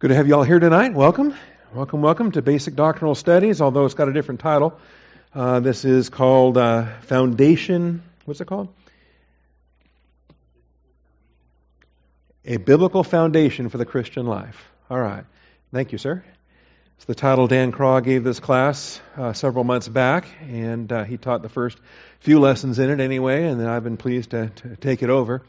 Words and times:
Good 0.00 0.10
to 0.10 0.14
have 0.14 0.28
you 0.28 0.36
all 0.36 0.44
here 0.44 0.60
tonight. 0.60 0.94
Welcome. 0.94 1.34
Welcome, 1.74 2.02
welcome 2.02 2.30
to 2.30 2.40
Basic 2.40 2.76
Doctrinal 2.76 3.16
Studies, 3.16 3.60
although 3.60 3.84
it's 3.84 3.94
got 3.94 4.08
a 4.08 4.12
different 4.12 4.38
title. 4.38 4.78
Uh, 5.34 5.58
this 5.58 5.84
is 5.84 6.08
called 6.08 6.56
uh, 6.56 6.86
Foundation. 7.00 8.04
What's 8.24 8.40
it 8.40 8.44
called? 8.44 8.68
A 12.44 12.58
Biblical 12.58 13.02
Foundation 13.02 13.70
for 13.70 13.78
the 13.78 13.84
Christian 13.84 14.24
Life. 14.24 14.70
All 14.88 15.00
right. 15.00 15.24
Thank 15.72 15.90
you, 15.90 15.98
sir. 15.98 16.22
It's 16.98 17.06
the 17.06 17.16
title 17.16 17.48
Dan 17.48 17.72
Craw 17.72 17.98
gave 17.98 18.22
this 18.22 18.38
class 18.38 19.00
uh, 19.16 19.32
several 19.32 19.64
months 19.64 19.88
back, 19.88 20.28
and 20.42 20.92
uh, 20.92 21.02
he 21.02 21.16
taught 21.16 21.42
the 21.42 21.48
first 21.48 21.76
few 22.20 22.38
lessons 22.38 22.78
in 22.78 22.88
it 22.88 23.00
anyway, 23.00 23.48
and 23.48 23.66
I've 23.66 23.82
been 23.82 23.96
pleased 23.96 24.30
to, 24.30 24.50
to 24.50 24.76
take 24.76 25.02
it 25.02 25.10
over 25.10 25.42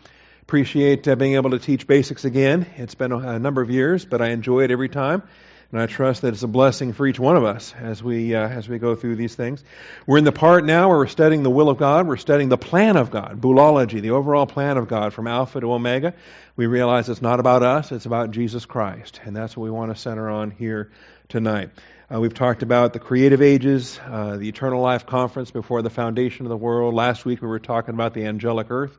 appreciate 0.49 1.07
uh, 1.07 1.15
being 1.15 1.35
able 1.35 1.51
to 1.51 1.59
teach 1.59 1.85
basics 1.85 2.25
again. 2.25 2.65
It's 2.77 2.95
been 2.95 3.11
a, 3.11 3.19
a, 3.19 3.37
number 3.37 3.61
of 3.61 3.69
years, 3.69 4.03
but 4.03 4.19
I 4.19 4.29
enjoy 4.29 4.61
it 4.61 4.71
every 4.71 4.89
time, 4.89 5.21
and 5.71 5.79
I 5.79 5.85
trust 5.85 6.23
that 6.23 6.33
it's 6.33 6.41
a 6.41 6.47
blessing 6.47 6.91
for 6.91 7.05
each 7.05 7.19
one 7.19 7.37
of 7.37 7.43
us 7.43 7.75
as 7.79 8.01
we 8.01 8.33
uh, 8.33 8.47
as 8.47 8.67
we 8.67 8.79
go 8.79 8.95
through 8.95 9.17
these 9.17 9.35
things. 9.35 9.63
We're 10.07 10.17
in 10.17 10.23
the 10.23 10.31
part 10.31 10.65
now 10.65 10.89
where 10.89 10.97
we're 10.97 11.05
studying 11.05 11.43
the 11.43 11.51
will 11.51 11.69
of 11.69 11.77
God. 11.77 12.07
We're 12.07 12.17
studying 12.17 12.49
the 12.49 12.57
plan 12.57 12.97
of 12.97 13.11
God, 13.11 13.39
boulology, 13.39 14.01
the 14.01 14.09
overall 14.09 14.47
plan 14.47 14.77
of 14.77 14.87
God 14.87 15.13
from 15.13 15.27
Alpha 15.27 15.59
to 15.59 15.71
Omega. 15.71 16.15
We 16.55 16.65
realize 16.65 17.09
it's 17.09 17.21
not 17.21 17.39
about 17.39 17.61
us; 17.61 17.91
it's 17.91 18.07
about 18.07 18.31
Jesus 18.31 18.65
Christ, 18.65 19.21
and 19.25 19.35
that's 19.35 19.55
what 19.55 19.65
we 19.65 19.69
want 19.69 19.95
to 19.95 20.01
center 20.01 20.31
on 20.31 20.49
here 20.49 20.89
tonight. 21.27 21.69
Uh, 22.11 22.19
we've 22.19 22.33
talked 22.33 22.63
about 22.63 22.91
the 22.91 22.99
creative 22.99 23.39
ages, 23.39 23.99
uh, 24.03 24.35
the 24.37 24.49
eternal 24.49 24.81
life 24.81 25.05
conference 25.05 25.51
before 25.51 25.83
the 25.83 25.91
foundation 25.91 26.43
of 26.43 26.49
the 26.49 26.57
world. 26.57 26.95
Last 26.95 27.23
week 27.23 27.39
we 27.39 27.47
were 27.47 27.59
talking 27.59 27.93
about 27.93 28.15
the 28.15 28.25
angelic 28.25 28.71
earth. 28.71 28.97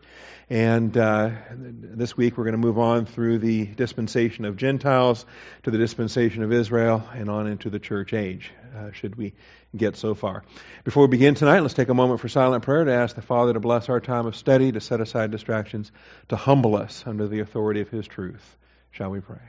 And 0.48 0.96
uh, 0.96 1.30
this 1.50 2.16
week 2.16 2.38
we're 2.38 2.44
going 2.44 2.52
to 2.52 2.58
move 2.58 2.78
on 2.78 3.06
through 3.06 3.38
the 3.38 3.66
dispensation 3.66 4.44
of 4.44 4.56
Gentiles 4.56 5.26
to 5.64 5.72
the 5.72 5.78
dispensation 5.78 6.44
of 6.44 6.52
Israel 6.52 7.02
and 7.12 7.28
on 7.28 7.48
into 7.48 7.68
the 7.68 7.80
church 7.80 8.12
age, 8.12 8.52
uh, 8.76 8.92
should 8.92 9.16
we 9.16 9.32
get 9.76 9.96
so 9.96 10.14
far. 10.14 10.44
Before 10.84 11.02
we 11.02 11.08
begin 11.08 11.34
tonight, 11.34 11.60
let's 11.60 11.74
take 11.74 11.88
a 11.88 11.94
moment 11.94 12.20
for 12.20 12.28
silent 12.28 12.62
prayer 12.62 12.84
to 12.84 12.92
ask 12.92 13.16
the 13.16 13.22
Father 13.22 13.54
to 13.54 13.60
bless 13.60 13.88
our 13.88 14.00
time 14.00 14.26
of 14.26 14.36
study, 14.36 14.70
to 14.70 14.80
set 14.80 15.00
aside 15.00 15.32
distractions, 15.32 15.90
to 16.28 16.36
humble 16.36 16.76
us 16.76 17.02
under 17.06 17.26
the 17.26 17.40
authority 17.40 17.80
of 17.80 17.88
His 17.88 18.06
truth. 18.06 18.56
Shall 18.92 19.10
we 19.10 19.18
pray? 19.18 19.40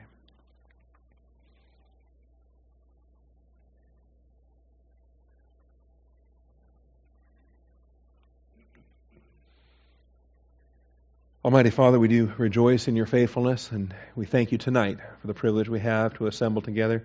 Almighty 11.43 11.71
Father, 11.71 11.99
we 11.99 12.07
do 12.07 12.31
rejoice 12.37 12.87
in 12.87 12.95
your 12.95 13.07
faithfulness, 13.07 13.71
and 13.71 13.95
we 14.15 14.27
thank 14.27 14.51
you 14.51 14.59
tonight 14.59 14.99
for 15.21 15.25
the 15.25 15.33
privilege 15.33 15.67
we 15.67 15.79
have 15.79 16.13
to 16.13 16.27
assemble 16.27 16.61
together. 16.61 17.03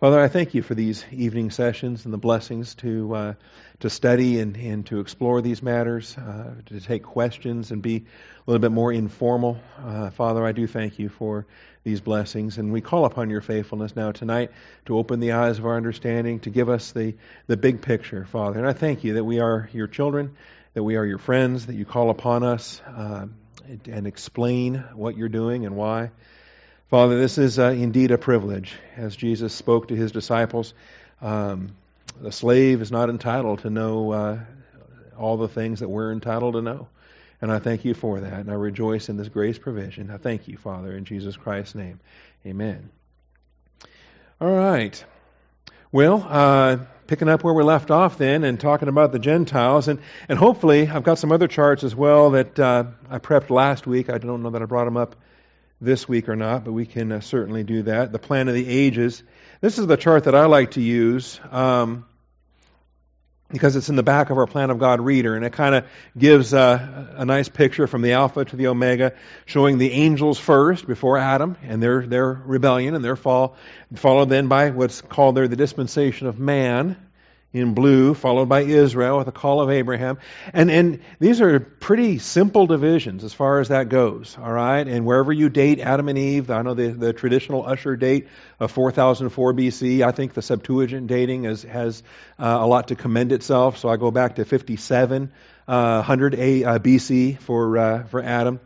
Father, 0.00 0.20
I 0.20 0.28
thank 0.28 0.52
you 0.52 0.60
for 0.60 0.74
these 0.74 1.02
evening 1.10 1.50
sessions 1.50 2.04
and 2.04 2.12
the 2.12 2.18
blessings 2.18 2.74
to 2.74 3.14
uh, 3.14 3.34
to 3.78 3.88
study 3.88 4.38
and, 4.38 4.54
and 4.58 4.84
to 4.88 5.00
explore 5.00 5.40
these 5.40 5.62
matters, 5.62 6.14
uh, 6.18 6.56
to 6.66 6.80
take 6.80 7.04
questions 7.04 7.70
and 7.70 7.80
be 7.80 7.96
a 7.96 8.50
little 8.50 8.60
bit 8.60 8.70
more 8.70 8.92
informal. 8.92 9.58
Uh, 9.82 10.10
Father, 10.10 10.44
I 10.44 10.52
do 10.52 10.66
thank 10.66 10.98
you 10.98 11.08
for 11.08 11.46
these 11.82 12.02
blessings, 12.02 12.58
and 12.58 12.74
we 12.74 12.82
call 12.82 13.06
upon 13.06 13.30
your 13.30 13.40
faithfulness 13.40 13.96
now 13.96 14.12
tonight 14.12 14.50
to 14.84 14.98
open 14.98 15.20
the 15.20 15.32
eyes 15.32 15.58
of 15.58 15.64
our 15.64 15.78
understanding, 15.78 16.40
to 16.40 16.50
give 16.50 16.68
us 16.68 16.92
the, 16.92 17.14
the 17.46 17.56
big 17.56 17.80
picture, 17.80 18.26
Father. 18.26 18.58
And 18.58 18.68
I 18.68 18.74
thank 18.74 19.04
you 19.04 19.14
that 19.14 19.24
we 19.24 19.40
are 19.40 19.70
your 19.72 19.86
children, 19.86 20.36
that 20.74 20.82
we 20.82 20.96
are 20.96 21.06
your 21.06 21.16
friends, 21.16 21.64
that 21.64 21.76
you 21.76 21.86
call 21.86 22.10
upon 22.10 22.42
us 22.42 22.82
uh, 22.86 23.26
and 23.86 24.06
explain 24.06 24.84
what 24.94 25.16
you're 25.16 25.28
doing 25.28 25.66
and 25.66 25.76
why. 25.76 26.10
Father, 26.88 27.18
this 27.18 27.38
is 27.38 27.58
uh, 27.58 27.66
indeed 27.66 28.10
a 28.10 28.18
privilege. 28.18 28.74
As 28.96 29.14
Jesus 29.14 29.54
spoke 29.54 29.88
to 29.88 29.94
his 29.94 30.10
disciples, 30.10 30.74
um, 31.22 31.70
the 32.20 32.32
slave 32.32 32.82
is 32.82 32.90
not 32.90 33.10
entitled 33.10 33.60
to 33.60 33.70
know 33.70 34.10
uh, 34.10 34.38
all 35.16 35.36
the 35.36 35.48
things 35.48 35.80
that 35.80 35.88
we're 35.88 36.12
entitled 36.12 36.54
to 36.54 36.62
know. 36.62 36.88
And 37.40 37.50
I 37.50 37.58
thank 37.58 37.84
you 37.84 37.94
for 37.94 38.20
that. 38.20 38.40
And 38.40 38.50
I 38.50 38.54
rejoice 38.54 39.08
in 39.08 39.16
this 39.16 39.28
grace 39.28 39.58
provision. 39.58 40.10
I 40.10 40.16
thank 40.16 40.48
you, 40.48 40.56
Father, 40.56 40.96
in 40.96 41.04
Jesus 41.04 41.36
Christ's 41.36 41.74
name. 41.74 42.00
Amen. 42.44 42.90
All 44.40 44.50
right. 44.50 45.02
Well, 45.92 46.26
uh, 46.28 46.78
picking 47.10 47.28
up 47.28 47.42
where 47.42 47.52
we 47.52 47.64
left 47.64 47.90
off 47.90 48.18
then 48.18 48.44
and 48.44 48.60
talking 48.60 48.86
about 48.86 49.10
the 49.10 49.18
Gentiles. 49.18 49.88
And, 49.88 49.98
and 50.28 50.38
hopefully, 50.38 50.86
I've 50.86 51.02
got 51.02 51.18
some 51.18 51.32
other 51.32 51.48
charts 51.48 51.82
as 51.82 51.92
well 51.92 52.30
that 52.30 52.56
uh, 52.56 52.84
I 53.10 53.18
prepped 53.18 53.50
last 53.50 53.84
week. 53.84 54.08
I 54.08 54.18
don't 54.18 54.44
know 54.44 54.50
that 54.50 54.62
I 54.62 54.66
brought 54.66 54.84
them 54.84 54.96
up 54.96 55.16
this 55.80 56.08
week 56.08 56.28
or 56.28 56.36
not, 56.36 56.64
but 56.64 56.70
we 56.70 56.86
can 56.86 57.10
uh, 57.10 57.18
certainly 57.18 57.64
do 57.64 57.82
that. 57.82 58.12
The 58.12 58.20
plan 58.20 58.46
of 58.46 58.54
the 58.54 58.64
ages. 58.64 59.24
This 59.60 59.80
is 59.80 59.88
the 59.88 59.96
chart 59.96 60.24
that 60.24 60.36
I 60.36 60.46
like 60.46 60.72
to 60.72 60.80
use. 60.80 61.40
Um, 61.50 62.06
because 63.50 63.76
it's 63.76 63.88
in 63.88 63.96
the 63.96 64.02
back 64.02 64.30
of 64.30 64.38
our 64.38 64.46
Plan 64.46 64.70
of 64.70 64.78
God 64.78 65.00
reader, 65.00 65.34
and 65.36 65.44
it 65.44 65.52
kind 65.52 65.74
of 65.74 65.84
gives 66.16 66.52
a, 66.52 67.14
a, 67.16 67.24
nice 67.24 67.48
picture 67.48 67.86
from 67.86 68.02
the 68.02 68.12
Alpha 68.12 68.44
to 68.44 68.56
the 68.56 68.68
Omega, 68.68 69.12
showing 69.46 69.78
the 69.78 69.92
angels 69.92 70.38
first 70.38 70.86
before 70.86 71.18
Adam 71.18 71.56
and 71.62 71.82
their 71.82 72.06
their 72.06 72.32
rebellion 72.32 72.94
and 72.94 73.04
their 73.04 73.16
fall, 73.16 73.56
followed 73.94 74.28
then 74.28 74.48
by 74.48 74.70
what's 74.70 75.00
called 75.00 75.36
there 75.36 75.48
the 75.48 75.56
dispensation 75.56 76.26
of 76.26 76.38
man, 76.38 76.96
in 77.52 77.74
blue, 77.74 78.14
followed 78.14 78.48
by 78.48 78.60
Israel 78.60 79.18
with 79.18 79.26
the 79.26 79.32
call 79.32 79.60
of 79.60 79.70
Abraham. 79.70 80.18
And, 80.52 80.70
and 80.70 81.00
these 81.18 81.40
are 81.40 81.58
pretty 81.58 82.18
simple 82.18 82.68
divisions 82.68 83.24
as 83.24 83.34
far 83.34 83.58
as 83.58 83.68
that 83.68 83.88
goes, 83.88 84.36
all 84.40 84.52
right? 84.52 84.86
And 84.86 85.04
wherever 85.04 85.32
you 85.32 85.48
date 85.48 85.80
Adam 85.80 86.08
and 86.08 86.16
Eve, 86.16 86.50
I 86.50 86.62
know 86.62 86.74
the, 86.74 86.88
the 86.88 87.12
traditional 87.12 87.66
Ussher 87.66 87.96
date 87.96 88.28
of 88.60 88.70
4004 88.70 89.54
BC. 89.54 90.02
I 90.02 90.12
think 90.12 90.34
the 90.34 90.42
Septuagint 90.42 91.08
dating 91.08 91.44
is, 91.44 91.64
has 91.64 92.04
uh, 92.38 92.58
a 92.60 92.66
lot 92.66 92.88
to 92.88 92.94
commend 92.94 93.32
itself, 93.32 93.78
so 93.78 93.88
I 93.88 93.96
go 93.96 94.12
back 94.12 94.36
to 94.36 94.44
5700 94.44 95.32
uh, 95.66 95.72
uh, 95.72 96.78
BC 96.78 97.38
for, 97.40 97.78
uh, 97.78 98.04
for 98.04 98.22
Adam. 98.22 98.60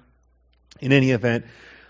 In 0.81 0.93
any 0.93 1.13
event, 1.13 1.47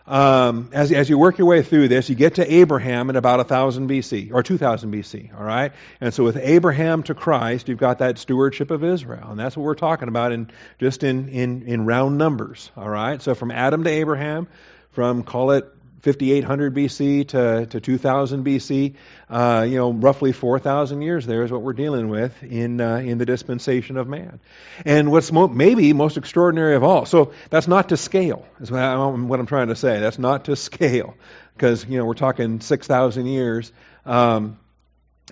um, 0.06 0.68
as, 0.72 0.92
as 0.92 1.08
you 1.08 1.16
work 1.18 1.38
your 1.38 1.46
way 1.46 1.62
through 1.62 1.88
this, 1.88 2.10
you 2.10 2.14
get 2.14 2.34
to 2.34 2.54
Abraham 2.54 3.08
in 3.08 3.16
about 3.16 3.38
1000 3.38 3.88
BC, 3.88 4.32
or 4.34 4.42
2000 4.42 4.92
BC, 4.92 5.34
all 5.36 5.44
right? 5.44 5.72
And 6.00 6.12
so 6.12 6.24
with 6.24 6.36
Abraham 6.36 7.02
to 7.04 7.14
Christ, 7.14 7.68
you've 7.68 7.78
got 7.78 7.98
that 7.98 8.18
stewardship 8.18 8.70
of 8.70 8.84
Israel. 8.84 9.30
And 9.30 9.40
that's 9.40 9.56
what 9.56 9.62
we're 9.62 9.74
talking 9.74 10.08
about 10.08 10.32
in 10.32 10.50
just 10.78 11.04
in, 11.04 11.28
in, 11.30 11.62
in 11.62 11.86
round 11.86 12.18
numbers, 12.18 12.70
all 12.76 12.88
right? 12.88 13.22
So 13.22 13.34
from 13.34 13.50
Adam 13.50 13.84
to 13.84 13.90
Abraham, 13.90 14.46
from 14.90 15.22
call 15.22 15.52
it 15.52 15.66
5800 16.02 16.74
BC 16.74 17.28
to, 17.28 17.66
to 17.66 17.80
2000 17.80 18.44
BC, 18.44 18.94
uh, 19.30 19.66
you 19.68 19.76
know, 19.76 19.92
roughly 19.92 20.32
4,000 20.32 21.00
years 21.00 21.24
there 21.24 21.42
is 21.44 21.50
what 21.50 21.62
we're 21.62 21.72
dealing 21.72 22.08
with 22.08 22.42
in, 22.42 22.80
uh, 22.80 22.96
in 22.96 23.18
the 23.18 23.24
dispensation 23.24 23.96
of 23.96 24.06
man. 24.06 24.40
And 24.84 25.10
what's 25.10 25.32
mo- 25.32 25.48
maybe 25.48 25.92
most 25.92 26.16
extraordinary 26.16 26.74
of 26.76 26.84
all, 26.84 27.06
so 27.06 27.32
that's 27.48 27.68
not 27.68 27.88
to 27.88 27.96
scale, 27.96 28.46
is 28.60 28.70
what, 28.70 28.82
I, 28.82 29.06
what 29.06 29.40
I'm 29.40 29.46
trying 29.46 29.68
to 29.68 29.76
say. 29.76 30.00
That's 30.00 30.18
not 30.18 30.46
to 30.46 30.56
scale, 30.56 31.14
because, 31.54 31.86
you 31.86 31.96
know, 31.96 32.04
we're 32.04 32.14
talking 32.14 32.60
6,000 32.60 33.26
years 33.26 33.72
um, 34.04 34.58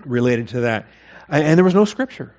related 0.04 0.48
to 0.48 0.60
that. 0.60 0.88
And, 1.28 1.44
and 1.44 1.58
there 1.58 1.64
was 1.64 1.74
no 1.74 1.84
scripture, 1.84 2.34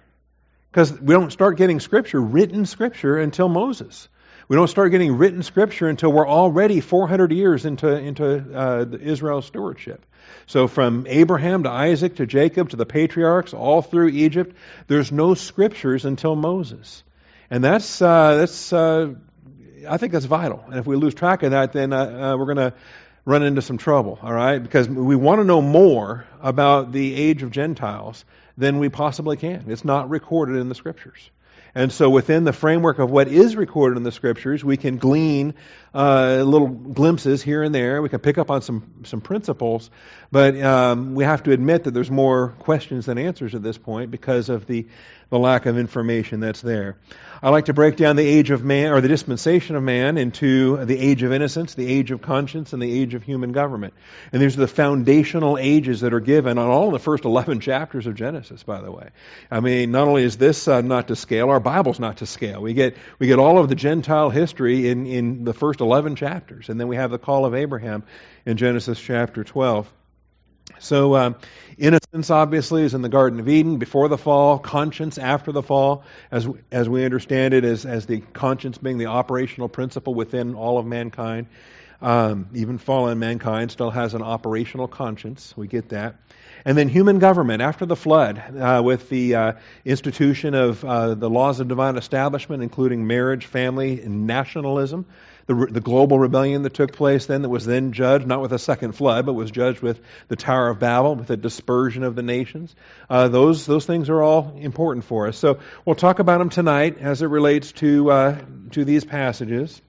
because 0.71 0.91
we 0.91 1.13
don't 1.13 1.31
start 1.31 1.57
getting 1.57 1.79
scripture, 1.79 2.19
written 2.19 2.65
scripture, 2.65 3.19
until 3.19 3.47
Moses. 3.47 4.07
We 4.47 4.55
don't 4.55 4.67
start 4.67 4.91
getting 4.91 5.17
written 5.17 5.41
scripture 5.43 5.87
until 5.87 6.11
we're 6.11 6.27
already 6.27 6.81
400 6.81 7.31
years 7.31 7.65
into, 7.65 7.87
into 7.87 8.57
uh, 8.57 8.85
Israel's 8.99 9.45
stewardship. 9.45 10.05
So 10.47 10.67
from 10.67 11.07
Abraham 11.07 11.63
to 11.63 11.69
Isaac 11.69 12.17
to 12.17 12.25
Jacob 12.25 12.69
to 12.69 12.75
the 12.75 12.85
patriarchs, 12.85 13.53
all 13.53 13.81
through 13.81 14.09
Egypt, 14.09 14.55
there's 14.87 15.11
no 15.11 15.33
scriptures 15.33 16.05
until 16.05 16.35
Moses. 16.35 17.03
And 17.49 17.63
that's, 17.63 18.01
uh, 18.01 18.35
that's 18.37 18.73
uh, 18.73 19.13
I 19.87 19.97
think 19.97 20.11
that's 20.11 20.25
vital. 20.25 20.63
And 20.67 20.75
if 20.75 20.85
we 20.85 20.95
lose 20.95 21.13
track 21.13 21.43
of 21.43 21.51
that, 21.51 21.73
then 21.73 21.93
uh, 21.93 22.33
uh, 22.33 22.37
we're 22.37 22.53
going 22.53 22.71
to 22.71 22.73
run 23.25 23.43
into 23.43 23.61
some 23.61 23.77
trouble, 23.77 24.19
all 24.21 24.33
right? 24.33 24.59
Because 24.59 24.89
we 24.89 25.15
want 25.15 25.39
to 25.39 25.45
know 25.45 25.61
more 25.61 26.25
about 26.41 26.91
the 26.91 27.15
age 27.15 27.43
of 27.43 27.51
Gentiles 27.51 28.25
than 28.57 28.79
we 28.79 28.89
possibly 28.89 29.37
can. 29.37 29.65
It's 29.67 29.85
not 29.85 30.09
recorded 30.09 30.57
in 30.57 30.67
the 30.67 30.75
scriptures. 30.75 31.29
And 31.75 31.91
so, 31.91 32.07
within 32.07 32.43
the 32.43 32.53
framework 32.53 32.99
of 32.99 33.09
what 33.09 33.27
is 33.27 33.55
recorded 33.55 33.97
in 33.97 34.03
the 34.03 34.11
Scriptures, 34.11 34.63
we 34.63 34.77
can 34.77 34.97
glean 34.97 35.55
uh, 35.91 36.43
little 36.45 36.67
glimpses 36.67 37.41
here 37.41 37.63
and 37.63 37.73
there. 37.73 37.99
We 37.99 38.09
can 38.09 38.19
pick 38.19 38.37
up 38.37 38.51
on 38.51 38.61
some, 38.61 38.83
some 39.05 39.21
principles, 39.21 39.89
but 40.31 40.59
um, 40.61 41.15
we 41.15 41.23
have 41.23 41.41
to 41.43 41.51
admit 41.51 41.85
that 41.85 41.91
there's 41.91 42.11
more 42.11 42.49
questions 42.59 43.07
than 43.07 43.17
answers 43.17 43.55
at 43.55 43.63
this 43.63 43.79
point 43.79 44.11
because 44.11 44.49
of 44.49 44.67
the, 44.67 44.87
the 45.33 45.39
lack 45.39 45.65
of 45.65 45.79
information 45.79 46.41
that's 46.41 46.61
there. 46.61 46.95
I 47.41 47.49
like 47.49 47.65
to 47.65 47.73
break 47.73 47.95
down 47.95 48.17
the 48.17 48.25
age 48.25 48.51
of 48.51 48.63
man, 48.63 48.91
or 48.91 49.01
the 49.01 49.07
dispensation 49.07 49.75
of 49.75 49.81
man, 49.81 50.19
into 50.19 50.85
the 50.85 50.95
age 50.95 51.23
of 51.23 51.33
innocence, 51.33 51.73
the 51.73 51.91
age 51.91 52.11
of 52.11 52.21
conscience, 52.21 52.71
and 52.71 52.79
the 52.79 53.01
age 53.01 53.15
of 53.15 53.23
human 53.23 53.51
government. 53.51 53.95
And 54.31 54.39
these 54.39 54.55
are 54.57 54.59
the 54.59 54.67
foundational 54.67 55.57
ages 55.57 56.01
that 56.01 56.13
are 56.13 56.19
given 56.19 56.59
on 56.59 56.69
all 56.69 56.91
the 56.91 56.99
first 56.99 57.25
11 57.25 57.61
chapters 57.61 58.05
of 58.05 58.13
Genesis, 58.13 58.61
by 58.61 58.81
the 58.81 58.91
way. 58.91 59.09
I 59.49 59.59
mean, 59.59 59.89
not 59.89 60.07
only 60.07 60.21
is 60.21 60.37
this 60.37 60.67
uh, 60.67 60.81
not 60.81 61.07
to 61.07 61.15
scale, 61.15 61.49
our 61.49 61.59
Bible's 61.59 61.99
not 61.99 62.17
to 62.17 62.27
scale. 62.27 62.61
We 62.61 62.75
get, 62.75 62.95
we 63.17 63.25
get 63.25 63.39
all 63.39 63.57
of 63.57 63.69
the 63.69 63.75
Gentile 63.75 64.29
history 64.29 64.87
in, 64.87 65.07
in 65.07 65.45
the 65.45 65.53
first 65.55 65.81
11 65.81 66.15
chapters. 66.15 66.69
And 66.69 66.79
then 66.79 66.87
we 66.87 66.97
have 66.97 67.09
the 67.09 67.17
call 67.17 67.45
of 67.45 67.55
Abraham 67.55 68.03
in 68.45 68.57
Genesis 68.57 68.99
chapter 68.99 69.43
12. 69.43 69.91
So, 70.79 71.15
um, 71.15 71.35
innocence 71.77 72.29
obviously 72.29 72.83
is 72.83 72.93
in 72.93 73.01
the 73.01 73.09
Garden 73.09 73.39
of 73.39 73.47
Eden 73.47 73.77
before 73.77 74.07
the 74.07 74.17
fall, 74.17 74.59
conscience 74.59 75.17
after 75.17 75.51
the 75.51 75.63
fall, 75.63 76.03
as, 76.31 76.47
as 76.71 76.89
we 76.89 77.05
understand 77.05 77.53
it, 77.53 77.63
as, 77.63 77.85
as 77.85 78.05
the 78.05 78.19
conscience 78.19 78.77
being 78.77 78.97
the 78.97 79.07
operational 79.07 79.69
principle 79.69 80.13
within 80.13 80.55
all 80.55 80.77
of 80.77 80.85
mankind. 80.85 81.47
Um, 82.01 82.49
even 82.53 82.79
fallen 82.79 83.17
mankind 83.17 83.71
still 83.71 83.89
has 83.89 84.13
an 84.13 84.21
operational 84.21 84.89
conscience. 84.89 85.53
We 85.55 85.67
get 85.67 85.89
that. 85.89 86.15
And 86.65 86.77
then 86.77 86.89
human 86.89 87.19
government 87.19 87.61
after 87.61 87.85
the 87.85 87.95
flood, 87.95 88.41
uh, 88.57 88.81
with 88.83 89.07
the 89.07 89.35
uh, 89.35 89.53
institution 89.85 90.53
of 90.53 90.83
uh, 90.83 91.13
the 91.15 91.29
laws 91.29 91.61
of 91.61 91.69
divine 91.69 91.97
establishment, 91.97 92.61
including 92.61 93.07
marriage, 93.07 93.45
family, 93.45 94.01
and 94.01 94.27
nationalism. 94.27 95.05
The, 95.45 95.67
the, 95.69 95.81
global 95.81 96.17
rebellion 96.17 96.63
that 96.63 96.73
took 96.73 96.93
place 96.93 97.25
then, 97.25 97.41
that 97.41 97.49
was 97.49 97.65
then 97.65 97.91
judged, 97.91 98.25
not 98.25 98.41
with 98.41 98.53
a 98.53 98.59
second 98.59 98.93
flood, 98.93 99.25
but 99.25 99.33
was 99.33 99.51
judged 99.51 99.81
with 99.81 99.99
the 100.29 100.37
Tower 100.37 100.69
of 100.69 100.79
Babel, 100.79 101.15
with 101.15 101.27
the 101.27 101.35
dispersion 101.35 102.03
of 102.03 102.15
the 102.15 102.23
nations. 102.23 102.73
Uh, 103.09 103.27
those, 103.27 103.65
those 103.65 103.85
things 103.85 104.09
are 104.09 104.21
all 104.21 104.55
important 104.57 105.03
for 105.03 105.27
us. 105.27 105.37
So 105.37 105.59
we'll 105.83 105.97
talk 105.97 106.19
about 106.19 106.37
them 106.37 106.49
tonight 106.49 106.99
as 106.99 107.21
it 107.21 107.27
relates 107.27 107.73
to, 107.73 108.09
uh, 108.09 108.41
to 108.71 108.85
these 108.85 109.03
passages. 109.03 109.81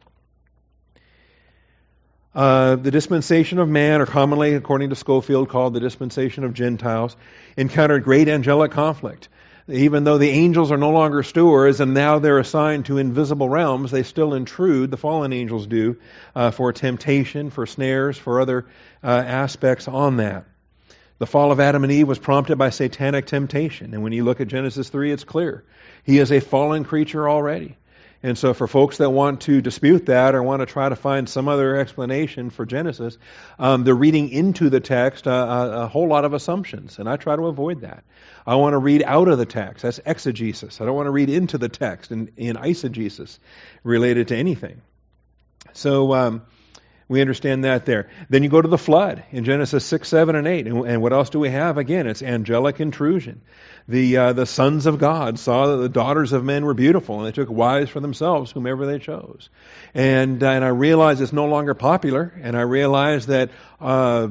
Uh, 2.35 2.75
the 2.75 2.91
dispensation 2.91 3.61
of 3.61 3.69
man, 3.69 4.01
or 4.01 4.07
commonly, 4.07 4.55
according 4.55 4.91
to 4.91 4.97
Scofield, 4.97 5.49
called 5.49 5.73
the 5.73 5.81
dispensation 5.81 6.43
of 6.43 6.53
Gentiles, 6.53 7.17
encountered 7.57 8.03
great 8.03 8.29
angelic 8.29 8.73
conflict. 8.73 9.29
Even 9.67 10.05
though 10.05 10.19
the 10.19 10.29
angels 10.29 10.71
are 10.71 10.77
no 10.77 10.91
longer 10.91 11.23
stewards 11.23 11.81
and 11.81 11.95
now 11.95 12.19
they're 12.19 12.39
assigned 12.39 12.85
to 12.87 12.99
invisible 12.99 13.49
realms, 13.49 13.91
they 13.91 14.03
still 14.03 14.35
intrude, 14.35 14.91
the 14.91 14.99
fallen 14.99 15.33
angels 15.33 15.67
do, 15.67 15.97
uh, 16.35 16.51
for 16.51 16.73
temptation, 16.73 17.49
for 17.49 17.65
snares, 17.65 18.19
for 18.19 18.41
other 18.41 18.67
uh, 19.03 19.07
aspects 19.07 19.89
on 19.89 20.19
that. 20.19 20.45
The 21.19 21.27
fall 21.27 21.51
of 21.51 21.61
Adam 21.61 21.85
and 21.85 21.93
Eve 21.93 22.09
was 22.09 22.19
prompted 22.19 22.59
by 22.59 22.71
satanic 22.71 23.25
temptation. 23.27 23.95
And 23.95 24.03
when 24.03 24.13
you 24.13 24.25
look 24.25 24.41
at 24.43 24.49
Genesis 24.49 24.91
3, 24.91 25.13
it's 25.13 25.25
clear. 25.25 25.65
He 26.03 26.19
is 26.19 26.31
a 26.31 26.41
fallen 26.41 26.85
creature 26.85 27.29
already. 27.29 27.77
And 28.25 28.39
so, 28.39 28.55
for 28.55 28.67
folks 28.67 28.97
that 28.97 29.11
want 29.11 29.43
to 29.43 29.61
dispute 29.61 30.07
that 30.07 30.35
or 30.35 30.43
want 30.43 30.61
to 30.61 30.67
try 30.67 30.89
to 30.89 30.97
find 30.97 31.29
some 31.29 31.47
other 31.47 31.77
explanation 31.77 32.49
for 32.49 32.65
Genesis, 32.65 33.19
um, 33.59 33.85
they're 33.85 33.95
reading 33.95 34.31
into 34.31 34.71
the 34.71 34.81
text 34.81 35.27
a, 35.27 35.31
a, 35.31 35.83
a, 35.83 35.87
whole 35.89 36.09
lot 36.09 36.25
of 36.25 36.33
assumptions, 36.33 36.99
and 36.99 37.07
I 37.07 37.19
try 37.19 37.37
to 37.37 37.49
avoid 37.49 37.83
that. 37.83 38.03
I 38.47 38.55
want 38.55 38.73
to 38.73 38.79
read 38.79 39.03
out 39.03 39.29
of 39.29 39.37
the 39.37 39.45
text. 39.45 39.83
That's 39.83 40.01
exegesis. 40.07 40.81
I 40.81 40.87
don't 40.87 40.97
want 40.97 41.07
to 41.07 41.11
read 41.11 41.29
into 41.29 41.59
the 41.59 41.69
text 41.69 42.13
in, 42.13 42.33
in 42.39 42.57
eisegesis 42.57 43.39
related 43.83 44.29
to 44.29 44.37
anything. 44.37 44.81
So, 45.75 46.15
um, 46.15 46.43
we 47.09 47.21
understand 47.21 47.65
that 47.65 47.85
there. 47.85 48.09
Then 48.31 48.43
you 48.43 48.49
go 48.49 48.63
to 48.63 48.69
the 48.69 48.79
flood 48.79 49.25
in 49.31 49.45
Genesis 49.45 49.85
6, 49.85 50.09
7, 50.09 50.37
and 50.37 50.47
8. 50.47 50.67
And, 50.67 51.03
what 51.03 51.13
else 51.13 51.31
do 51.31 51.39
we 51.39 51.51
have? 51.51 51.77
Again, 51.77 52.07
it's 52.07 52.23
angelic 52.23 52.81
intrusion. 52.81 53.43
The, 53.89 54.17
uh, 54.17 54.33
the 54.33 54.47
sons 54.47 54.87
of 54.87 54.99
God 54.99 55.39
saw 55.39 55.67
that 55.67 55.77
the 55.77 55.89
daughters 55.91 56.33
of 56.33 56.43
men 56.45 56.65
were 56.65 56.73
beautiful, 56.73 57.19
and 57.19 57.27
they 57.27 57.33
took 57.33 57.51
wives 57.51 57.91
for 57.91 58.01
themselves, 58.01 58.51
whomever 58.51 58.87
they 58.87 58.99
chose. 58.99 59.51
And, 59.93 60.43
uh, 60.43 60.49
and 60.49 60.65
I 60.65 60.69
realize 60.69 61.21
it's 61.21 61.33
no 61.33 61.47
longer 61.47 61.75
popular, 61.75 62.33
and 62.41 62.57
I 62.57 62.63
realize 62.63 63.27
that 63.27 63.51
uh, 63.81 64.29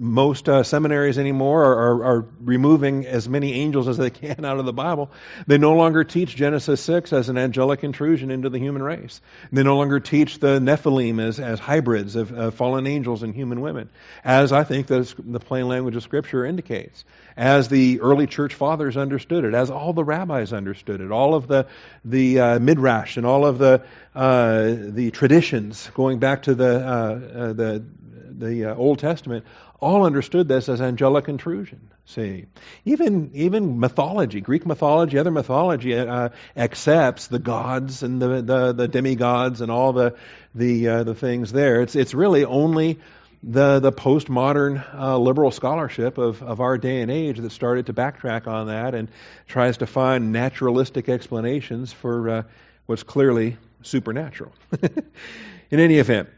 most 0.00 0.48
uh, 0.48 0.62
seminaries 0.62 1.18
anymore 1.18 1.62
are, 1.62 1.76
are, 1.76 2.04
are, 2.04 2.26
removing 2.40 3.04
as 3.04 3.28
many 3.28 3.52
angels 3.52 3.86
as 3.86 3.98
they 3.98 4.08
can 4.08 4.46
out 4.46 4.58
of 4.58 4.64
the 4.64 4.72
Bible. 4.72 5.10
They 5.46 5.58
no 5.58 5.74
longer 5.74 6.04
teach 6.04 6.34
Genesis 6.34 6.80
6 6.80 7.12
as 7.12 7.28
an 7.28 7.36
angelic 7.36 7.84
intrusion 7.84 8.30
into 8.30 8.48
the 8.48 8.58
human 8.58 8.82
race. 8.82 9.20
They 9.52 9.62
no 9.62 9.76
longer 9.76 10.00
teach 10.00 10.38
the 10.38 10.58
Nephilim 10.58 11.20
as, 11.20 11.38
as 11.38 11.60
hybrids 11.60 12.16
of, 12.16 12.54
fallen 12.54 12.86
angels 12.86 13.22
and 13.22 13.34
human 13.34 13.60
women, 13.60 13.90
as 14.24 14.52
I 14.52 14.64
think 14.64 14.86
the, 14.86 15.12
the 15.18 15.38
plain 15.38 15.68
language 15.68 15.96
of 15.96 16.02
Scripture 16.02 16.46
indicates, 16.46 17.04
as 17.36 17.68
the 17.68 18.00
early 18.00 18.26
church 18.26 18.54
fathers 18.54 18.96
understood 18.96 19.44
it, 19.44 19.52
as 19.52 19.70
all 19.70 19.92
the 19.92 20.04
rabbis 20.04 20.54
understood 20.54 21.02
it, 21.02 21.12
all 21.12 21.34
of 21.34 21.46
the, 21.46 21.66
the 22.06 22.40
uh, 22.40 22.58
midrash 22.58 23.18
and 23.18 23.26
all 23.26 23.44
of 23.44 23.58
the, 23.58 23.82
uh, 24.14 24.74
the 24.78 25.10
traditions 25.10 25.90
going 25.92 26.18
back 26.18 26.44
to 26.44 26.54
the, 26.54 26.86
uh, 26.86 26.88
uh, 26.88 27.52
the, 27.52 27.84
the 28.30 28.64
uh, 28.66 28.74
Old 28.74 28.98
Testament 28.98 29.44
all 29.80 30.04
understood 30.04 30.46
this 30.46 30.68
as 30.68 30.80
angelic 30.80 31.28
intrusion. 31.28 31.90
See, 32.04 32.46
even 32.84 33.30
even 33.34 33.80
mythology, 33.80 34.40
Greek 34.40 34.66
mythology, 34.66 35.18
other 35.18 35.30
mythology 35.30 35.96
uh, 35.96 36.30
accepts 36.56 37.28
the 37.28 37.38
gods 37.38 38.02
and 38.02 38.20
the, 38.20 38.42
the, 38.42 38.72
the 38.72 38.88
demigods 38.88 39.60
and 39.60 39.70
all 39.70 39.92
the 39.92 40.16
the 40.54 40.88
uh, 40.88 41.04
the 41.04 41.14
things 41.14 41.52
there. 41.52 41.82
It's 41.82 41.96
it's 41.96 42.12
really 42.12 42.44
only 42.44 42.98
the 43.42 43.80
the 43.80 43.92
postmodern 43.92 44.84
uh, 44.94 45.16
liberal 45.16 45.50
scholarship 45.50 46.18
of, 46.18 46.42
of 46.42 46.60
our 46.60 46.76
day 46.76 47.00
and 47.00 47.10
age 47.10 47.38
that 47.38 47.50
started 47.50 47.86
to 47.86 47.94
backtrack 47.94 48.46
on 48.46 48.66
that 48.66 48.94
and 48.94 49.08
tries 49.46 49.78
to 49.78 49.86
find 49.86 50.32
naturalistic 50.32 51.08
explanations 51.08 51.92
for 51.92 52.28
uh, 52.28 52.42
what's 52.86 53.02
clearly 53.02 53.56
supernatural. 53.82 54.52
In 55.70 55.78
any 55.78 55.98
event, 55.98 56.28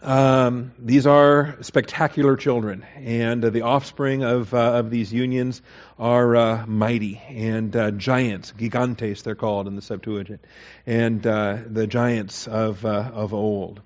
um, 0.00 0.72
these 0.78 1.06
are 1.06 1.56
spectacular 1.60 2.36
children, 2.36 2.84
and 2.96 3.44
uh, 3.44 3.50
the 3.50 3.62
offspring 3.62 4.24
of, 4.24 4.52
uh, 4.54 4.78
of 4.78 4.90
these 4.90 5.12
unions 5.12 5.60
are 5.98 6.34
uh, 6.34 6.66
mighty 6.66 7.20
and 7.28 7.76
uh, 7.76 7.90
giants, 7.90 8.52
gigantes 8.56 9.22
they're 9.22 9.34
called 9.34 9.66
in 9.68 9.76
the 9.76 9.82
Septuagint, 9.82 10.40
and 10.86 11.26
uh, 11.26 11.58
the 11.66 11.86
giants 11.86 12.48
of, 12.48 12.84
uh, 12.84 13.10
of 13.12 13.34
old. 13.34 13.82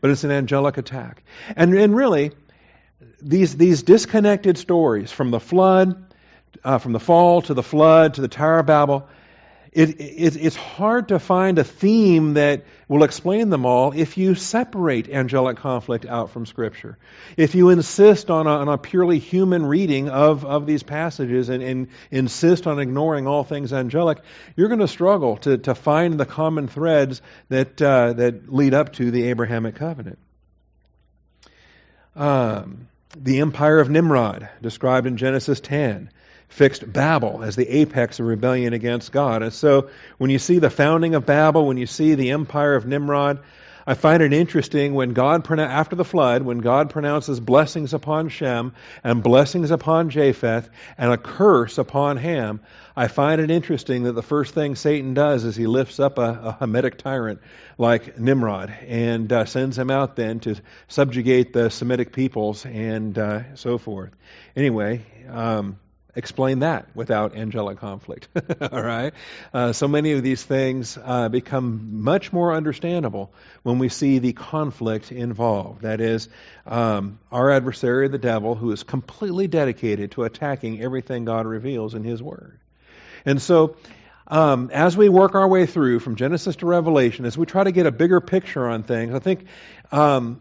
But 0.00 0.10
it's 0.10 0.24
an 0.24 0.30
angelic 0.30 0.76
attack. 0.76 1.22
And, 1.56 1.74
and 1.74 1.96
really, 1.96 2.32
these, 3.22 3.56
these 3.56 3.82
disconnected 3.82 4.58
stories 4.58 5.10
from 5.10 5.30
the 5.30 5.40
flood, 5.40 6.14
from 6.80 6.92
the 6.92 7.00
fall 7.00 7.42
to 7.42 7.54
the 7.54 7.62
flood 7.62 8.14
to 8.14 8.20
the 8.20 8.28
Tower 8.28 8.58
of 8.58 8.66
Babel, 8.66 9.08
it, 9.72 10.00
it, 10.00 10.36
it's 10.36 10.56
hard 10.56 11.08
to 11.08 11.18
find 11.18 11.58
a 11.58 11.64
theme 11.64 12.34
that 12.34 12.64
will 12.88 13.02
explain 13.02 13.50
them 13.50 13.66
all 13.66 13.92
if 13.92 14.16
you 14.16 14.34
separate 14.34 15.08
angelic 15.08 15.56
conflict 15.58 16.06
out 16.06 16.30
from 16.30 16.46
Scripture. 16.46 16.98
If 17.36 17.54
you 17.54 17.70
insist 17.70 18.30
on 18.30 18.46
a, 18.46 18.50
on 18.50 18.68
a 18.68 18.78
purely 18.78 19.18
human 19.18 19.66
reading 19.66 20.08
of, 20.08 20.44
of 20.44 20.66
these 20.66 20.82
passages 20.82 21.48
and, 21.48 21.62
and, 21.62 21.88
insist 22.10 22.66
on 22.66 22.78
ignoring 22.78 23.26
all 23.26 23.44
things 23.44 23.72
angelic, 23.72 24.18
you're 24.56 24.68
going 24.68 24.80
to 24.80 24.88
struggle 24.88 25.36
to, 25.38 25.58
to 25.58 25.74
find 25.74 26.18
the 26.18 26.26
common 26.26 26.68
threads 26.68 27.20
that, 27.48 27.80
uh, 27.82 28.12
that 28.12 28.52
lead 28.52 28.74
up 28.74 28.92
to 28.94 29.10
the 29.10 29.24
Abrahamic 29.24 29.74
covenant. 29.74 30.18
Um, 32.14 32.88
the 33.16 33.40
empire 33.40 33.78
of 33.78 33.90
Nimrod, 33.90 34.48
described 34.62 35.06
in 35.06 35.16
Genesis 35.16 35.60
10 35.60 36.10
fixed 36.48 36.90
Babel 36.90 37.42
as 37.42 37.56
the 37.56 37.68
apex 37.68 38.20
of 38.20 38.26
rebellion 38.26 38.72
against 38.72 39.12
God. 39.12 39.42
And 39.42 39.52
so 39.52 39.90
when 40.18 40.30
you 40.30 40.38
see 40.38 40.58
the 40.58 40.70
founding 40.70 41.14
of 41.14 41.26
Babel, 41.26 41.66
when 41.66 41.76
you 41.76 41.86
see 41.86 42.14
the 42.14 42.30
empire 42.30 42.74
of 42.74 42.86
Nimrod, 42.86 43.40
I 43.88 43.94
find 43.94 44.20
it 44.20 44.32
interesting 44.32 44.94
when 44.94 45.12
God, 45.12 45.48
after 45.60 45.94
the 45.94 46.04
flood, 46.04 46.42
when 46.42 46.58
God 46.58 46.90
pronounces 46.90 47.38
blessings 47.38 47.94
upon 47.94 48.30
Shem 48.30 48.72
and 49.04 49.22
blessings 49.22 49.70
upon 49.70 50.10
Japheth 50.10 50.68
and 50.98 51.12
a 51.12 51.16
curse 51.16 51.78
upon 51.78 52.16
Ham, 52.16 52.60
I 52.96 53.06
find 53.06 53.40
it 53.40 53.48
interesting 53.48 54.04
that 54.04 54.14
the 54.14 54.24
first 54.24 54.54
thing 54.54 54.74
Satan 54.74 55.14
does 55.14 55.44
is 55.44 55.54
he 55.54 55.68
lifts 55.68 56.00
up 56.00 56.18
a, 56.18 56.56
a 56.58 56.58
Hamitic 56.60 56.96
tyrant 56.96 57.40
like 57.78 58.18
Nimrod 58.18 58.70
and 58.88 59.32
uh, 59.32 59.44
sends 59.44 59.78
him 59.78 59.90
out 59.92 60.16
then 60.16 60.40
to 60.40 60.56
subjugate 60.88 61.52
the 61.52 61.70
Semitic 61.70 62.12
peoples 62.12 62.66
and 62.66 63.16
uh, 63.16 63.54
so 63.54 63.78
forth. 63.78 64.10
Anyway, 64.56 65.06
um, 65.28 65.78
explain 66.16 66.60
that 66.60 66.88
without 66.96 67.36
angelic 67.36 67.78
conflict. 67.78 68.28
All 68.72 68.82
right? 68.82 69.12
Uh, 69.54 69.72
so 69.72 69.86
many 69.86 70.12
of 70.12 70.22
these 70.22 70.42
things 70.42 70.98
uh, 71.00 71.28
become 71.28 72.02
much 72.02 72.32
more 72.32 72.54
understandable 72.54 73.30
when 73.62 73.78
we 73.78 73.90
see 73.90 74.18
the 74.18 74.32
conflict 74.32 75.12
involved. 75.12 75.82
That 75.82 76.00
is, 76.00 76.28
um, 76.66 77.18
our 77.30 77.50
adversary, 77.50 78.08
the 78.08 78.18
devil, 78.18 78.54
who 78.54 78.72
is 78.72 78.82
completely 78.82 79.46
dedicated 79.46 80.12
to 80.12 80.24
attacking 80.24 80.80
everything 80.80 81.26
God 81.26 81.46
reveals 81.46 81.94
in 81.94 82.02
His 82.02 82.22
Word. 82.22 82.58
And 83.26 83.40
so, 83.40 83.76
um, 84.28 84.70
as 84.72 84.96
we 84.96 85.08
work 85.08 85.34
our 85.34 85.46
way 85.46 85.66
through 85.66 86.00
from 86.00 86.16
Genesis 86.16 86.56
to 86.56 86.66
Revelation, 86.66 87.26
as 87.26 87.38
we 87.38 87.46
try 87.46 87.62
to 87.62 87.72
get 87.72 87.86
a 87.86 87.92
bigger 87.92 88.20
picture 88.20 88.66
on 88.66 88.82
things, 88.82 89.14
I 89.14 89.18
think 89.20 89.44
um, 89.92 90.40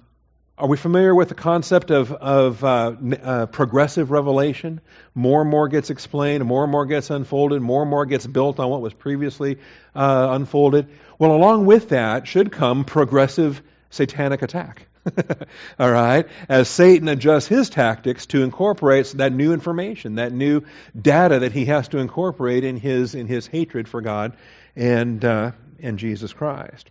are 0.58 0.68
we 0.68 0.78
familiar 0.78 1.14
with 1.14 1.28
the 1.28 1.36
concept 1.36 1.92
of, 1.92 2.14
of 2.14 2.64
uh, 2.64 2.96
uh, 3.22 3.46
progressive 3.48 4.10
revelation? 4.10 4.80
More 5.14 5.42
and 5.42 5.50
more 5.50 5.68
gets 5.68 5.90
explained, 5.90 6.46
more 6.46 6.64
and 6.64 6.72
more 6.72 6.86
gets 6.86 7.10
unfolded, 7.10 7.62
more 7.62 7.82
and 7.82 7.92
more 7.92 8.06
gets 8.06 8.26
built 8.26 8.60
on 8.60 8.70
what 8.70 8.82
was 8.82 8.94
previously 8.94 9.58
uh, 9.94 10.28
unfolded. 10.32 10.88
Well, 11.20 11.34
along 11.34 11.66
with 11.66 11.90
that 11.90 12.26
should 12.28 12.54
come 12.54 12.86
progressive 12.86 13.62
satanic 13.90 14.44
attack. 14.44 14.88
All 15.80 15.92
right? 15.92 16.26
As 16.48 16.70
Satan 16.70 17.10
adjusts 17.10 17.48
his 17.48 17.70
tactics 17.70 18.26
to 18.28 18.42
incorporate 18.42 19.08
that 19.18 19.34
new 19.34 19.52
information, 19.52 20.16
that 20.16 20.32
new 20.32 20.64
data 21.00 21.40
that 21.40 21.52
he 21.52 21.66
has 21.66 21.90
to 21.90 21.98
incorporate 21.98 22.64
in 22.64 22.78
his, 22.78 23.14
in 23.14 23.28
his 23.28 23.46
hatred 23.46 23.90
for 23.90 24.00
God 24.00 24.38
and, 24.74 25.24
uh, 25.24 25.52
and 25.82 26.00
Jesus 26.00 26.32
Christ. 26.32 26.90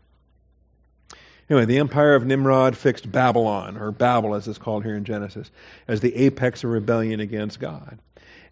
Anyway, 1.51 1.67
the 1.67 1.79
empire 1.79 2.15
of 2.15 2.25
Nimrod 2.25 2.77
fixed 2.77 3.11
Babylon, 3.11 3.77
or 3.77 3.91
Babel 3.91 4.35
as 4.35 4.49
it's 4.49 4.59
called 4.59 4.85
here 4.85 4.97
in 4.97 5.05
Genesis, 5.05 5.51
as 5.87 6.01
the 6.01 6.15
apex 6.15 6.65
of 6.65 6.71
rebellion 6.71 7.21
against 7.21 7.61
God. 7.61 7.99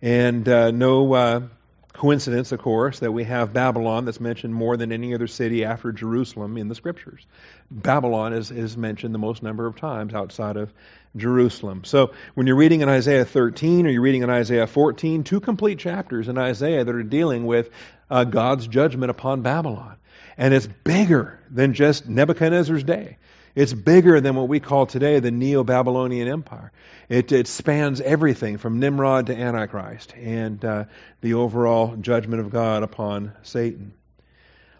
And 0.03 0.47
uh, 0.49 0.73
no 0.73 1.13
uh, 1.15 1.41
coincidence, 1.93 2.53
of 2.53 2.61
course, 2.61 2.99
that 3.01 3.13
we 3.13 3.25
have 3.25 3.53
Babylon 3.53 4.05
that's 4.05 4.21
mentioned 4.21 4.55
more 4.55 4.77
than 4.77 4.93
any 4.93 5.15
other 5.15 5.27
city 5.27 5.65
after 5.65 5.93
Jerusalem 5.93 6.57
in 6.57 6.69
the 6.69 6.75
scriptures. 6.75 7.25
Babylon 7.71 8.33
is, 8.33 8.51
is 8.51 8.77
mentioned 8.77 9.15
the 9.15 9.19
most 9.19 9.43
number 9.43 9.67
of 9.67 9.77
times 9.77 10.13
outside 10.15 10.57
of 10.57 10.73
Jerusalem. 11.17 11.85
So 11.85 12.13
when 12.35 12.47
you're 12.47 12.57
reading 12.57 12.81
in 12.81 12.89
Isaiah 12.89 13.25
13 13.25 13.87
or 13.87 13.91
you're 13.91 14.03
reading 14.03 14.23
in 14.23 14.31
Isaiah 14.31 14.67
14, 14.67 15.25
two 15.25 15.41
complete 15.41 15.79
chapters 15.79 16.29
in 16.29 16.39
Isaiah 16.39 16.85
that 16.85 16.95
are 16.95 17.03
dealing 17.03 17.47
with 17.47 17.71
uh, 18.11 18.25
God's 18.25 18.67
judgment 18.67 19.11
upon 19.11 19.43
Babylon. 19.43 19.97
And 20.37 20.55
it's 20.55 20.67
bigger 20.67 21.39
than 21.51 21.75
just 21.75 22.09
Nebuchadnezzar's 22.09 22.85
day. 22.85 23.19
It's 23.55 23.73
bigger 23.73 24.21
than 24.21 24.35
what 24.35 24.49
we 24.49 24.61
call 24.61 24.87
today 24.87 25.21
the 25.21 25.31
Neo 25.31 25.63
Babylonian 25.63 26.27
Empire. 26.27 26.73
It, 27.09 27.33
it, 27.33 27.47
spans 27.47 28.01
everything 28.01 28.57
from 28.57 28.81
Nimrod 28.81 29.27
to 29.27 29.37
Antichrist 29.37 30.15
and 30.17 30.65
uh, 30.65 30.85
the 31.21 31.35
overall 31.35 31.97
judgment 31.97 32.41
of 32.41 32.51
God 32.51 32.83
upon 32.83 33.33
Satan. 33.43 33.93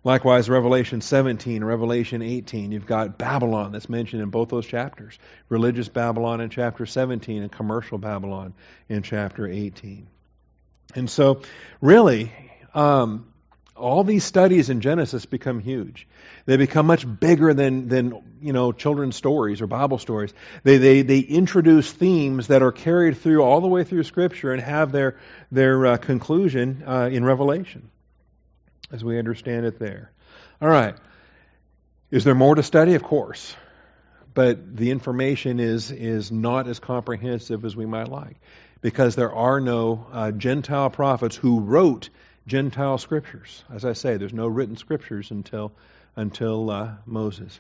Likewise, 0.05 0.51
Revelation 0.51 1.01
17, 1.01 1.63
Revelation 1.63 2.23
18, 2.23 2.73
you've 2.73 2.87
got 2.87 3.19
Babylon 3.19 3.71
that's 3.71 3.89
mentioned 3.89 4.23
in 4.23 4.31
both 4.31 4.49
those 4.49 4.67
chapters 4.67 5.19
religious 5.49 5.89
Babylon 5.89 6.41
in 6.41 6.51
chapter 6.51 6.87
17 6.87 7.43
and 7.43 7.53
commercial 7.53 7.99
Babylon 7.99 8.55
in 8.89 9.03
chapter 9.03 9.47
18. 9.47 10.09
And 10.95 11.09
so, 11.09 11.43
really, 11.81 12.33
um, 12.75 13.32
all 13.77 14.05
these 14.05 14.25
studies 14.25 14.71
in 14.71 14.81
Genesis 14.81 15.25
become 15.27 15.59
huge. 15.59 16.07
They 16.45 16.57
become 16.57 16.87
much 16.87 17.07
bigger 17.21 17.55
than, 17.55 17.89
than 17.89 18.23
you 18.41 18.53
know, 18.53 18.73
children's 18.73 19.17
stories 19.17 19.63
or 19.63 19.67
Bible 19.67 19.99
stories. 19.99 20.35
They, 20.63 20.79
they, 20.79 21.03
they 21.03 21.21
introduce 21.21 21.91
themes 21.91 22.49
that 22.49 22.63
are 22.63 22.73
carried 22.73 23.19
through 23.19 23.43
all 23.43 23.61
the 23.61 23.69
way 23.69 23.85
through 23.85 24.03
Scripture 24.05 24.53
and 24.53 24.63
have 24.63 24.93
their, 24.93 25.19
their 25.51 25.87
uh, 25.87 25.97
conclusion 25.97 26.85
uh, 26.87 27.09
in 27.11 27.25
Revelation, 27.25 27.91
as 28.91 29.03
we 29.03 29.19
understand 29.19 29.67
it 29.67 29.79
there. 29.79 30.11
All 30.61 30.69
right. 30.69 30.95
Is 32.11 32.25
there 32.25 32.35
more 32.35 32.55
to 32.55 32.63
study? 32.63 32.95
Of 32.95 33.03
course. 33.03 33.57
But 34.35 34.77
the 34.77 34.91
information 34.91 35.61
is, 35.61 35.91
is 35.91 36.31
not 36.31 36.69
as 36.69 36.79
comprehensive 36.79 37.65
as 37.65 37.75
we 37.75 37.87
might 37.87 38.09
like 38.09 38.37
because 38.81 39.15
there 39.15 39.33
are 39.33 39.61
no 39.61 40.07
uh, 40.13 40.31
Gentile 40.33 40.91
prophets 40.91 41.37
who 41.37 41.61
wrote 41.61 42.11
Gentile 42.47 42.99
scriptures. 42.99 43.63
As 43.73 43.85
I 43.85 43.93
say, 43.93 44.17
there's 44.17 44.33
no 44.33 44.47
written 44.47 44.77
scriptures 44.77 45.31
until 45.31 45.73
until 46.17 46.71
uh, 46.71 46.95
Moses. 47.07 47.59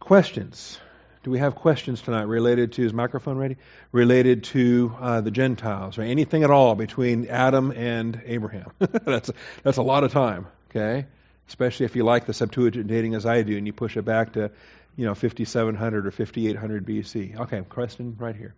Questions? 0.00 0.78
Do 1.22 1.30
we 1.32 1.40
have 1.40 1.56
questions 1.56 2.00
tonight 2.00 2.22
related 2.22 2.74
to, 2.74 2.84
is 2.84 2.92
microphone 2.92 3.36
ready? 3.36 3.56
Related 3.90 4.44
to 4.44 4.94
uh, 5.00 5.20
the 5.22 5.32
Gentiles 5.32 5.98
or 5.98 6.02
anything 6.02 6.44
at 6.44 6.50
all 6.50 6.76
between 6.76 7.26
Adam 7.26 7.72
and 7.72 8.22
Abraham? 8.26 8.70
that's, 8.78 9.30
that's 9.64 9.78
a 9.78 9.82
lot 9.82 10.04
of 10.04 10.12
time, 10.12 10.46
okay? 10.70 11.06
Especially 11.48 11.86
if 11.86 11.96
you 11.96 12.04
like 12.04 12.26
the 12.26 12.32
Septuagint 12.32 12.86
dating 12.86 13.16
as 13.16 13.26
I 13.26 13.42
do 13.42 13.56
and 13.56 13.66
you 13.66 13.72
push 13.72 13.96
it 13.96 14.04
back 14.04 14.34
to, 14.34 14.52
you 14.96 15.04
know, 15.04 15.16
5700 15.16 16.06
or 16.06 16.10
5800 16.12 16.86
BC. 16.86 17.40
Okay, 17.40 17.62
question 17.62 18.16
right 18.20 18.36
here. 18.36 18.54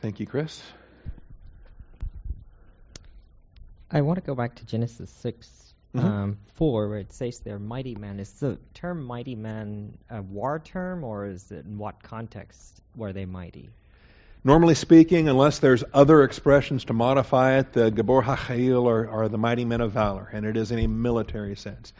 Thank 0.00 0.18
you, 0.18 0.26
Chris. 0.26 0.60
I 3.92 4.00
want 4.00 4.16
to 4.16 4.24
go 4.24 4.34
back 4.34 4.54
to 4.56 4.66
Genesis 4.66 5.10
6 5.10 5.74
mm-hmm. 5.94 6.06
um, 6.06 6.38
4, 6.54 6.88
where 6.88 6.98
it 6.98 7.12
says 7.12 7.40
there, 7.40 7.58
mighty 7.58 7.94
man. 7.94 8.20
Is 8.20 8.32
the 8.32 8.58
term 8.72 9.04
mighty 9.04 9.34
man 9.34 9.98
a 10.08 10.22
war 10.22 10.58
term, 10.58 11.04
or 11.04 11.26
is 11.26 11.52
it 11.52 11.66
in 11.66 11.76
what 11.76 12.02
context 12.02 12.80
were 12.96 13.12
they 13.12 13.26
mighty? 13.26 13.68
Normally 14.44 14.74
speaking, 14.74 15.28
unless 15.28 15.58
there's 15.58 15.84
other 15.92 16.24
expressions 16.24 16.86
to 16.86 16.94
modify 16.94 17.58
it, 17.58 17.72
the 17.74 17.90
Gabor 17.90 18.22
HaChail 18.22 18.88
are, 18.88 19.08
are 19.08 19.28
the 19.28 19.38
mighty 19.38 19.64
men 19.64 19.80
of 19.80 19.92
valor, 19.92 20.28
and 20.32 20.46
it 20.46 20.56
is 20.56 20.72
in 20.72 20.80
a 20.80 20.88
military 20.88 21.54
sense 21.54 21.92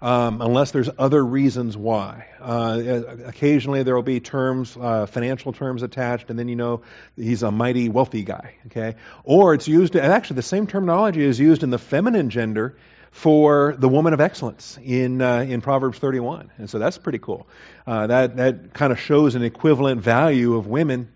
um, 0.00 0.40
unless 0.40 0.70
there's 0.70 0.88
other 0.98 1.24
reasons 1.24 1.76
why. 1.76 2.26
Uh, 2.40 3.02
occasionally 3.26 3.82
there 3.82 3.94
will 3.94 4.02
be 4.02 4.20
terms, 4.20 4.76
uh, 4.80 5.06
financial 5.06 5.52
terms 5.52 5.82
attached, 5.82 6.30
and 6.30 6.38
then 6.38 6.48
you 6.48 6.56
know 6.56 6.82
he's 7.16 7.42
a 7.42 7.50
mighty 7.50 7.88
wealthy 7.88 8.22
guy. 8.22 8.54
Okay, 8.66 8.96
or 9.24 9.54
it's 9.54 9.66
used. 9.66 9.96
Actually, 9.96 10.36
the 10.36 10.42
same 10.42 10.66
terminology 10.66 11.24
is 11.24 11.40
used 11.40 11.62
in 11.62 11.70
the 11.70 11.78
feminine 11.78 12.30
gender 12.30 12.76
for 13.10 13.74
the 13.78 13.88
woman 13.88 14.12
of 14.12 14.20
excellence 14.20 14.78
in 14.84 15.20
uh, 15.20 15.40
in 15.40 15.60
Proverbs 15.60 15.98
31, 15.98 16.50
and 16.58 16.70
so 16.70 16.78
that's 16.78 16.98
pretty 16.98 17.18
cool. 17.18 17.48
Uh, 17.86 18.06
that 18.06 18.36
that 18.36 18.74
kind 18.74 18.92
of 18.92 19.00
shows 19.00 19.34
an 19.34 19.42
equivalent 19.42 20.00
value 20.00 20.56
of 20.56 20.66
women 20.66 21.08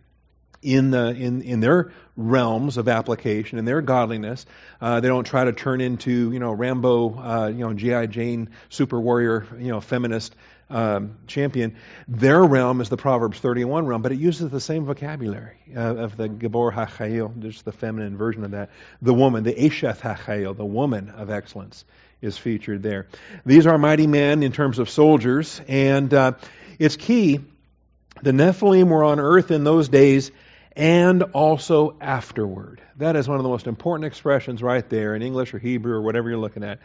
in 0.62 0.90
the 0.90 1.08
in 1.08 1.42
in 1.42 1.60
their 1.60 1.92
realms 2.16 2.76
of 2.76 2.88
application 2.88 3.58
and 3.58 3.66
their 3.66 3.82
godliness. 3.82 4.46
Uh, 4.80 5.00
they 5.00 5.08
don't 5.08 5.24
try 5.24 5.44
to 5.44 5.52
turn 5.52 5.80
into 5.80 6.32
you 6.32 6.38
know 6.38 6.52
Rambo, 6.52 7.18
uh, 7.18 7.48
you 7.48 7.68
know 7.68 7.74
GI 7.74 8.06
Jane 8.08 8.50
super 8.68 9.00
warrior, 9.00 9.46
you 9.58 9.68
know 9.68 9.80
feminist 9.80 10.34
um, 10.70 11.18
champion. 11.26 11.76
Their 12.08 12.42
realm 12.42 12.80
is 12.80 12.88
the 12.88 12.96
Proverbs 12.96 13.38
31 13.38 13.86
realm, 13.86 14.02
but 14.02 14.12
it 14.12 14.18
uses 14.18 14.50
the 14.50 14.60
same 14.60 14.84
vocabulary 14.84 15.58
uh, 15.76 15.80
of 15.80 16.16
the 16.16 16.28
Gabor 16.28 16.72
HaChail, 16.72 17.38
just 17.40 17.64
the 17.64 17.72
feminine 17.72 18.16
version 18.16 18.44
of 18.44 18.52
that. 18.52 18.70
The 19.02 19.14
woman, 19.14 19.44
the 19.44 19.52
Esheth 19.52 20.00
HaChail, 20.00 20.56
the 20.56 20.64
woman 20.64 21.10
of 21.10 21.30
excellence, 21.30 21.84
is 22.22 22.38
featured 22.38 22.82
there. 22.82 23.08
These 23.44 23.66
are 23.66 23.76
mighty 23.76 24.06
men 24.06 24.42
in 24.42 24.52
terms 24.52 24.78
of 24.78 24.88
soldiers, 24.88 25.60
and 25.68 26.12
uh, 26.14 26.32
it's 26.78 26.96
key. 26.96 27.40
The 28.22 28.30
Nephilim 28.30 28.88
were 28.88 29.02
on 29.02 29.18
earth 29.18 29.50
in 29.50 29.64
those 29.64 29.88
days 29.88 30.30
and 30.76 31.22
also 31.22 31.96
afterward. 32.00 32.80
That 32.96 33.16
is 33.16 33.28
one 33.28 33.38
of 33.38 33.42
the 33.42 33.48
most 33.48 33.66
important 33.66 34.06
expressions 34.06 34.62
right 34.62 34.88
there 34.88 35.14
in 35.14 35.22
English 35.22 35.54
or 35.54 35.58
Hebrew 35.58 35.94
or 35.94 36.02
whatever 36.02 36.30
you're 36.30 36.38
looking 36.38 36.64
at. 36.64 36.80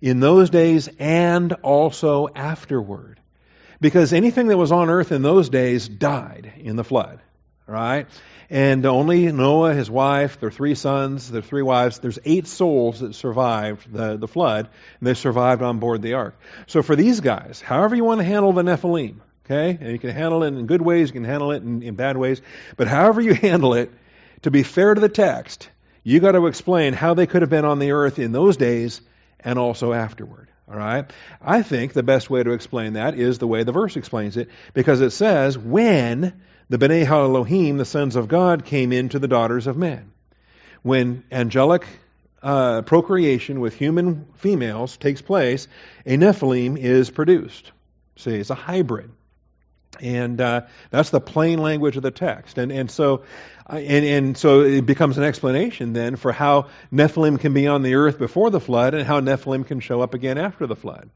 In 0.00 0.20
those 0.20 0.50
days 0.50 0.88
and 0.98 1.52
also 1.62 2.28
afterward. 2.34 3.20
Because 3.80 4.12
anything 4.12 4.46
that 4.48 4.56
was 4.56 4.72
on 4.72 4.88
earth 4.88 5.12
in 5.12 5.22
those 5.22 5.48
days 5.50 5.88
died 5.88 6.52
in 6.56 6.76
the 6.76 6.84
flood. 6.84 7.20
Right? 7.66 8.06
And 8.48 8.86
only 8.86 9.30
Noah, 9.32 9.74
his 9.74 9.90
wife, 9.90 10.38
their 10.38 10.52
three 10.52 10.76
sons, 10.76 11.30
their 11.30 11.42
three 11.42 11.62
wives, 11.62 11.98
there's 11.98 12.18
eight 12.24 12.46
souls 12.46 13.00
that 13.00 13.14
survived 13.14 13.92
the, 13.92 14.16
the 14.16 14.28
flood, 14.28 14.68
and 15.00 15.06
they 15.06 15.14
survived 15.14 15.62
on 15.62 15.80
board 15.80 16.00
the 16.00 16.14
ark. 16.14 16.38
So 16.68 16.82
for 16.82 16.94
these 16.94 17.20
guys, 17.20 17.60
however 17.60 17.96
you 17.96 18.04
want 18.04 18.20
to 18.20 18.24
handle 18.24 18.52
the 18.52 18.62
Nephilim, 18.62 19.16
Okay? 19.46 19.78
And 19.80 19.92
you 19.92 19.98
can 19.98 20.10
handle 20.10 20.42
it 20.42 20.48
in 20.48 20.66
good 20.66 20.82
ways, 20.82 21.08
you 21.08 21.12
can 21.14 21.24
handle 21.24 21.52
it 21.52 21.62
in, 21.62 21.82
in 21.82 21.94
bad 21.94 22.16
ways. 22.16 22.42
But 22.76 22.88
however 22.88 23.20
you 23.20 23.32
handle 23.32 23.74
it, 23.74 23.92
to 24.42 24.50
be 24.50 24.62
fair 24.62 24.92
to 24.92 25.00
the 25.00 25.08
text, 25.08 25.70
you 26.02 26.20
got 26.20 26.32
to 26.32 26.46
explain 26.46 26.92
how 26.92 27.14
they 27.14 27.26
could 27.26 27.42
have 27.42 27.50
been 27.50 27.64
on 27.64 27.78
the 27.78 27.92
earth 27.92 28.18
in 28.18 28.32
those 28.32 28.56
days 28.56 29.00
and 29.40 29.58
also 29.58 29.92
afterward. 29.92 30.48
All 30.68 30.76
right? 30.76 31.08
I 31.40 31.62
think 31.62 31.92
the 31.92 32.02
best 32.02 32.28
way 32.28 32.42
to 32.42 32.50
explain 32.50 32.94
that 32.94 33.16
is 33.16 33.38
the 33.38 33.46
way 33.46 33.62
the 33.62 33.72
verse 33.72 33.96
explains 33.96 34.36
it, 34.36 34.50
because 34.74 35.00
it 35.00 35.10
says, 35.10 35.56
when 35.56 36.32
the 36.68 36.78
B'nai 36.78 37.06
Elohim, 37.06 37.76
the 37.76 37.84
sons 37.84 38.16
of 38.16 38.26
God, 38.26 38.64
came 38.64 38.92
into 38.92 39.20
the 39.20 39.28
daughters 39.28 39.68
of 39.68 39.76
men. 39.76 40.10
When 40.82 41.22
angelic 41.30 41.86
uh, 42.42 42.82
procreation 42.82 43.60
with 43.60 43.74
human 43.74 44.26
females 44.38 44.96
takes 44.96 45.22
place, 45.22 45.68
a 46.04 46.16
Nephilim 46.16 46.76
is 46.76 47.10
produced. 47.10 47.70
See, 48.16 48.34
it's 48.34 48.50
a 48.50 48.54
hybrid. 48.54 49.10
And 50.00 50.40
uh, 50.40 50.62
that's 50.90 51.10
the 51.10 51.20
plain 51.20 51.58
language 51.58 51.96
of 51.96 52.02
the 52.02 52.10
text. 52.10 52.58
And, 52.58 52.72
and, 52.72 52.90
so, 52.90 53.24
and, 53.68 54.04
and 54.04 54.36
so 54.36 54.62
it 54.62 54.86
becomes 54.86 55.18
an 55.18 55.24
explanation 55.24 55.92
then 55.92 56.16
for 56.16 56.32
how 56.32 56.68
Nephilim 56.92 57.40
can 57.40 57.52
be 57.52 57.66
on 57.66 57.82
the 57.82 57.94
earth 57.94 58.18
before 58.18 58.50
the 58.50 58.60
flood 58.60 58.94
and 58.94 59.06
how 59.06 59.20
Nephilim 59.20 59.66
can 59.66 59.80
show 59.80 60.00
up 60.00 60.14
again 60.14 60.38
after 60.38 60.66
the 60.66 60.76
flood. 60.76 61.10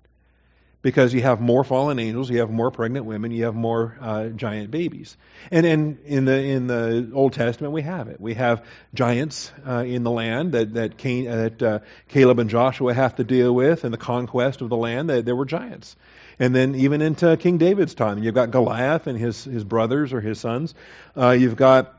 Because 0.83 1.13
you 1.13 1.21
have 1.21 1.43
more 1.43 1.63
fallen 1.63 1.99
angels, 1.99 2.31
you 2.31 2.39
have 2.39 2.49
more 2.51 2.71
pregnant 2.71 3.05
women, 3.05 3.33
you 3.33 3.45
have 3.45 3.55
more 3.55 3.99
uh, 4.01 4.29
giant 4.29 4.71
babies. 4.71 5.15
And, 5.51 5.67
and 5.67 5.99
in, 6.07 6.25
the, 6.25 6.43
in 6.43 6.69
the 6.69 7.11
Old 7.13 7.35
Testament, 7.35 7.75
we 7.75 7.83
have 7.83 8.09
it. 8.09 8.19
We 8.19 8.33
have 8.33 8.65
giants 8.95 9.53
uh, 9.69 9.85
in 9.87 10.05
the 10.05 10.11
land 10.11 10.53
that, 10.53 10.73
that, 10.73 10.97
Cain, 10.97 11.27
that 11.27 11.63
uh, 11.63 11.79
Caleb 12.09 12.39
and 12.39 12.49
Joshua 12.49 12.95
have 12.95 13.17
to 13.17 13.25
deal 13.25 13.55
with 13.55 13.85
in 13.85 13.93
the 13.93 13.99
conquest 13.99 14.63
of 14.63 14.71
the 14.71 14.77
land. 14.77 15.11
There 15.11 15.37
were 15.37 15.45
giants. 15.45 15.97
And 16.41 16.55
then 16.55 16.75
even 16.75 17.03
into 17.03 17.37
King 17.37 17.59
David's 17.59 17.95
time, 17.95 18.23
you've 18.23 18.35
got 18.35 18.51
Goliath 18.51 19.07
and 19.07 19.17
his, 19.17 19.45
his 19.45 19.63
brothers 19.63 20.15
or 20.15 20.23
his 20.23 20.41
sons. 20.41 20.75
Uh, 21.17 21.31
you've 21.31 21.55
got 21.55 21.95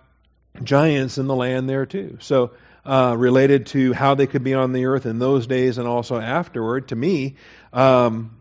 giants 0.63 1.19
in 1.19 1.27
the 1.27 1.35
land 1.35 1.69
there 1.69 1.85
too. 1.85 2.17
So, 2.19 2.51
uh, 2.83 3.15
related 3.15 3.67
to 3.67 3.93
how 3.93 4.15
they 4.15 4.25
could 4.25 4.43
be 4.43 4.55
on 4.55 4.73
the 4.73 4.85
earth 4.85 5.05
in 5.05 5.19
those 5.19 5.45
days 5.45 5.77
and 5.77 5.87
also 5.87 6.19
afterward, 6.19 6.87
to 6.87 6.95
me, 6.95 7.35
um, 7.71 8.35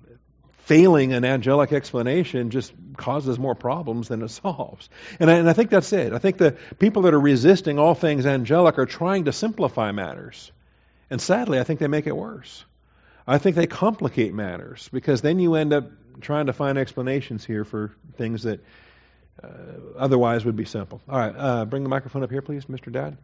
failing 0.60 1.12
an 1.12 1.26
angelic 1.26 1.72
explanation 1.72 2.48
just 2.48 2.72
causes 2.96 3.38
more 3.38 3.54
problems 3.54 4.08
than 4.08 4.22
it 4.22 4.28
solves. 4.30 4.88
And 5.20 5.30
I, 5.30 5.34
and 5.34 5.50
I 5.50 5.52
think 5.52 5.68
that's 5.68 5.92
it. 5.92 6.14
I 6.14 6.18
think 6.18 6.38
the 6.38 6.56
people 6.78 7.02
that 7.02 7.12
are 7.12 7.20
resisting 7.20 7.78
all 7.78 7.94
things 7.94 8.24
angelic 8.24 8.78
are 8.78 8.86
trying 8.86 9.26
to 9.26 9.32
simplify 9.32 9.92
matters. 9.92 10.50
And 11.10 11.20
sadly, 11.20 11.60
I 11.60 11.64
think 11.64 11.78
they 11.78 11.88
make 11.88 12.06
it 12.06 12.16
worse. 12.16 12.64
I 13.30 13.38
think 13.38 13.54
they 13.54 13.68
complicate 13.68 14.34
matters 14.34 14.88
because 14.92 15.22
then 15.22 15.38
you 15.38 15.54
end 15.54 15.72
up 15.72 15.88
trying 16.20 16.46
to 16.46 16.52
find 16.52 16.76
explanations 16.76 17.44
here 17.44 17.64
for 17.64 17.94
things 18.16 18.42
that 18.42 18.58
uh, 19.40 19.46
otherwise 19.96 20.44
would 20.44 20.56
be 20.56 20.64
simple. 20.64 21.00
All 21.08 21.16
right, 21.16 21.34
uh, 21.36 21.64
bring 21.64 21.84
the 21.84 21.88
microphone 21.88 22.24
up 22.24 22.30
here, 22.32 22.42
please, 22.42 22.64
Mr. 22.64 22.90
Dad. 22.90 23.16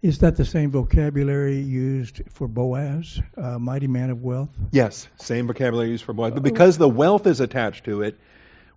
Is 0.00 0.20
that 0.20 0.38
the 0.38 0.46
same 0.46 0.70
vocabulary 0.70 1.58
used 1.58 2.22
for 2.30 2.48
Boaz, 2.48 3.20
uh, 3.36 3.58
mighty 3.58 3.88
man 3.88 4.08
of 4.08 4.22
wealth? 4.22 4.48
Yes, 4.72 5.06
same 5.18 5.46
vocabulary 5.46 5.90
used 5.90 6.04
for 6.04 6.14
Boaz. 6.14 6.32
But 6.32 6.42
because 6.42 6.78
the 6.78 6.88
wealth 6.88 7.26
is 7.26 7.40
attached 7.40 7.84
to 7.84 8.00
it, 8.00 8.18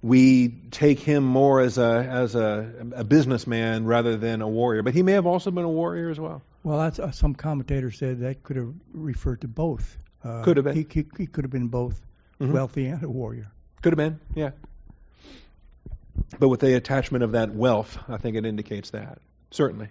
we 0.04 0.50
take 0.70 1.00
him 1.00 1.24
more 1.24 1.62
as 1.62 1.80
a 1.80 2.06
as 2.08 2.36
a, 2.36 2.72
a 2.96 3.04
businessman 3.04 3.86
rather 3.86 4.18
than 4.18 4.44
a 4.44 4.48
warrior. 4.48 4.84
But 4.84 4.94
he 4.94 5.02
may 5.02 5.14
have 5.14 5.26
also 5.26 5.50
been 5.50 5.64
a 5.64 5.70
warrior 5.70 6.12
as 6.12 6.20
well. 6.20 6.44
Well, 6.64 6.78
that's, 6.78 7.00
uh, 7.00 7.12
some 7.12 7.34
commentators 7.34 7.98
said 7.98 8.20
that 8.20 8.44
could 8.44 8.58
have 8.58 8.74
referred 8.94 9.42
to 9.42 9.48
both. 9.48 9.98
Uh, 10.24 10.44
could 10.44 10.58
have 10.58 10.66
been. 10.66 10.76
He, 10.76 10.86
he, 10.90 11.06
he, 11.18 11.26
could 11.26 11.44
have 11.44 11.52
been 11.52 11.68
both 11.68 12.00
mm-hmm. 12.40 12.54
wealthy 12.54 12.86
and 12.86 13.02
a 13.04 13.10
warrior. 13.10 13.48
Could 13.82 13.94
have 13.94 13.98
been, 13.98 14.20
yeah. 14.36 14.52
But 16.40 16.48
with 16.50 16.60
the 16.62 16.76
attachment 16.76 17.24
of 17.24 17.34
that 17.34 17.54
wealth, 17.54 17.98
I 18.08 18.18
think 18.18 18.38
it 18.38 18.46
indicates 18.46 18.92
that 18.92 19.20
certainly. 19.54 19.90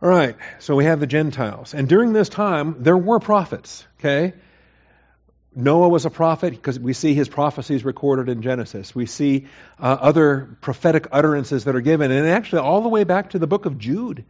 All 0.00 0.08
right, 0.08 0.36
so 0.58 0.74
we 0.74 0.84
have 0.84 1.00
the 1.00 1.06
Gentiles. 1.06 1.74
And 1.74 1.88
during 1.88 2.12
this 2.12 2.28
time, 2.28 2.82
there 2.82 2.96
were 2.96 3.20
prophets, 3.20 3.86
okay? 3.98 4.34
Noah 5.54 5.88
was 5.88 6.06
a 6.06 6.10
prophet 6.10 6.50
because 6.50 6.78
we 6.78 6.94
see 6.94 7.14
his 7.14 7.28
prophecies 7.28 7.84
recorded 7.84 8.28
in 8.28 8.42
Genesis. 8.42 8.94
We 8.94 9.06
see 9.06 9.46
uh, 9.78 9.96
other 10.00 10.56
prophetic 10.60 11.08
utterances 11.12 11.64
that 11.64 11.76
are 11.76 11.80
given. 11.80 12.10
And 12.10 12.26
actually, 12.26 12.60
all 12.60 12.80
the 12.80 12.88
way 12.88 13.04
back 13.04 13.30
to 13.30 13.38
the 13.38 13.46
book 13.46 13.66
of 13.66 13.78
Jude. 13.78 14.24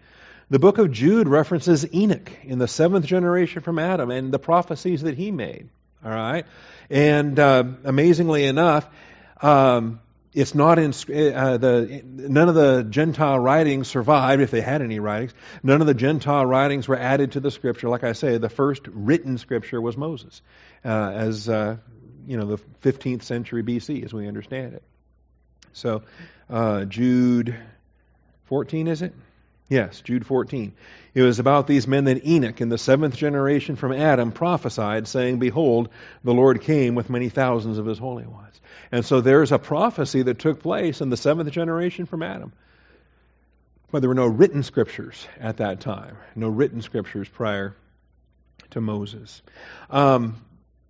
The 0.51 0.59
book 0.59 0.79
of 0.79 0.91
Jude 0.91 1.29
references 1.29 1.87
Enoch 1.95 2.31
in 2.43 2.59
the 2.59 2.69
seventh 2.69 3.07
generation 3.07 3.63
from 3.63 3.79
Adam 3.79 4.11
and 4.11 4.33
the 4.33 4.39
prophecies 4.39 5.03
that 5.03 5.17
he 5.17 5.31
made. 5.31 5.69
All 6.05 6.11
right? 6.11 6.45
And 6.91 7.39
uh, 7.39 7.65
amazingly 7.85 8.45
enough, 8.45 8.87
um, 9.41 10.01
it's 10.35 10.55
not 10.55 10.79
in 10.79 10.91
uh, 10.91 11.59
the 11.59 12.03
none 12.05 12.49
of 12.49 12.55
the 12.55 12.85
Gentile 12.85 13.39
writings 13.39 13.89
survived 13.89 14.41
if 14.41 14.51
they 14.51 14.63
had 14.63 14.81
any 14.81 14.99
writings. 14.99 15.35
None 15.63 15.81
of 15.81 15.87
the 15.87 15.95
Gentile 15.95 16.47
writings 16.47 16.89
were 16.89 16.99
added 16.99 17.33
to 17.33 17.41
the 17.41 17.51
Scripture. 17.51 17.89
Like 17.89 18.05
I 18.05 18.13
say, 18.13 18.39
the 18.39 18.49
first 18.49 18.83
written 18.89 19.37
Scripture 19.37 19.81
was 19.81 19.97
Moses, 19.97 20.41
uh, 20.85 20.89
as 20.89 21.49
uh, 21.49 21.77
you 22.27 22.37
know, 22.37 22.47
the 22.47 22.59
15th 22.83 23.23
century 23.23 23.63
BC, 23.63 24.05
as 24.05 24.13
we 24.15 24.27
understand 24.27 24.75
it. 24.75 24.83
So, 25.75 26.03
uh, 26.49 26.85
Jude 26.85 27.57
14, 28.45 28.89
is 28.89 29.03
it? 29.03 29.15
Yes, 29.73 30.03
Jude 30.03 30.27
14. 30.27 30.75
It 31.15 31.23
was 31.23 31.39
about 31.39 31.67
these 31.67 31.89
men 31.89 32.05
that 32.05 32.27
Enoch, 32.27 32.61
in 32.61 32.69
the 32.69 32.77
seventh 32.77 33.17
generation 33.17 33.75
from 33.75 33.95
Adam, 33.95 34.31
prophesied, 34.31 35.09
saying, 35.09 35.39
Behold, 35.39 35.89
the 36.23 36.35
Lord 36.35 36.61
came 36.61 36.95
with 36.95 37.09
many 37.09 37.31
thousands 37.31 37.79
of 37.79 37.87
his 37.87 37.97
holy 37.97 38.27
ones. 38.27 38.61
And 38.93 39.03
so 39.03 39.23
there's 39.23 39.51
a 39.51 39.59
prophecy 39.59 40.25
that 40.25 40.39
took 40.39 40.61
place 40.61 41.01
in 41.01 41.09
the 41.09 41.17
seventh 41.17 41.51
generation 41.53 42.05
from 42.05 42.23
Adam. 42.23 42.53
But 43.91 44.01
there 44.01 44.11
were 44.11 44.15
no 44.15 44.27
written 44.27 44.63
scriptures 44.63 45.27
at 45.41 45.57
that 45.57 45.81
time, 45.81 46.19
no 46.37 46.49
written 46.49 46.83
scriptures 46.83 47.31
prior 47.31 47.75
to 48.73 48.83
Moses. 48.83 49.41
Um, 49.89 50.37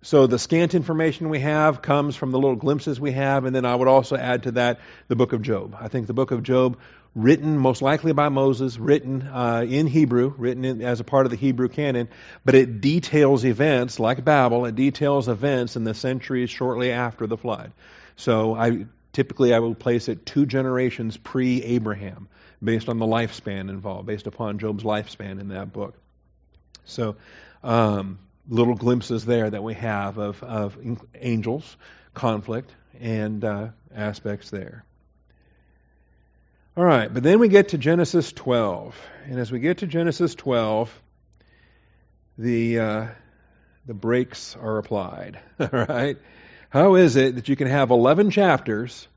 so 0.01 0.27
the 0.27 0.37
scant 0.37 0.75
information 0.75 1.29
we 1.29 1.39
have 1.39 1.81
comes 1.81 2.17
from 2.17 2.31
the 2.31 2.37
little 2.37 2.57
glimpses 2.57 2.99
we 2.99 3.13
have, 3.13 3.45
and 3.45 3.55
then 3.55 3.63
I 3.63 3.73
would 3.73 3.87
also 3.87 4.17
add 4.17 4.43
to 4.43 4.51
that 4.51 4.81
the 5.07 5.15
book 5.15 5.31
of 5.31 5.41
Job. 5.41 5.77
I 5.79 5.87
think 5.87 6.07
the 6.07 6.13
book 6.13 6.31
of 6.31 6.43
Job 6.43 6.77
written 7.15 7.57
most 7.57 7.81
likely 7.81 8.11
by 8.11 8.29
Moses, 8.29 8.77
written 8.77 9.21
uh, 9.21 9.65
in 9.67 9.87
Hebrew, 9.87 10.33
written 10.37 10.65
in, 10.65 10.81
as 10.81 10.99
a 10.99 11.03
part 11.03 11.25
of 11.25 11.29
the 11.29 11.37
Hebrew 11.37 11.69
canon, 11.69 12.09
but 12.43 12.55
it 12.55 12.81
details 12.81 13.45
events 13.45 13.99
like 13.99 14.23
Babel. 14.25 14.65
It 14.65 14.75
details 14.75 15.27
events 15.27 15.75
in 15.75 15.83
the 15.83 15.93
centuries 15.93 16.49
shortly 16.49 16.91
after 16.91 17.27
the 17.27 17.37
flood. 17.37 17.71
So 18.15 18.55
I 18.55 18.85
typically 19.11 19.53
I 19.53 19.59
will 19.59 19.75
place 19.75 20.09
it 20.09 20.25
two 20.25 20.45
generations 20.45 21.17
pre-Abraham, 21.17 22.27
based 22.63 22.89
on 22.89 22.97
the 22.97 23.05
lifespan 23.05 23.69
involved, 23.69 24.07
based 24.07 24.27
upon 24.27 24.57
Job's 24.59 24.83
lifespan 24.83 25.39
in 25.39 25.49
that 25.49 25.71
book. 25.71 25.95
So 26.85 27.15
um, 27.63 28.19
little 28.47 28.75
glimpses 28.75 29.25
there 29.25 29.49
that 29.49 29.63
we 29.63 29.75
have 29.75 30.17
of, 30.17 30.41
of 30.43 30.77
angels, 31.15 31.77
conflict, 32.13 32.73
and 32.99 33.43
uh, 33.43 33.67
aspects 33.93 34.49
there. 34.49 34.83
All 36.75 36.83
right, 36.83 37.13
but 37.13 37.21
then 37.21 37.37
we 37.37 37.49
get 37.49 37.69
to 37.69 37.77
Genesis 37.77 38.31
12. 38.31 38.99
And 39.25 39.39
as 39.39 39.51
we 39.51 39.59
get 39.59 39.79
to 39.79 39.87
Genesis 39.87 40.33
12, 40.33 40.91
the, 42.39 42.79
uh, 42.79 43.07
the 43.85 43.93
brakes 43.93 44.55
are 44.59 44.79
applied. 44.79 45.39
All 45.59 45.67
right? 45.71 46.17
How 46.71 46.95
is 46.95 47.15
it 47.15 47.35
that 47.35 47.47
you 47.47 47.55
can 47.55 47.67
have 47.67 47.91
11 47.91 48.31
chapters 48.31 49.07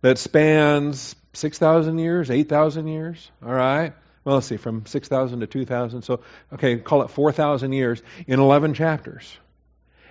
that 0.00 0.18
spans 0.18 1.14
6,000 1.34 1.98
years, 1.98 2.32
8,000 2.32 2.88
years? 2.88 3.30
All 3.46 3.54
right? 3.54 3.92
Well, 4.24 4.34
let's 4.34 4.48
see, 4.48 4.56
from 4.56 4.84
6,000 4.84 5.38
to 5.38 5.46
2,000. 5.46 6.02
So, 6.02 6.22
okay, 6.54 6.78
call 6.78 7.02
it 7.02 7.10
4,000 7.10 7.72
years 7.72 8.02
in 8.26 8.40
11 8.40 8.74
chapters. 8.74 9.38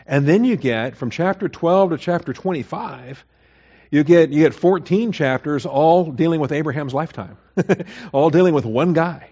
And 0.05 0.25
then 0.25 0.45
you 0.45 0.55
get 0.55 0.95
from 0.95 1.09
chapter 1.09 1.49
12 1.49 1.89
to 1.89 1.97
chapter 1.97 2.31
25 2.31 3.25
you 3.91 4.03
get, 4.03 4.29
you 4.31 4.43
get 4.43 4.53
14 4.53 5.11
chapters 5.11 5.65
all 5.65 6.11
dealing 6.11 6.39
with 6.39 6.51
Abraham's 6.51 6.93
lifetime, 6.93 7.37
all 8.11 8.29
dealing 8.29 8.53
with 8.53 8.65
one 8.65 8.93
guy 8.93 9.29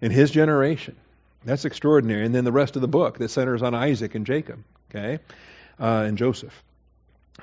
in 0.00 0.10
his 0.10 0.30
generation. 0.30 0.96
That's 1.44 1.64
extraordinary. 1.64 2.24
And 2.24 2.34
then 2.34 2.44
the 2.44 2.52
rest 2.52 2.76
of 2.76 2.82
the 2.82 2.88
book 2.88 3.18
that 3.18 3.28
centers 3.30 3.62
on 3.62 3.74
Isaac 3.74 4.14
and 4.14 4.26
Jacob, 4.26 4.62
okay, 4.90 5.20
uh, 5.78 6.04
and 6.06 6.18
Joseph. 6.18 6.62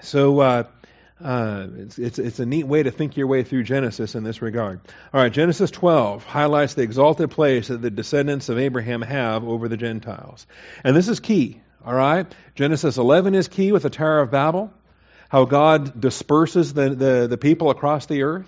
So 0.01 0.39
uh, 0.39 0.63
uh, 1.23 1.67
it's, 1.77 1.97
it's, 1.97 2.19
it's 2.19 2.39
a 2.39 2.45
neat 2.45 2.65
way 2.65 2.83
to 2.83 2.91
think 2.91 3.15
your 3.15 3.27
way 3.27 3.43
through 3.43 3.63
Genesis 3.63 4.15
in 4.15 4.23
this 4.23 4.41
regard. 4.41 4.81
All 5.13 5.21
right, 5.21 5.31
Genesis 5.31 5.71
12 5.71 6.25
highlights 6.25 6.73
the 6.73 6.81
exalted 6.81 7.31
place 7.31 7.69
that 7.69 7.81
the 7.81 7.91
descendants 7.91 8.49
of 8.49 8.57
Abraham 8.57 9.01
have 9.01 9.43
over 9.45 9.67
the 9.69 9.77
Gentiles. 9.77 10.45
And 10.83 10.95
this 10.95 11.07
is 11.07 11.19
key, 11.19 11.61
all 11.85 11.93
right? 11.93 12.25
Genesis 12.55 12.97
11 12.97 13.35
is 13.35 13.47
key 13.47 13.71
with 13.71 13.83
the 13.83 13.89
Tower 13.89 14.19
of 14.19 14.31
Babel 14.31 14.73
how 15.33 15.45
God 15.45 15.99
disperses 15.99 16.75
the, 16.75 16.91
the, 16.91 17.27
the 17.27 17.39
people 17.39 17.71
across 17.71 18.05
the 18.05 18.21
earth? 18.21 18.45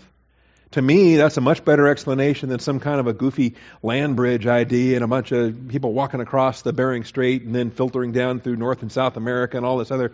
To 0.72 0.82
me, 0.84 1.16
that's 1.16 1.36
a 1.36 1.42
much 1.42 1.66
better 1.66 1.88
explanation 1.88 2.50
than 2.50 2.60
some 2.60 2.80
kind 2.80 3.00
of 3.00 3.08
a 3.08 3.14
goofy 3.14 3.56
land 3.82 4.16
bridge 4.16 4.46
idea 4.46 4.94
and 4.94 5.04
a 5.04 5.08
bunch 5.08 5.32
of 5.32 5.68
people 5.68 5.94
walking 5.94 6.20
across 6.20 6.62
the 6.62 6.74
Bering 6.74 7.04
Strait 7.04 7.42
and 7.42 7.56
then 7.56 7.72
filtering 7.72 8.12
down 8.12 8.40
through 8.40 8.58
North 8.58 8.84
and 8.84 8.92
South 8.92 9.18
America 9.18 9.58
and 9.58 9.66
all 9.66 9.80
this 9.80 9.90
other 9.90 10.12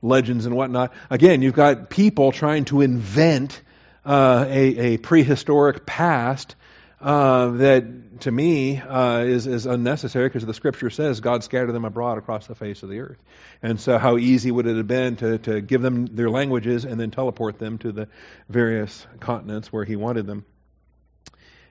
legends 0.00 0.46
and 0.46 0.56
whatnot. 0.56 0.94
Again, 1.10 1.42
you've 1.42 1.52
got 1.52 1.90
people 1.90 2.32
trying 2.32 2.64
to 2.66 2.80
invent 2.80 3.60
uh, 4.06 4.46
a, 4.48 4.94
a 4.94 4.96
prehistoric 4.96 5.84
past 5.84 6.56
uh, 7.00 7.48
that 7.48 8.20
to 8.20 8.30
me 8.30 8.78
uh, 8.78 9.20
is, 9.20 9.46
is 9.46 9.66
unnecessary 9.66 10.28
because 10.28 10.46
the 10.46 10.54
scripture 10.54 10.88
says 10.90 11.20
God 11.20 11.44
scattered 11.44 11.72
them 11.72 11.84
abroad 11.84 12.18
across 12.18 12.46
the 12.46 12.54
face 12.54 12.82
of 12.82 12.88
the 12.88 13.00
earth. 13.00 13.22
And 13.62 13.78
so, 13.78 13.98
how 13.98 14.16
easy 14.16 14.50
would 14.50 14.66
it 14.66 14.76
have 14.76 14.86
been 14.86 15.16
to, 15.16 15.38
to 15.38 15.60
give 15.60 15.82
them 15.82 16.06
their 16.06 16.30
languages 16.30 16.84
and 16.84 16.98
then 16.98 17.10
teleport 17.10 17.58
them 17.58 17.78
to 17.78 17.92
the 17.92 18.08
various 18.48 19.06
continents 19.20 19.72
where 19.72 19.84
He 19.84 19.96
wanted 19.96 20.26
them, 20.26 20.46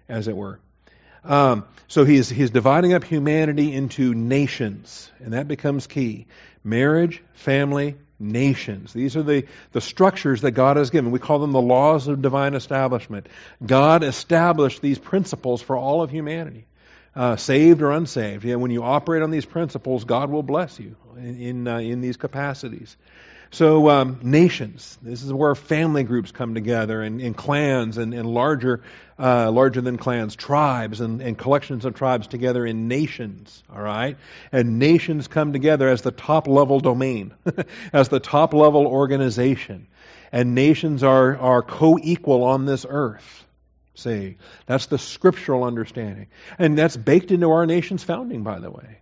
as 0.08 0.28
it 0.28 0.36
were? 0.36 0.60
Um, 1.24 1.66
so 1.88 2.06
he's 2.06 2.30
he's 2.30 2.52
dividing 2.52 2.94
up 2.94 3.04
humanity 3.04 3.74
into 3.74 4.14
nations, 4.14 5.12
and 5.20 5.34
that 5.34 5.48
becomes 5.48 5.88
key: 5.88 6.28
marriage, 6.64 7.24
family, 7.34 7.96
nations. 8.20 8.94
These 8.94 9.16
are 9.18 9.24
the, 9.24 9.46
the 9.72 9.82
structures 9.82 10.42
that 10.42 10.52
God 10.52 10.78
has 10.78 10.90
given. 10.90 11.12
We 11.12 11.20
call 11.20 11.40
them 11.40 11.52
the 11.52 11.62
laws 11.62 12.08
of 12.08 12.22
divine 12.22 12.54
establishment. 12.54 13.28
God 13.66 14.04
established 14.04 14.82
these 14.82 15.00
principles 15.00 15.62
for 15.62 15.76
all 15.76 16.02
of 16.02 16.12
humanity, 16.12 16.66
uh, 17.16 17.36
saved 17.36 17.82
or 17.82 17.92
unsaved. 17.92 18.46
Yeah, 18.46 18.56
when 18.56 18.72
you 18.72 18.84
operate 18.84 19.22
on 19.22 19.32
these 19.32 19.46
principles, 19.46 20.04
God 20.04 20.30
will 20.30 20.44
bless 20.44 20.80
you 20.80 20.96
in, 21.18 21.42
in, 21.42 21.68
uh, 21.68 21.78
in 21.80 22.02
these 22.02 22.18
capacities. 22.18 22.96
So, 23.56 23.90
um, 23.90 24.20
nations. 24.22 24.98
This 25.02 25.24
is 25.24 25.32
where 25.32 25.56
family 25.56 26.04
groups 26.04 26.34
come 26.34 26.56
together, 26.56 27.02
and, 27.02 27.22
and 27.22 27.38
clans, 27.38 27.98
and, 27.98 28.14
and 28.14 28.28
larger, 28.28 28.84
uh, 29.18 29.50
larger 29.50 29.80
than 29.80 29.96
clans, 29.96 30.36
tribes, 30.36 31.00
and, 31.00 31.22
and 31.22 31.38
collections 31.38 31.86
of 31.86 31.96
tribes 31.96 32.28
together 32.28 32.66
in 32.66 32.90
nations. 32.90 33.64
All 33.74 33.82
right, 33.82 34.18
and 34.52 34.78
nations 34.78 35.30
come 35.30 35.54
together 35.54 35.88
as 35.88 36.02
the 36.02 36.12
top 36.12 36.50
level 36.50 36.82
domain, 36.82 37.34
as 37.94 38.10
the 38.10 38.20
top 38.20 38.54
level 38.54 38.88
organization, 38.88 39.88
and 40.34 40.54
nations 40.54 41.02
are 41.02 41.38
are 41.38 41.62
co-equal 41.62 42.44
on 42.44 42.66
this 42.66 42.86
earth. 42.90 43.46
See, 43.94 44.36
that's 44.66 44.88
the 44.88 44.98
scriptural 44.98 45.64
understanding, 45.64 46.28
and 46.60 46.78
that's 46.78 46.98
baked 46.98 47.32
into 47.32 47.50
our 47.52 47.66
nation's 47.66 48.04
founding, 48.04 48.44
by 48.44 48.60
the 48.60 48.70
way. 48.70 48.98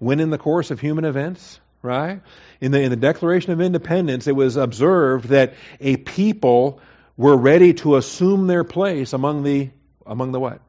When 0.00 0.18
in 0.18 0.30
the 0.30 0.38
course 0.38 0.72
of 0.72 0.80
human 0.80 1.04
events, 1.04 1.60
right? 1.82 2.20
In 2.60 2.72
the, 2.72 2.80
in 2.80 2.90
the 2.90 2.96
Declaration 2.96 3.52
of 3.52 3.60
Independence, 3.60 4.26
it 4.26 4.36
was 4.36 4.56
observed 4.56 5.28
that 5.28 5.54
a 5.80 5.96
people 5.96 6.80
were 7.16 7.36
ready 7.36 7.74
to 7.74 7.96
assume 7.96 8.46
their 8.46 8.64
place 8.64 9.12
among 9.12 9.42
the 9.42 9.70
Among 10.06 10.32
the 10.32 10.40
what? 10.40 10.60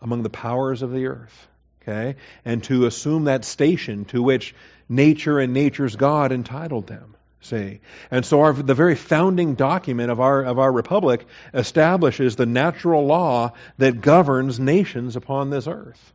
Among 0.00 0.22
the 0.22 0.30
powers 0.30 0.82
of 0.82 0.92
the 0.92 1.06
earth. 1.06 1.48
Okay? 1.82 2.16
And 2.44 2.62
to 2.64 2.86
assume 2.86 3.24
that 3.24 3.44
station 3.44 4.04
to 4.06 4.22
which 4.22 4.54
nature 4.88 5.38
and 5.38 5.52
nature's 5.52 5.96
God 5.96 6.32
entitled 6.32 6.86
them. 6.86 7.16
See? 7.40 7.80
And 8.10 8.24
so 8.24 8.42
our, 8.42 8.52
the 8.52 8.74
very 8.74 8.94
founding 8.94 9.54
document 9.54 10.10
of 10.10 10.20
our, 10.20 10.44
of 10.44 10.58
our 10.58 10.70
republic 10.70 11.26
establishes 11.54 12.36
the 12.36 12.46
natural 12.46 13.06
law 13.06 13.54
that 13.78 14.00
governs 14.00 14.60
nations 14.60 15.16
upon 15.16 15.50
this 15.50 15.66
earth. 15.66 16.12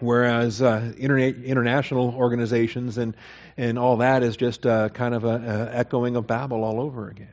Whereas 0.00 0.62
uh, 0.62 0.92
interna- 0.98 1.44
international 1.44 2.14
organizations 2.14 2.98
and, 2.98 3.16
and 3.56 3.78
all 3.78 3.98
that 3.98 4.22
is 4.22 4.36
just 4.36 4.66
uh, 4.66 4.88
kind 4.90 5.14
of 5.14 5.24
a, 5.24 5.68
a 5.72 5.76
echoing 5.76 6.16
of 6.16 6.26
Babel 6.26 6.64
all 6.64 6.80
over 6.80 7.08
again. 7.08 7.28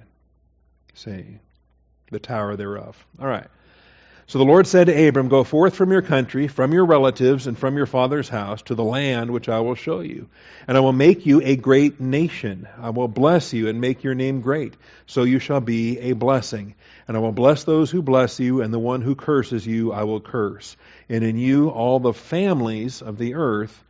See? 0.93 1.39
The 2.12 2.19
tower 2.19 2.56
thereof. 2.56 3.06
All 3.19 3.27
right. 3.27 3.47
So 4.30 4.40
the 4.40 4.46
Lord 4.46 4.68
said 4.68 4.88
to 4.88 5.08
Abram, 5.08 5.30
Go 5.30 5.46
forth 5.46 5.78
from 5.78 5.90
your 5.90 6.02
country, 6.02 6.50
from 6.50 6.74
your 6.74 6.86
relatives, 6.86 7.48
and 7.48 7.58
from 7.58 7.78
your 7.78 7.86
father's 7.86 8.28
house 8.28 8.62
to 8.63 8.76
the 8.76 8.84
land 8.84 9.32
which 9.32 9.48
I 9.48 9.62
will 9.62 9.76
show 9.76 10.02
you. 10.02 10.28
And 10.68 10.76
I 10.76 10.82
will 10.82 10.92
make 10.92 11.26
you 11.26 11.42
a 11.42 11.56
great 11.56 12.02
nation. 12.02 12.68
I 12.78 12.90
will 12.90 13.08
bless 13.08 13.54
you 13.54 13.70
and 13.70 13.80
make 13.80 14.04
your 14.04 14.16
name 14.16 14.42
great. 14.42 14.74
So 15.06 15.24
you 15.24 15.40
shall 15.40 15.62
be 15.62 15.98
a 16.00 16.12
blessing. 16.12 16.76
And 17.08 17.16
I 17.16 17.22
will 17.22 17.32
bless 17.32 17.63
those 17.63 17.90
who 17.90 18.02
bless 18.02 18.38
you, 18.38 18.62
and 18.62 18.74
the 18.74 18.80
one 18.80 19.02
who 19.02 19.16
curses 19.16 19.66
you 19.66 19.94
I 19.94 20.04
will 20.04 20.20
curse. 20.20 20.76
And 21.08 21.24
in 21.24 21.38
you 21.38 21.70
all 21.70 22.02
the 22.02 22.12
families 22.12 23.02
of 23.02 23.18
the 23.18 23.36
earth 23.36 23.82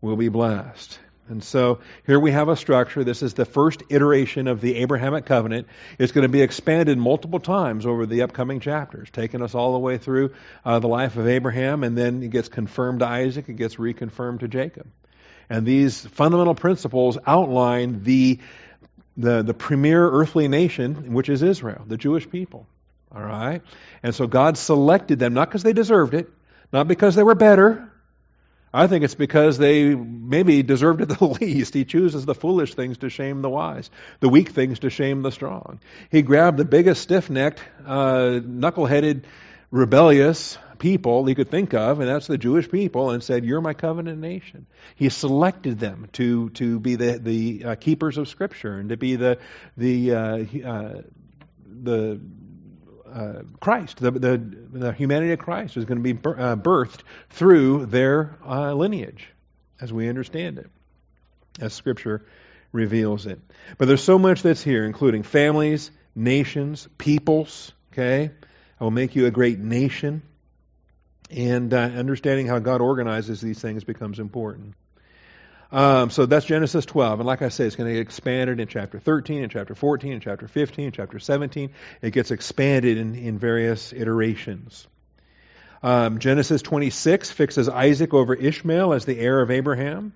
will 0.00 0.16
be 0.16 0.30
blessed. 0.30 0.98
And 1.32 1.42
so 1.42 1.80
here 2.06 2.20
we 2.20 2.30
have 2.30 2.50
a 2.50 2.56
structure. 2.56 3.04
This 3.04 3.22
is 3.22 3.32
the 3.32 3.46
first 3.46 3.82
iteration 3.88 4.48
of 4.48 4.60
the 4.60 4.76
Abrahamic 4.76 5.24
covenant. 5.24 5.66
It's 5.98 6.12
going 6.12 6.22
to 6.22 6.28
be 6.28 6.42
expanded 6.42 6.98
multiple 6.98 7.40
times 7.40 7.86
over 7.86 8.04
the 8.04 8.20
upcoming 8.20 8.60
chapters, 8.60 9.08
taking 9.10 9.40
us 9.40 9.54
all 9.54 9.72
the 9.72 9.78
way 9.78 9.96
through 9.96 10.34
uh, 10.62 10.78
the 10.78 10.88
life 10.88 11.16
of 11.16 11.26
Abraham, 11.26 11.84
and 11.84 11.96
then 11.96 12.22
it 12.22 12.28
gets 12.28 12.48
confirmed 12.48 13.00
to 13.00 13.06
Isaac, 13.06 13.48
it 13.48 13.56
gets 13.56 13.76
reconfirmed 13.76 14.40
to 14.40 14.48
Jacob. 14.48 14.86
And 15.48 15.64
these 15.64 16.04
fundamental 16.04 16.54
principles 16.54 17.16
outline 17.26 18.02
the, 18.02 18.38
the, 19.16 19.42
the 19.42 19.54
premier 19.54 20.06
earthly 20.06 20.48
nation, 20.48 21.14
which 21.14 21.30
is 21.30 21.42
Israel, 21.42 21.82
the 21.86 21.96
Jewish 21.96 22.28
people. 22.28 22.66
All 23.10 23.22
right? 23.22 23.62
And 24.02 24.14
so 24.14 24.26
God 24.26 24.58
selected 24.58 25.18
them, 25.18 25.32
not 25.32 25.48
because 25.48 25.62
they 25.62 25.72
deserved 25.72 26.12
it, 26.12 26.28
not 26.74 26.88
because 26.88 27.14
they 27.14 27.22
were 27.22 27.34
better, 27.34 27.90
I 28.74 28.86
think 28.86 29.04
it's 29.04 29.14
because 29.14 29.58
they 29.58 29.94
maybe 29.94 30.62
deserved 30.62 31.02
it 31.02 31.08
the 31.18 31.24
least. 31.24 31.74
He 31.74 31.84
chooses 31.84 32.24
the 32.24 32.34
foolish 32.34 32.74
things 32.74 32.98
to 32.98 33.10
shame 33.10 33.42
the 33.42 33.50
wise, 33.50 33.90
the 34.20 34.28
weak 34.28 34.50
things 34.50 34.80
to 34.80 34.90
shame 34.90 35.22
the 35.22 35.32
strong. 35.32 35.80
He 36.10 36.22
grabbed 36.22 36.56
the 36.56 36.64
biggest, 36.64 37.02
stiff 37.02 37.28
necked, 37.28 37.60
uh, 37.86 38.40
knuckle 38.44 38.86
headed, 38.86 39.26
rebellious 39.70 40.58
people 40.78 41.24
he 41.24 41.34
could 41.34 41.50
think 41.50 41.74
of, 41.74 42.00
and 42.00 42.08
that's 42.08 42.26
the 42.26 42.38
Jewish 42.38 42.68
people, 42.68 43.10
and 43.10 43.22
said, 43.22 43.44
You're 43.44 43.60
my 43.60 43.74
covenant 43.74 44.20
nation. 44.20 44.66
He 44.96 45.08
selected 45.10 45.78
them 45.78 46.08
to, 46.14 46.50
to 46.50 46.80
be 46.80 46.96
the, 46.96 47.18
the 47.18 47.64
uh, 47.64 47.74
keepers 47.76 48.18
of 48.18 48.28
Scripture 48.28 48.78
and 48.78 48.88
to 48.88 48.96
be 48.96 49.16
the, 49.16 49.38
the, 49.76 50.14
uh, 50.14 50.44
uh 50.64 51.02
the 51.82 52.20
uh, 53.12 53.42
Christ, 53.60 53.98
the, 53.98 54.10
the, 54.10 54.38
the, 54.72 54.92
humanity 54.92 55.32
of 55.32 55.38
Christ 55.38 55.76
is 55.76 55.84
going 55.84 56.02
to 56.02 56.14
be 56.14 56.18
uh, 56.18 56.56
birthed 56.56 57.00
through 57.30 57.86
their 57.86 58.36
uh, 58.46 58.72
lineage, 58.72 59.28
as 59.80 59.92
we 59.92 60.08
understand 60.08 60.58
it, 60.58 60.70
as 61.60 61.74
Scripture 61.74 62.24
reveals 62.72 63.26
it. 63.26 63.40
But 63.78 63.88
there's 63.88 64.02
so 64.02 64.18
much 64.18 64.42
that's 64.42 64.62
here, 64.62 64.84
including 64.84 65.22
families, 65.22 65.90
nations, 66.14 66.88
peoples. 66.98 67.72
Okay, 67.92 68.30
I 68.80 68.84
will 68.84 68.90
make 68.90 69.14
you 69.14 69.26
a 69.26 69.30
great 69.30 69.58
nation, 69.58 70.22
and 71.30 71.72
uh, 71.74 71.78
understanding 71.78 72.46
how 72.46 72.58
God 72.58 72.80
organizes 72.80 73.40
these 73.40 73.60
things 73.60 73.84
becomes 73.84 74.18
important. 74.18 74.74
Um, 75.72 76.10
so 76.10 76.26
that's 76.26 76.44
Genesis 76.44 76.84
12. 76.84 77.20
And 77.20 77.26
like 77.26 77.40
I 77.40 77.48
say, 77.48 77.64
it's 77.64 77.76
going 77.76 77.88
to 77.88 77.94
get 77.94 78.02
expanded 78.02 78.60
in 78.60 78.68
chapter 78.68 79.00
13, 79.00 79.42
in 79.42 79.48
chapter 79.48 79.74
14, 79.74 80.12
in 80.12 80.20
chapter 80.20 80.46
15, 80.46 80.86
in 80.86 80.92
chapter 80.92 81.18
17. 81.18 81.70
It 82.02 82.10
gets 82.10 82.30
expanded 82.30 82.98
in, 82.98 83.14
in 83.14 83.38
various 83.38 83.94
iterations. 83.94 84.86
Um, 85.82 86.18
Genesis 86.18 86.60
26 86.60 87.30
fixes 87.30 87.68
Isaac 87.70 88.12
over 88.12 88.34
Ishmael 88.34 88.92
as 88.92 89.06
the 89.06 89.18
heir 89.18 89.40
of 89.40 89.50
Abraham. 89.50 90.12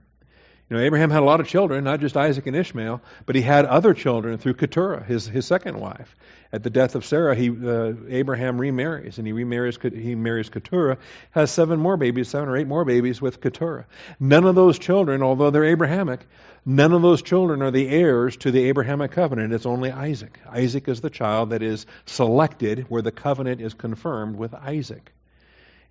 You 0.69 0.77
know, 0.77 0.83
Abraham 0.83 1.11
had 1.11 1.23
a 1.23 1.25
lot 1.25 1.41
of 1.41 1.49
children, 1.49 1.85
not 1.85 2.01
just 2.01 2.17
Isaac 2.17 2.47
and 2.47 2.55
Ishmael, 2.55 3.01
but 3.25 3.35
he 3.35 3.43
had 3.43 3.65
other 3.65 3.95
children 3.95 4.37
through 4.37 4.55
Keturah, 4.55 5.03
his, 5.05 5.27
his 5.27 5.47
second 5.47 5.81
wife. 5.81 6.15
At 6.57 6.63
the 6.63 6.71
death 6.71 6.95
of 6.95 7.05
Sarah, 7.05 7.35
he, 7.35 7.51
uh, 7.51 7.93
Abraham 8.09 8.59
remarries, 8.59 9.19
and 9.19 9.27
he 9.27 9.35
remarries, 9.35 9.79
he 9.83 10.15
marries 10.15 10.49
Keturah, 10.49 10.97
has 11.33 11.51
seven 11.51 11.79
more 11.79 11.99
babies, 11.99 12.29
seven 12.29 12.49
or 12.49 12.57
eight 12.57 12.67
more 12.67 12.87
babies 12.87 13.21
with 13.21 13.43
Keturah. 13.43 13.85
None 14.19 14.47
of 14.47 14.55
those 14.55 14.79
children, 14.79 15.23
although 15.23 15.51
they're 15.51 15.65
Abrahamic, 15.65 16.27
none 16.65 16.95
of 16.95 17.03
those 17.03 17.21
children 17.21 17.61
are 17.61 17.71
the 17.71 17.87
heirs 17.91 18.39
to 18.39 18.51
the 18.51 18.71
Abrahamic 18.71 19.11
covenant. 19.11 19.53
It's 19.53 19.67
only 19.67 19.91
Isaac. 19.91 20.41
Isaac 20.49 20.89
is 20.89 21.03
the 21.03 21.11
child 21.11 21.51
that 21.51 21.63
is 21.63 21.85
selected 22.07 22.87
where 22.89 23.03
the 23.03 23.13
covenant 23.13 23.61
is 23.61 23.75
confirmed 23.75 24.37
with 24.37 24.55
Isaac. 24.55 25.13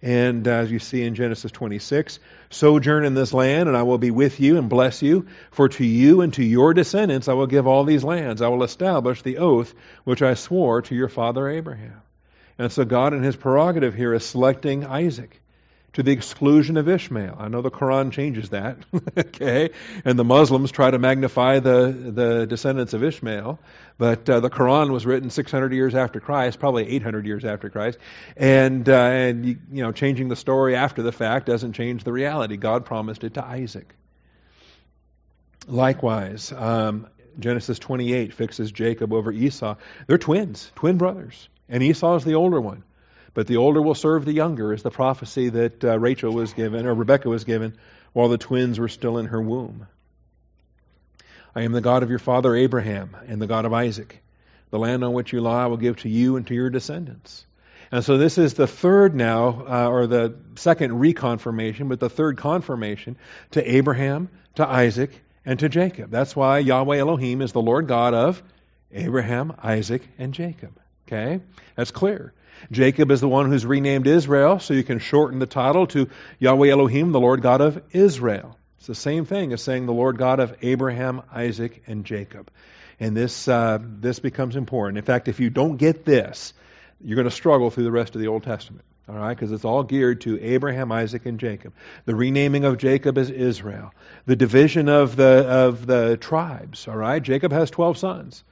And 0.01 0.47
uh, 0.47 0.51
as 0.51 0.71
you 0.71 0.79
see 0.79 1.03
in 1.03 1.15
Genesis 1.15 1.51
26, 1.51 2.19
sojourn 2.49 3.05
in 3.05 3.13
this 3.13 3.34
land, 3.34 3.67
and 3.67 3.77
I 3.77 3.84
will 3.84 3.97
be 3.97 4.12
with 4.12 4.39
you 4.39 4.58
and 4.58 4.69
bless 4.69 5.01
you. 5.01 5.27
For 5.51 5.69
to 5.69 5.86
you 5.86 6.21
and 6.21 6.34
to 6.34 6.43
your 6.43 6.73
descendants 6.73 7.27
I 7.27 7.34
will 7.34 7.47
give 7.47 7.67
all 7.67 7.84
these 7.84 8.03
lands. 8.03 8.41
I 8.41 8.49
will 8.49 8.63
establish 8.63 9.21
the 9.21 9.38
oath 9.38 9.73
which 10.03 10.21
I 10.21 10.34
swore 10.34 10.81
to 10.84 10.95
your 10.95 11.10
father 11.10 11.47
Abraham. 11.47 12.01
And 12.58 12.71
so 12.71 12.86
God, 12.86 13.13
in 13.13 13.23
his 13.23 13.36
prerogative 13.36 13.95
here, 13.95 14.13
is 14.13 14.23
selecting 14.23 14.86
Isaac 14.86 15.41
to 15.95 16.03
the 16.03 16.12
exclusion 16.12 16.75
of 16.75 16.89
Ishmael. 16.89 17.38
I 17.39 17.47
know 17.47 17.62
the 17.62 17.71
Quran 17.71 18.12
changes 18.12 18.49
that, 18.49 18.77
okay? 19.17 19.69
And 20.03 20.19
the 20.19 20.25
Muslims 20.25 20.71
try 20.71 20.91
to 20.91 20.99
magnify 20.99 21.60
the, 21.60 22.12
the 22.13 22.45
descendants 22.45 22.93
of 22.93 23.01
Ishmael, 23.01 23.60
but 23.97 24.29
uh, 24.29 24.41
the 24.41 24.49
Quran 24.49 24.91
was 24.91 25.05
written 25.05 25.29
600 25.29 25.71
years 25.71 25.95
after 25.95 26.19
Christ, 26.19 26.60
probably 26.60 26.89
800 26.89 27.25
years 27.25 27.45
after 27.45 27.69
Christ, 27.69 27.97
and 28.36 28.88
uh, 28.89 28.93
and 28.93 29.45
you, 29.45 29.58
know 29.71 29.93
changing 29.93 30.27
the 30.27 30.36
story 30.36 30.75
after 30.75 31.01
the 31.01 31.13
fact 31.13 31.45
doesn't 31.45 31.73
change 31.73 32.03
the 32.03 32.12
reality. 32.12 32.58
God 32.58 32.84
promised 32.84 33.23
it 33.23 33.36
to 33.36 33.45
Isaac. 33.45 33.95
Likewise, 35.65 36.51
um, 36.51 37.08
Genesis 37.39 37.79
28 37.79 38.34
fixes 38.34 38.69
Jacob 38.73 39.13
over 39.13 39.31
Esau. 39.31 39.77
They're 40.08 40.17
twins, 40.17 40.69
twin 40.75 40.97
brothers, 40.97 41.47
and 41.69 41.81
Esau 41.81 42.17
is 42.17 42.25
the 42.25 42.36
older 42.36 42.60
one. 42.60 42.84
But 43.36 43.48
the 43.48 43.58
older 43.58 43.82
will 43.82 43.95
serve 43.95 44.26
the 44.26 44.34
younger, 44.34 44.74
is 44.74 44.82
the 44.82 44.89
prophecy 44.89 45.50
that 45.50 45.84
uh, 45.84 46.00
Rachel 46.00 46.34
was 46.34 46.54
given, 46.54 46.88
or 46.88 46.95
Rebecca 46.95 47.30
was 47.30 47.43
given, 47.43 47.76
while 48.13 48.30
the 48.30 48.38
twins 48.38 48.80
were 48.80 48.88
still 48.88 49.17
in 49.17 49.28
her 49.28 49.41
womb. 49.41 49.88
I 51.54 51.63
am 51.63 51.74
the 51.74 51.82
God 51.82 52.02
of 52.02 52.10
your 52.10 52.19
father 52.19 52.56
Abraham 52.56 53.15
and 53.28 53.41
the 53.41 53.48
God 53.48 53.65
of 53.65 53.74
Isaac. 53.74 54.24
The 54.71 54.80
land 54.80 55.04
on 55.04 55.12
which 55.13 55.34
you 55.34 55.41
lie 55.41 55.63
I 55.63 55.67
will 55.67 55.78
give 55.78 55.98
to 55.98 56.10
you 56.10 56.38
and 56.38 56.48
to 56.48 56.56
your 56.56 56.69
descendants. 56.69 57.45
And 57.91 58.04
so 58.06 58.17
this 58.17 58.38
is 58.38 58.54
the 58.54 58.67
third 58.67 59.13
now, 59.13 59.65
uh, 59.69 59.89
or 59.89 60.08
the 60.08 60.36
second 60.56 60.93
reconfirmation, 60.93 61.89
but 61.89 62.00
the 62.00 62.10
third 62.10 62.38
confirmation 62.38 63.17
to 63.52 63.76
Abraham, 63.76 64.30
to 64.56 64.67
Isaac, 64.67 65.12
and 65.45 65.60
to 65.60 65.67
Jacob. 65.67 66.10
That's 66.10 66.36
why 66.38 66.60
Yahweh 66.60 66.98
Elohim 66.98 67.41
is 67.41 67.52
the 67.52 67.62
Lord 67.62 67.88
God 67.88 68.13
of 68.13 68.41
Abraham, 68.93 69.54
Isaac, 69.62 70.08
and 70.17 70.34
Jacob. 70.34 70.80
Okay? 71.06 71.41
That's 71.76 71.91
clear. 71.91 72.34
Jacob 72.71 73.12
is 73.12 73.21
the 73.21 73.28
one 73.28 73.49
who's 73.49 73.65
renamed 73.65 74.08
Israel, 74.08 74.60
so 74.60 74.73
you 74.73 74.84
can 74.84 74.99
shorten 74.99 75.39
the 75.39 75.45
title 75.45 75.88
to 75.88 76.10
Yahweh 76.39 76.69
Elohim, 76.69 77.12
the 77.12 77.19
Lord 77.19 77.41
God 77.41 77.62
of 77.62 77.82
Israel. 77.91 78.58
It's 78.78 78.88
the 78.88 78.95
same 78.95 79.25
thing 79.25 79.54
as 79.54 79.62
saying 79.62 79.86
the 79.86 79.93
Lord 79.93 80.17
God 80.17 80.39
of 80.39 80.56
Abraham, 80.62 81.23
Isaac, 81.34 81.84
and 81.88 82.06
Jacob. 82.06 82.51
And 82.99 83.15
this, 83.15 83.47
uh, 83.47 83.80
this 83.82 84.19
becomes 84.19 84.56
important. 84.56 84.97
In 84.97 85.04
fact, 85.04 85.28
if 85.28 85.39
you 85.39 85.49
don't 85.49 85.78
get 85.78 86.06
this, 86.06 86.54
you're 87.01 87.15
going 87.15 87.30
to 87.30 87.32
struggle 87.32 87.69
through 87.69 87.84
the 87.84 87.91
rest 87.91 88.15
of 88.15 88.21
the 88.21 88.28
Old 88.28 88.43
Testament. 88.43 88.86
All 89.08 89.15
right, 89.15 89.36
because 89.36 89.51
it's 89.51 89.65
all 89.65 89.84
geared 89.84 90.21
to 90.21 90.41
Abraham, 90.41 90.91
Isaac, 90.91 91.28
and 91.28 91.39
Jacob. 91.39 91.73
The 92.06 92.15
renaming 92.15 92.65
of 92.65 92.80
Jacob 92.80 93.19
is 93.19 93.30
Israel. 93.30 93.93
The 94.25 94.36
division 94.36 94.89
of 94.89 95.15
the 95.15 95.45
of 95.47 95.86
the 95.86 96.17
tribes. 96.17 96.88
All 96.88 96.97
right, 96.97 97.21
Jacob 97.21 97.51
has 97.51 97.69
twelve 97.69 97.99
sons. 97.99 98.43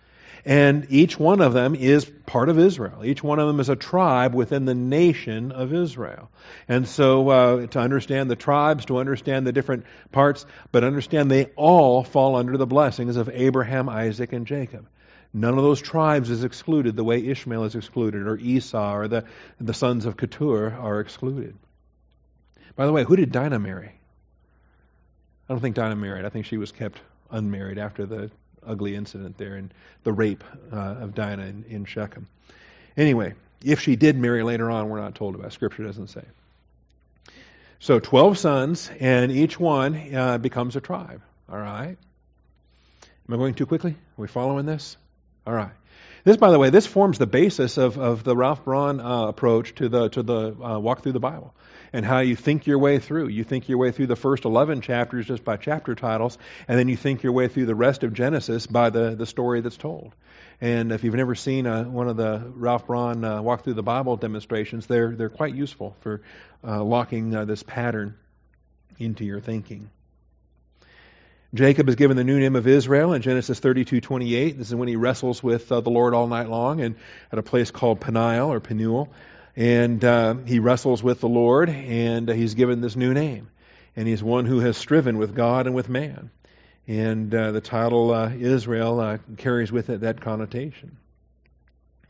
And 0.45 0.87
each 0.89 1.17
one 1.17 1.39
of 1.39 1.53
them 1.53 1.73
is 1.73 2.03
part 2.25 2.49
of 2.49 2.59
Israel. 2.59 3.05
Each 3.05 3.23
one 3.23 3.39
of 3.39 3.47
them 3.47 3.61
is 3.61 3.69
a 3.69 3.77
tribe 3.77 4.35
within 4.35 4.65
the 4.65 4.75
nation 4.75 5.53
of 5.53 5.73
Israel. 5.73 6.29
And 6.67 6.85
so 6.85 7.29
uh, 7.29 7.67
to 7.67 7.79
understand 7.79 8.29
the 8.29 8.35
tribes, 8.35 8.85
to 8.85 8.97
understand 8.97 9.47
the 9.47 9.53
different 9.53 9.85
parts, 10.11 10.45
but 10.73 10.83
understand 10.83 11.31
they 11.31 11.45
all 11.55 12.03
fall 12.03 12.35
under 12.35 12.57
the 12.57 12.67
blessings 12.67 13.15
of 13.15 13.29
Abraham, 13.29 13.87
Isaac, 13.87 14.33
and 14.33 14.45
Jacob. 14.45 14.85
None 15.33 15.57
of 15.57 15.63
those 15.63 15.81
tribes 15.81 16.29
is 16.29 16.43
excluded 16.43 16.95
the 16.95 17.05
way 17.05 17.25
Ishmael 17.25 17.63
is 17.63 17.75
excluded, 17.75 18.27
or 18.27 18.37
Esau, 18.37 18.95
or 18.95 19.07
the, 19.07 19.25
the 19.61 19.73
sons 19.73 20.05
of 20.05 20.17
Keturah 20.17 20.73
are 20.73 20.99
excluded. 20.99 21.55
By 22.75 22.85
the 22.85 22.91
way, 22.91 23.03
who 23.03 23.15
did 23.15 23.31
Dinah 23.31 23.59
marry? 23.59 23.93
I 25.47 25.53
don't 25.53 25.59
think 25.59 25.75
Dinah 25.75 25.95
married. 25.95 26.25
I 26.25 26.29
think 26.29 26.45
she 26.45 26.57
was 26.57 26.71
kept 26.71 26.99
unmarried 27.31 27.77
after 27.77 28.05
the 28.05 28.29
ugly 28.65 28.95
incident 28.95 29.37
there 29.37 29.55
and 29.55 29.73
the 30.03 30.13
rape 30.13 30.43
uh, 30.71 30.75
of 30.75 31.15
Dinah 31.15 31.45
in, 31.45 31.65
in, 31.69 31.85
Shechem. 31.85 32.27
Anyway, 32.97 33.33
if 33.63 33.79
she 33.79 33.95
did 33.95 34.17
marry 34.17 34.43
later 34.43 34.69
on, 34.69 34.89
we're 34.89 34.99
not 34.99 35.15
told 35.15 35.35
about. 35.35 35.53
Scripture 35.53 35.83
doesn't 35.83 36.07
say. 36.07 36.23
So 37.79 37.99
12 37.99 38.37
sons, 38.37 38.89
and 38.99 39.31
each 39.31 39.59
one 39.59 40.15
uh, 40.15 40.37
becomes 40.37 40.75
a 40.75 40.81
tribe. 40.81 41.21
All 41.51 41.57
right? 41.57 41.97
Am 43.27 43.33
I 43.33 43.37
going 43.37 43.53
too 43.53 43.65
quickly? 43.65 43.91
Are 43.91 44.21
we 44.21 44.27
following 44.27 44.65
this? 44.65 44.97
All 45.45 45.53
right. 45.53 45.71
This, 46.25 46.37
by 46.37 46.51
the 46.51 46.59
way, 46.59 46.69
this 46.69 46.87
forms 46.87 47.17
the 47.17 47.27
basis 47.27 47.77
of, 47.77 47.97
of 47.97 48.23
the 48.23 48.35
Ralph 48.35 48.63
Braun 48.63 49.01
uh, 49.01 49.27
approach 49.27 49.75
to 49.75 49.89
the 49.89 50.07
to 50.09 50.23
the 50.23 50.55
uh, 50.55 50.79
walk 50.79 51.03
through 51.03 51.11
the 51.11 51.19
Bible 51.19 51.53
and 51.91 52.05
how 52.05 52.19
you 52.19 52.37
think 52.37 52.65
your 52.65 52.79
way 52.79 52.99
through. 52.99 53.27
You 53.27 53.43
think 53.43 53.67
your 53.67 53.77
way 53.77 53.91
through 53.91 54.07
the 54.07 54.15
first 54.15 54.45
11 54.45 54.79
chapters 54.79 55.25
just 55.25 55.43
by 55.43 55.57
chapter 55.57 55.95
titles, 55.95 56.37
and 56.69 56.79
then 56.79 56.87
you 56.87 56.95
think 56.95 57.23
your 57.23 57.33
way 57.33 57.49
through 57.49 57.65
the 57.65 57.75
rest 57.75 58.03
of 58.03 58.13
Genesis 58.13 58.67
by 58.67 58.89
the, 58.89 59.15
the 59.15 59.25
story 59.25 59.59
that's 59.59 59.75
told. 59.75 60.15
And 60.61 60.93
if 60.93 61.03
you've 61.03 61.13
never 61.13 61.35
seen 61.35 61.67
uh, 61.67 61.83
one 61.83 62.07
of 62.07 62.15
the 62.15 62.41
Ralph 62.55 62.87
Braun 62.87 63.25
uh, 63.25 63.41
walk 63.41 63.65
through 63.65 63.73
the 63.73 63.83
Bible 63.83 64.15
demonstrations, 64.15 64.87
they're 64.87 65.11
they're 65.11 65.29
quite 65.29 65.53
useful 65.53 65.97
for 65.99 66.21
uh, 66.65 66.81
locking 66.81 67.35
uh, 67.35 67.43
this 67.43 67.63
pattern 67.63 68.15
into 68.97 69.25
your 69.25 69.41
thinking. 69.41 69.89
Jacob 71.53 71.87
is 71.87 71.93
given 71.93 72.17
the 72.17 72.23
new 72.23 72.39
name 72.39 72.55
of 72.55 72.65
Israel 72.65 73.13
in 73.13 73.21
Genesis 73.21 73.59
32:28. 73.59 74.57
This 74.57 74.69
is 74.69 74.75
when 74.75 74.87
he 74.87 74.95
wrestles 74.95 75.43
with 75.43 75.71
uh, 75.71 75.81
the 75.81 75.91
Lord 75.91 76.15
all 76.15 76.25
night 76.25 76.49
long 76.49 76.81
and 76.81 76.95
at 77.31 77.37
a 77.37 77.43
place 77.43 77.69
called 77.69 78.01
Peniel 78.01 78.51
or 78.51 78.59
Penuel, 78.59 79.13
and 79.55 80.03
uh, 80.03 80.33
he 80.45 80.57
wrestles 80.57 81.03
with 81.03 81.19
the 81.19 81.29
Lord 81.29 81.69
and 81.69 82.27
uh, 82.27 82.33
he's 82.33 82.55
given 82.55 82.81
this 82.81 82.95
new 82.95 83.13
name. 83.13 83.49
And 83.95 84.07
he's 84.07 84.23
one 84.23 84.45
who 84.45 84.61
has 84.61 84.77
striven 84.77 85.19
with 85.19 85.35
God 85.35 85.67
and 85.67 85.75
with 85.75 85.89
man. 85.89 86.31
And 86.87 87.33
uh, 87.35 87.51
the 87.51 87.61
title 87.61 88.11
uh, 88.11 88.31
Israel 88.31 88.99
uh, 88.99 89.17
carries 89.37 89.71
with 89.71 89.91
it 89.91 90.01
that 90.01 90.21
connotation. 90.21 90.97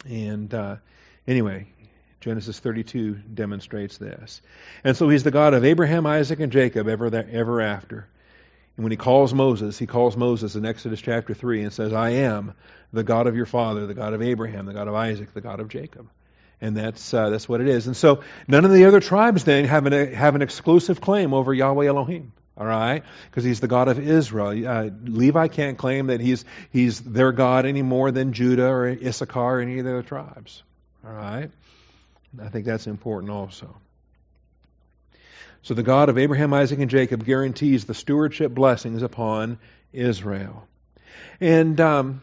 And 0.05 0.79
anyway, 1.27 1.67
Genesis 2.21 2.59
32 2.59 3.15
demonstrates 3.33 3.97
this. 3.97 4.41
And 4.85 4.95
so 4.95 5.09
he's 5.09 5.23
the 5.23 5.31
God 5.31 5.53
of 5.53 5.65
Abraham, 5.65 6.05
Isaac, 6.05 6.39
and 6.39 6.53
Jacob 6.53 6.87
ever, 6.87 7.13
ever 7.13 7.59
after. 7.59 8.07
And 8.75 8.83
when 8.83 8.91
he 8.91 8.97
calls 8.97 9.33
Moses, 9.33 9.77
he 9.77 9.85
calls 9.85 10.17
Moses 10.17 10.55
in 10.55 10.65
Exodus 10.65 11.01
chapter 11.01 11.33
3 11.33 11.63
and 11.63 11.73
says, 11.73 11.93
I 11.93 12.11
am 12.11 12.53
the 12.91 13.03
God 13.03 13.27
of 13.27 13.35
your 13.35 13.45
father, 13.45 13.85
the 13.85 13.93
God 13.93 14.13
of 14.13 14.21
Abraham, 14.21 14.65
the 14.65 14.73
God 14.73 14.87
of 14.87 14.95
Isaac, 14.95 15.33
the 15.33 15.41
God 15.41 15.59
of 15.59 15.67
Jacob. 15.69 16.09
And 16.59 16.77
that's, 16.77 17.13
uh, 17.13 17.29
that's 17.29 17.47
what 17.47 17.61
it 17.61 17.67
is. 17.67 17.87
And 17.87 17.95
so 17.95 18.23
none 18.47 18.65
of 18.65 18.71
the 18.71 18.85
other 18.85 18.99
tribes 18.99 19.43
then 19.43 19.65
have 19.65 19.85
an, 19.85 20.13
have 20.13 20.35
an 20.35 20.41
exclusive 20.41 21.01
claim 21.01 21.33
over 21.33 21.53
Yahweh 21.53 21.87
Elohim. 21.87 22.31
All 22.55 22.67
right, 22.67 23.03
because 23.31 23.43
he's 23.43 23.59
the 23.59 23.67
God 23.67 23.87
of 23.87 23.97
Israel. 23.97 24.67
Uh, 24.67 24.91
Levi 25.05 25.47
can't 25.47 25.75
claim 25.75 26.07
that 26.07 26.19
he's 26.21 26.45
he's 26.69 27.01
their 27.01 27.31
God 27.31 27.65
any 27.65 27.81
more 27.81 28.11
than 28.11 28.31
Judah 28.31 28.67
or 28.67 28.89
Issachar 28.89 29.57
or 29.57 29.59
any 29.59 29.79
of 29.79 29.85
the 29.85 29.91
other 29.91 30.03
tribes. 30.03 30.61
All 31.03 31.13
right, 31.13 31.49
I 32.39 32.49
think 32.49 32.67
that's 32.67 32.85
important 32.85 33.31
also. 33.31 33.75
So 35.63 35.73
the 35.73 35.83
God 35.83 36.09
of 36.09 36.17
Abraham, 36.17 36.53
Isaac, 36.53 36.79
and 36.79 36.89
Jacob 36.89 37.25
guarantees 37.25 37.85
the 37.85 37.93
stewardship 37.93 38.53
blessings 38.53 39.01
upon 39.01 39.59
Israel. 39.93 40.67
And 41.39 41.79
um, 41.79 42.21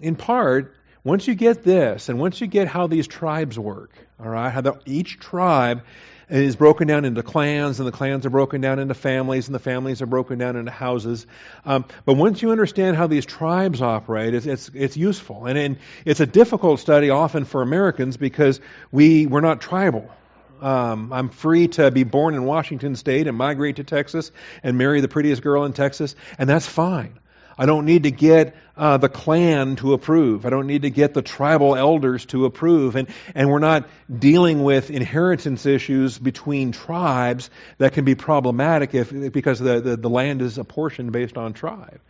in 0.00 0.16
part, 0.16 0.74
once 1.04 1.28
you 1.28 1.34
get 1.34 1.62
this, 1.62 2.08
and 2.08 2.18
once 2.18 2.40
you 2.40 2.46
get 2.46 2.66
how 2.66 2.86
these 2.86 3.06
tribes 3.06 3.58
work, 3.58 3.92
all 4.18 4.30
right, 4.30 4.48
how 4.48 4.62
the, 4.62 4.80
each 4.86 5.18
tribe 5.18 5.82
is 6.30 6.56
broken 6.56 6.88
down 6.88 7.04
into 7.04 7.22
clans, 7.22 7.78
and 7.78 7.86
the 7.86 7.92
clans 7.92 8.24
are 8.24 8.30
broken 8.30 8.62
down 8.62 8.78
into 8.78 8.94
families, 8.94 9.48
and 9.48 9.54
the 9.54 9.58
families 9.60 10.00
are 10.00 10.06
broken 10.06 10.38
down 10.38 10.56
into 10.56 10.70
houses. 10.70 11.26
Um, 11.66 11.84
but 12.06 12.14
once 12.14 12.40
you 12.40 12.52
understand 12.52 12.96
how 12.96 13.06
these 13.06 13.26
tribes 13.26 13.82
operate, 13.82 14.32
it's 14.32 14.46
it's, 14.46 14.70
it's 14.72 14.96
useful, 14.96 15.44
and, 15.44 15.58
and 15.58 15.76
it's 16.06 16.20
a 16.20 16.26
difficult 16.26 16.80
study 16.80 17.10
often 17.10 17.44
for 17.44 17.60
Americans 17.60 18.16
because 18.16 18.60
we 18.90 19.26
we're 19.26 19.42
not 19.42 19.60
tribal. 19.60 20.10
Um, 20.60 21.12
I'm 21.12 21.28
free 21.28 21.68
to 21.68 21.90
be 21.90 22.04
born 22.04 22.34
in 22.34 22.44
Washington 22.44 22.96
State 22.96 23.26
and 23.26 23.36
migrate 23.36 23.76
to 23.76 23.84
Texas 23.84 24.30
and 24.62 24.78
marry 24.78 25.00
the 25.00 25.08
prettiest 25.08 25.42
girl 25.42 25.64
in 25.64 25.72
Texas, 25.72 26.14
and 26.38 26.48
that's 26.48 26.66
fine. 26.66 27.18
I 27.58 27.66
don't 27.66 27.86
need 27.86 28.04
to 28.04 28.12
get 28.12 28.56
uh, 28.76 28.98
the 28.98 29.08
clan 29.08 29.74
to 29.76 29.92
approve. 29.92 30.46
I 30.46 30.50
don't 30.50 30.68
need 30.68 30.82
to 30.82 30.90
get 30.90 31.12
the 31.12 31.22
tribal 31.22 31.74
elders 31.74 32.24
to 32.26 32.44
approve. 32.44 32.94
And, 32.94 33.08
and 33.34 33.50
we're 33.50 33.58
not 33.58 33.88
dealing 34.16 34.62
with 34.62 34.90
inheritance 34.90 35.66
issues 35.66 36.16
between 36.16 36.70
tribes 36.70 37.50
that 37.78 37.94
can 37.94 38.04
be 38.04 38.14
problematic 38.14 38.94
if, 38.94 39.10
because 39.32 39.58
the, 39.58 39.80
the, 39.80 39.96
the 39.96 40.08
land 40.08 40.40
is 40.40 40.56
apportioned 40.56 41.10
based 41.10 41.36
on 41.36 41.52
tribe. 41.52 42.00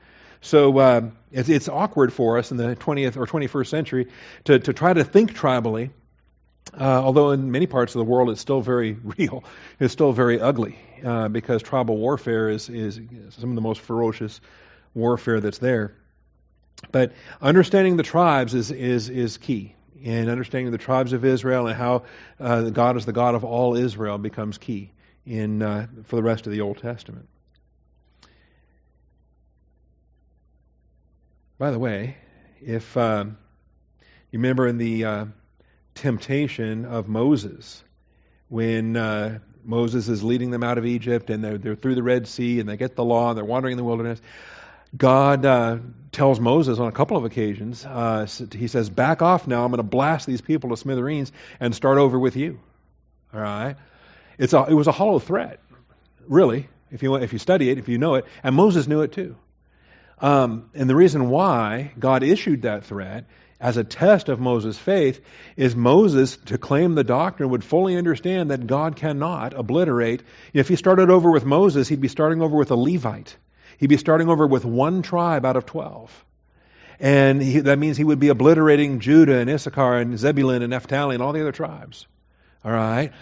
So 0.42 0.76
uh, 0.78 1.10
it's, 1.32 1.48
it's 1.48 1.68
awkward 1.68 2.12
for 2.12 2.36
us 2.36 2.50
in 2.50 2.58
the 2.58 2.76
20th 2.76 3.16
or 3.16 3.26
21st 3.26 3.66
century 3.66 4.08
to, 4.44 4.58
to 4.58 4.72
try 4.74 4.92
to 4.92 5.02
think 5.02 5.34
tribally 5.34 5.90
uh, 6.74 7.02
although 7.02 7.30
in 7.30 7.50
many 7.50 7.66
parts 7.66 7.94
of 7.94 7.98
the 7.98 8.04
world 8.04 8.30
it's 8.30 8.40
still 8.40 8.60
very 8.60 8.92
real, 9.18 9.44
it's 9.80 9.92
still 9.92 10.12
very 10.12 10.40
ugly 10.40 10.78
uh, 11.04 11.28
because 11.28 11.62
tribal 11.62 11.96
warfare 11.96 12.48
is, 12.48 12.68
is 12.68 13.00
some 13.30 13.50
of 13.50 13.54
the 13.54 13.60
most 13.60 13.80
ferocious 13.80 14.40
warfare 14.94 15.40
that's 15.40 15.58
there. 15.58 15.94
But 16.92 17.12
understanding 17.40 17.96
the 17.96 18.02
tribes 18.02 18.54
is, 18.54 18.70
is, 18.70 19.08
is 19.08 19.36
key. 19.36 19.74
And 20.04 20.30
understanding 20.30 20.70
the 20.70 20.78
tribes 20.78 21.12
of 21.12 21.24
Israel 21.24 21.66
and 21.66 21.76
how 21.76 22.04
uh, 22.38 22.70
God 22.70 22.96
is 22.96 23.04
the 23.04 23.12
God 23.12 23.34
of 23.34 23.42
all 23.42 23.74
Israel 23.74 24.16
becomes 24.16 24.56
key 24.56 24.92
in, 25.26 25.60
uh, 25.60 25.88
for 26.04 26.14
the 26.14 26.22
rest 26.22 26.46
of 26.46 26.52
the 26.52 26.60
Old 26.60 26.78
Testament. 26.78 27.28
By 31.58 31.72
the 31.72 31.78
way, 31.80 32.16
if 32.60 32.96
uh, 32.96 33.24
you 34.30 34.38
remember 34.38 34.68
in 34.68 34.78
the 34.78 35.04
uh, 35.04 35.24
temptation 35.98 36.84
of 36.84 37.08
Moses 37.08 37.82
when 38.48 38.96
uh, 38.96 39.40
Moses 39.64 40.08
is 40.08 40.22
leading 40.22 40.50
them 40.50 40.62
out 40.62 40.78
of 40.78 40.86
Egypt 40.86 41.28
and 41.30 41.42
they're, 41.44 41.58
they're, 41.58 41.74
through 41.74 41.94
the 41.94 42.02
Red 42.02 42.26
Sea 42.26 42.60
and 42.60 42.68
they 42.68 42.76
get 42.76 42.94
the 42.96 43.04
law 43.04 43.30
and 43.30 43.36
they're 43.36 43.44
wandering 43.44 43.72
in 43.72 43.78
the 43.78 43.84
wilderness. 43.84 44.20
God 44.96 45.44
uh, 45.44 45.78
tells 46.12 46.40
Moses 46.40 46.78
on 46.78 46.88
a 46.88 46.92
couple 46.92 47.16
of 47.16 47.24
occasions, 47.24 47.84
uh, 47.84 48.26
he 48.52 48.68
says, 48.68 48.88
Back 48.88 49.20
off 49.20 49.46
now, 49.46 49.64
I'm 49.64 49.70
going 49.70 49.78
to 49.78 49.82
blast 49.82 50.26
these 50.26 50.40
people 50.40 50.70
to 50.70 50.76
smithereens 50.76 51.30
and 51.60 51.74
start 51.74 51.98
over 51.98 52.18
with 52.18 52.36
you. 52.36 52.58
All 53.34 53.40
right? 53.40 53.76
It's 54.38 54.54
a, 54.54 54.64
it 54.64 54.74
was 54.74 54.86
a 54.86 54.92
hollow 54.92 55.18
threat, 55.18 55.60
really, 56.26 56.68
if 56.90 57.02
you, 57.02 57.16
if 57.16 57.32
you 57.32 57.38
study 57.38 57.68
it, 57.68 57.78
if 57.78 57.88
you 57.88 57.98
know 57.98 58.14
it. 58.14 58.24
And 58.42 58.54
Moses 58.54 58.86
knew 58.86 59.02
it 59.02 59.12
too. 59.12 59.36
Um, 60.20 60.70
and 60.74 60.88
the 60.88 60.96
reason 60.96 61.28
why 61.28 61.92
God 61.98 62.22
issued 62.22 62.62
that 62.62 62.84
threat 62.84 63.26
as 63.60 63.76
a 63.76 63.84
test 63.84 64.28
of 64.28 64.38
Moses' 64.38 64.78
faith 64.78 65.20
is 65.56 65.74
Moses, 65.74 66.36
to 66.46 66.58
claim 66.58 66.94
the 66.94 67.04
doctrine, 67.04 67.50
would 67.50 67.64
fully 67.64 67.96
understand 67.96 68.50
that 68.50 68.66
God 68.66 68.96
cannot 68.96 69.52
obliterate. 69.54 70.22
If 70.52 70.68
he 70.68 70.76
started 70.76 71.10
over 71.10 71.30
with 71.30 71.44
Moses, 71.44 71.88
he'd 71.88 72.00
be 72.00 72.08
starting 72.08 72.40
over 72.40 72.56
with 72.56 72.70
a 72.70 72.76
Levite. 72.76 73.36
He'd 73.78 73.88
be 73.88 73.96
starting 73.96 74.28
over 74.28 74.46
with 74.46 74.64
one 74.64 75.02
tribe 75.02 75.44
out 75.44 75.56
of 75.56 75.66
12. 75.66 76.24
And 77.00 77.40
he, 77.40 77.60
that 77.60 77.78
means 77.78 77.96
he 77.96 78.04
would 78.04 78.18
be 78.18 78.28
obliterating 78.28 79.00
Judah 79.00 79.38
and 79.38 79.50
Issachar 79.50 79.98
and 79.98 80.18
Zebulun 80.18 80.62
and 80.62 80.70
Naphtali 80.70 81.14
and 81.14 81.22
all 81.22 81.32
the 81.32 81.40
other 81.40 81.52
tribes. 81.52 82.06
All 82.64 82.72
right? 82.72 83.12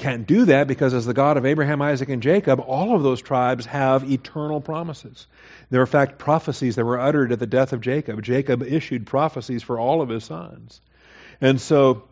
Can't 0.00 0.26
do 0.26 0.46
that 0.46 0.66
because, 0.66 0.94
as 0.94 1.04
the 1.04 1.12
God 1.12 1.36
of 1.36 1.44
Abraham, 1.44 1.82
Isaac, 1.82 2.08
and 2.08 2.22
Jacob, 2.22 2.58
all 2.58 2.96
of 2.96 3.02
those 3.02 3.20
tribes 3.20 3.66
have 3.66 4.10
eternal 4.10 4.62
promises. 4.62 5.26
There 5.68 5.82
are, 5.82 5.84
in 5.84 5.90
fact, 5.90 6.18
prophecies 6.18 6.76
that 6.76 6.86
were 6.86 6.98
uttered 6.98 7.32
at 7.32 7.38
the 7.38 7.46
death 7.46 7.74
of 7.74 7.82
Jacob. 7.82 8.22
Jacob 8.22 8.62
issued 8.62 9.06
prophecies 9.06 9.62
for 9.62 9.78
all 9.78 10.00
of 10.00 10.08
his 10.08 10.24
sons. 10.24 10.80
And 11.42 11.60
so 11.60 12.04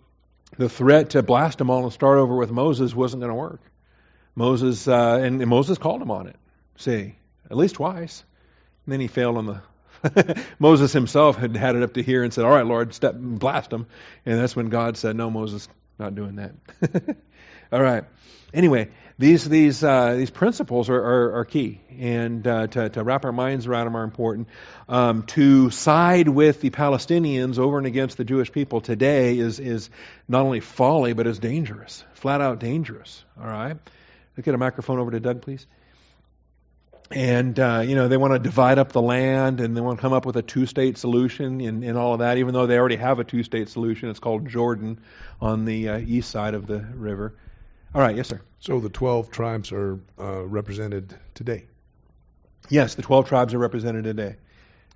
the 0.58 0.68
threat 0.68 1.10
to 1.10 1.22
blast 1.22 1.56
them 1.56 1.70
all 1.70 1.84
and 1.84 1.90
start 1.90 2.18
over 2.18 2.36
with 2.36 2.50
Moses 2.50 2.94
wasn't 2.94 3.22
going 3.22 3.30
to 3.32 3.34
work. 3.34 3.62
Moses, 4.34 4.86
uh, 4.86 5.20
and, 5.22 5.40
and 5.40 5.48
Moses 5.48 5.78
called 5.78 6.02
him 6.02 6.10
on 6.10 6.26
it. 6.26 6.36
See, 6.76 7.14
at 7.50 7.56
least 7.56 7.76
twice. 7.76 8.22
And 8.84 8.92
then 8.92 9.00
he 9.00 9.06
failed 9.06 9.38
on 9.38 9.46
the 9.46 10.44
Moses 10.58 10.92
himself 10.92 11.38
had 11.38 11.56
had 11.56 11.74
it 11.74 11.82
up 11.82 11.94
to 11.94 12.02
here 12.02 12.22
and 12.22 12.34
said, 12.34 12.44
"All 12.44 12.50
right, 12.52 12.66
Lord, 12.66 12.92
step 12.92 13.14
blast 13.16 13.70
them." 13.70 13.86
And 14.26 14.38
that's 14.38 14.54
when 14.54 14.68
God 14.68 14.98
said, 14.98 15.16
"No, 15.16 15.30
Moses, 15.30 15.68
not 15.98 16.14
doing 16.14 16.36
that." 16.36 17.16
All 17.70 17.82
right. 17.82 18.04
Anyway, 18.54 18.88
these 19.18 19.46
these 19.46 19.84
uh, 19.84 20.14
these 20.14 20.30
principles 20.30 20.88
are, 20.88 20.96
are, 20.96 21.38
are 21.40 21.44
key, 21.44 21.80
and 21.98 22.46
uh, 22.46 22.66
to, 22.68 22.88
to 22.88 23.02
wrap 23.02 23.24
our 23.24 23.32
minds 23.32 23.66
around 23.66 23.86
them 23.86 23.96
are 23.96 24.04
important. 24.04 24.48
Um, 24.88 25.24
to 25.24 25.70
side 25.70 26.28
with 26.28 26.60
the 26.60 26.70
Palestinians 26.70 27.58
over 27.58 27.78
and 27.78 27.86
against 27.86 28.16
the 28.16 28.24
Jewish 28.24 28.50
people 28.52 28.80
today 28.80 29.38
is 29.38 29.60
is 29.60 29.90
not 30.28 30.42
only 30.42 30.60
folly 30.60 31.12
but 31.12 31.26
is 31.26 31.38
dangerous, 31.38 32.04
flat 32.14 32.40
out 32.40 32.60
dangerous. 32.60 33.24
All 33.38 33.46
right. 33.46 33.76
Let's 34.36 34.44
get 34.44 34.54
a 34.54 34.58
microphone 34.58 35.00
over 35.00 35.10
to 35.10 35.20
Doug, 35.20 35.42
please. 35.42 35.66
And 37.10 37.58
uh, 37.58 37.82
you 37.84 37.96
know 37.96 38.06
they 38.08 38.16
want 38.16 38.34
to 38.34 38.38
divide 38.38 38.78
up 38.78 38.92
the 38.92 39.02
land, 39.02 39.60
and 39.60 39.76
they 39.76 39.80
want 39.80 39.98
to 39.98 40.02
come 40.02 40.12
up 40.12 40.26
with 40.26 40.36
a 40.36 40.42
two-state 40.42 40.96
solution, 40.96 41.60
and, 41.60 41.82
and 41.82 41.98
all 41.98 42.12
of 42.12 42.20
that. 42.20 42.38
Even 42.38 42.54
though 42.54 42.66
they 42.66 42.78
already 42.78 42.96
have 42.96 43.18
a 43.18 43.24
two-state 43.24 43.68
solution, 43.68 44.10
it's 44.10 44.20
called 44.20 44.48
Jordan 44.48 45.00
on 45.40 45.64
the 45.64 45.88
uh, 45.88 45.98
east 45.98 46.30
side 46.30 46.54
of 46.54 46.66
the 46.66 46.78
river. 46.78 47.34
All 47.94 48.00
right, 48.00 48.16
yes, 48.16 48.28
sir. 48.28 48.40
So 48.60 48.80
the 48.80 48.90
12 48.90 49.30
tribes 49.30 49.72
are 49.72 49.98
uh, 50.18 50.44
represented 50.44 51.14
today? 51.34 51.64
Yes, 52.68 52.96
the 52.96 53.02
12 53.02 53.28
tribes 53.28 53.54
are 53.54 53.58
represented 53.58 54.04
today. 54.04 54.36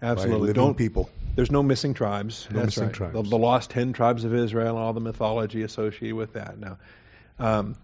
Absolutely. 0.03 0.53
Don't, 0.53 0.77
people. 0.77 1.09
There's 1.37 1.51
no 1.51 1.63
missing 1.63 1.95
tribes. 1.95 2.49
No 2.51 2.61
That's 2.61 2.77
missing 2.77 2.85
right. 2.85 2.95
tribes. 2.95 3.15
The, 3.15 3.23
the 3.23 3.39
lost 3.39 3.71
ten 3.71 3.93
tribes 3.93 4.25
of 4.25 4.35
Israel 4.35 4.77
and 4.77 4.79
all 4.79 4.93
the 4.93 5.01
mythology 5.01 5.63
associated 5.63 6.17
with 6.17 6.33
that. 6.33 6.59
Now, 6.59 6.79
um, 7.39 7.77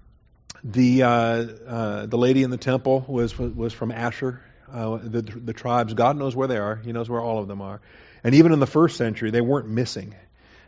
the 0.64 1.05
uh, 1.05 1.09
uh, 1.09 2.07
the 2.07 2.18
lady 2.18 2.42
in 2.42 2.51
the 2.51 2.57
temple 2.57 3.05
was 3.07 3.38
was 3.38 3.73
from 3.73 3.92
Asher. 3.92 4.42
Uh, 4.71 4.99
the 5.01 5.23
the 5.23 5.53
tribes. 5.53 5.94
God 5.94 6.16
knows 6.16 6.35
where 6.35 6.49
they 6.49 6.59
are. 6.59 6.75
He 6.75 6.92
knows 6.92 7.09
where 7.09 7.21
all 7.21 7.38
of 7.38 7.47
them 7.47 7.62
are. 7.62 7.81
And 8.25 8.35
even 8.35 8.53
in 8.53 8.59
the 8.59 8.66
first 8.66 8.97
century, 8.97 9.31
they 9.31 9.40
weren't 9.40 9.68
missing. 9.68 10.14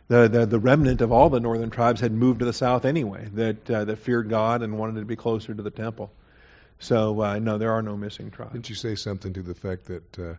The, 0.07 0.27
the, 0.27 0.45
the 0.45 0.59
remnant 0.59 1.01
of 1.01 1.11
all 1.11 1.29
the 1.29 1.39
northern 1.39 1.69
tribes 1.69 2.01
had 2.01 2.11
moved 2.11 2.39
to 2.39 2.45
the 2.45 2.53
south 2.53 2.85
anyway, 2.85 3.29
that 3.33 3.69
uh, 3.69 3.85
that 3.85 3.97
feared 3.99 4.29
God 4.29 4.61
and 4.61 4.77
wanted 4.77 4.99
to 4.99 5.05
be 5.05 5.15
closer 5.15 5.53
to 5.53 5.61
the 5.61 5.71
temple. 5.71 6.11
So 6.79 7.21
uh, 7.21 7.39
no, 7.39 7.57
there 7.57 7.71
are 7.71 7.81
no 7.81 7.95
missing 7.95 8.31
tribes. 8.31 8.53
Didn't 8.53 8.69
you 8.69 8.75
say 8.75 8.95
something 8.95 9.33
to 9.33 9.41
the 9.41 9.53
fact 9.53 9.85
that 9.85 10.19
uh, 10.19 10.33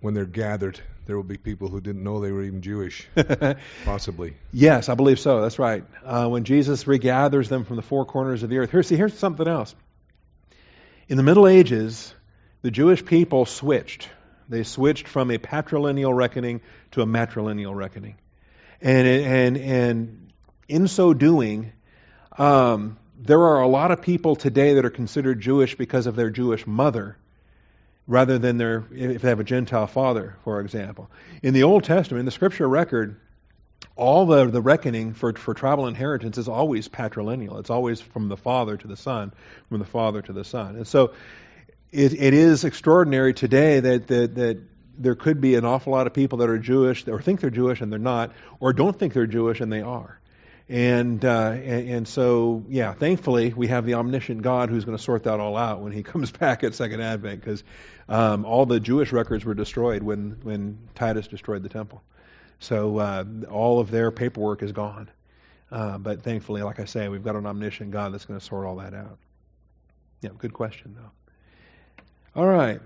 when 0.00 0.14
they're 0.14 0.24
gathered, 0.24 0.80
there 1.06 1.16
will 1.16 1.24
be 1.24 1.36
people 1.36 1.68
who 1.68 1.80
didn't 1.80 2.04
know 2.04 2.20
they 2.20 2.30
were 2.30 2.42
even 2.42 2.62
Jewish, 2.62 3.08
possibly? 3.84 4.34
Yes, 4.52 4.88
I 4.88 4.94
believe 4.94 5.18
so. 5.18 5.42
That's 5.42 5.58
right. 5.58 5.84
Uh, 6.04 6.28
when 6.28 6.44
Jesus 6.44 6.84
regathers 6.84 7.48
them 7.48 7.64
from 7.64 7.76
the 7.76 7.82
four 7.82 8.04
corners 8.04 8.42
of 8.42 8.50
the 8.50 8.58
earth. 8.58 8.70
Here, 8.70 8.82
see, 8.82 8.96
here's 8.96 9.18
something 9.18 9.48
else. 9.48 9.74
In 11.08 11.16
the 11.16 11.22
Middle 11.22 11.46
Ages, 11.46 12.14
the 12.62 12.70
Jewish 12.70 13.04
people 13.04 13.46
switched. 13.46 14.08
They 14.48 14.62
switched 14.62 15.08
from 15.08 15.30
a 15.30 15.38
patrilineal 15.38 16.14
reckoning 16.14 16.60
to 16.92 17.02
a 17.02 17.06
matrilineal 17.06 17.74
reckoning, 17.74 18.16
and 18.80 19.06
and 19.06 19.56
and 19.56 20.32
in 20.68 20.88
so 20.88 21.14
doing, 21.14 21.72
um, 22.38 22.98
there 23.18 23.40
are 23.40 23.62
a 23.62 23.68
lot 23.68 23.90
of 23.90 24.02
people 24.02 24.36
today 24.36 24.74
that 24.74 24.84
are 24.84 24.90
considered 24.90 25.40
Jewish 25.40 25.76
because 25.76 26.06
of 26.06 26.16
their 26.16 26.30
Jewish 26.30 26.66
mother, 26.66 27.16
rather 28.06 28.38
than 28.38 28.58
their 28.58 28.84
if 28.92 29.22
they 29.22 29.28
have 29.28 29.40
a 29.40 29.44
Gentile 29.44 29.86
father, 29.86 30.36
for 30.44 30.60
example. 30.60 31.10
In 31.42 31.54
the 31.54 31.62
Old 31.62 31.84
Testament, 31.84 32.24
the 32.24 32.30
Scripture 32.30 32.68
record, 32.68 33.20
all 33.94 34.26
the 34.26 34.46
the 34.46 34.60
reckoning 34.60 35.14
for 35.14 35.32
for 35.32 35.54
tribal 35.54 35.86
inheritance 35.86 36.38
is 36.38 36.48
always 36.48 36.88
patrilineal. 36.88 37.58
It's 37.60 37.70
always 37.70 38.00
from 38.00 38.28
the 38.28 38.36
father 38.36 38.76
to 38.76 38.86
the 38.86 38.96
son, 38.96 39.32
from 39.68 39.78
the 39.78 39.86
father 39.86 40.22
to 40.22 40.32
the 40.32 40.44
son, 40.44 40.76
and 40.76 40.86
so 40.86 41.12
it, 41.92 42.12
it 42.12 42.34
is 42.34 42.64
extraordinary 42.64 43.32
today 43.32 43.80
that, 43.80 44.06
that 44.08 44.34
that 44.34 44.58
there 44.98 45.14
could 45.14 45.40
be 45.40 45.54
an 45.54 45.64
awful 45.64 45.92
lot 45.92 46.06
of 46.06 46.12
people 46.12 46.38
that 46.38 46.48
are 46.48 46.58
Jewish 46.58 47.06
or 47.08 47.20
think 47.20 47.40
they're 47.40 47.50
Jewish 47.50 47.80
and 47.80 47.92
they're 47.92 47.98
not, 47.98 48.32
or 48.60 48.72
don't 48.72 48.98
think 48.98 49.12
they're 49.12 49.26
Jewish 49.26 49.60
and 49.60 49.72
they 49.72 49.82
are. 49.82 50.18
And, 50.68 51.24
uh, 51.24 51.50
and 51.50 51.88
and 51.90 52.08
so 52.08 52.64
yeah, 52.68 52.92
thankfully 52.92 53.52
we 53.52 53.68
have 53.68 53.86
the 53.86 53.94
omniscient 53.94 54.42
God 54.42 54.68
who's 54.68 54.84
going 54.84 54.96
to 54.96 55.02
sort 55.02 55.24
that 55.24 55.38
all 55.38 55.56
out 55.56 55.80
when 55.80 55.92
He 55.92 56.02
comes 56.12 56.32
back 56.32 56.64
at 56.64 56.74
Second 56.74 57.00
Advent, 57.00 57.40
because 57.40 57.62
um, 58.08 58.44
all 58.44 58.66
the 58.66 58.80
Jewish 58.80 59.12
records 59.12 59.44
were 59.44 59.54
destroyed 59.54 60.02
when 60.02 60.38
when 60.42 60.78
Titus 60.94 61.28
destroyed 61.28 61.62
the 61.62 61.68
temple. 61.68 62.02
So 62.58 62.98
uh, 62.98 63.24
all 63.50 63.80
of 63.80 63.90
their 63.90 64.10
paperwork 64.10 64.62
is 64.62 64.72
gone. 64.72 65.08
Uh, 65.70 65.98
but 65.98 66.22
thankfully, 66.22 66.62
like 66.62 66.80
I 66.80 66.84
say, 66.84 67.08
we've 67.08 67.24
got 67.24 67.36
an 67.36 67.46
omniscient 67.46 67.90
God 67.90 68.12
that's 68.12 68.24
going 68.24 68.38
to 68.38 68.44
sort 68.44 68.66
all 68.66 68.76
that 68.76 68.94
out. 68.94 69.18
Yeah, 70.22 70.30
good 70.38 70.52
question 70.52 70.96
though. 70.96 72.40
All 72.40 72.46
right. 72.46 72.80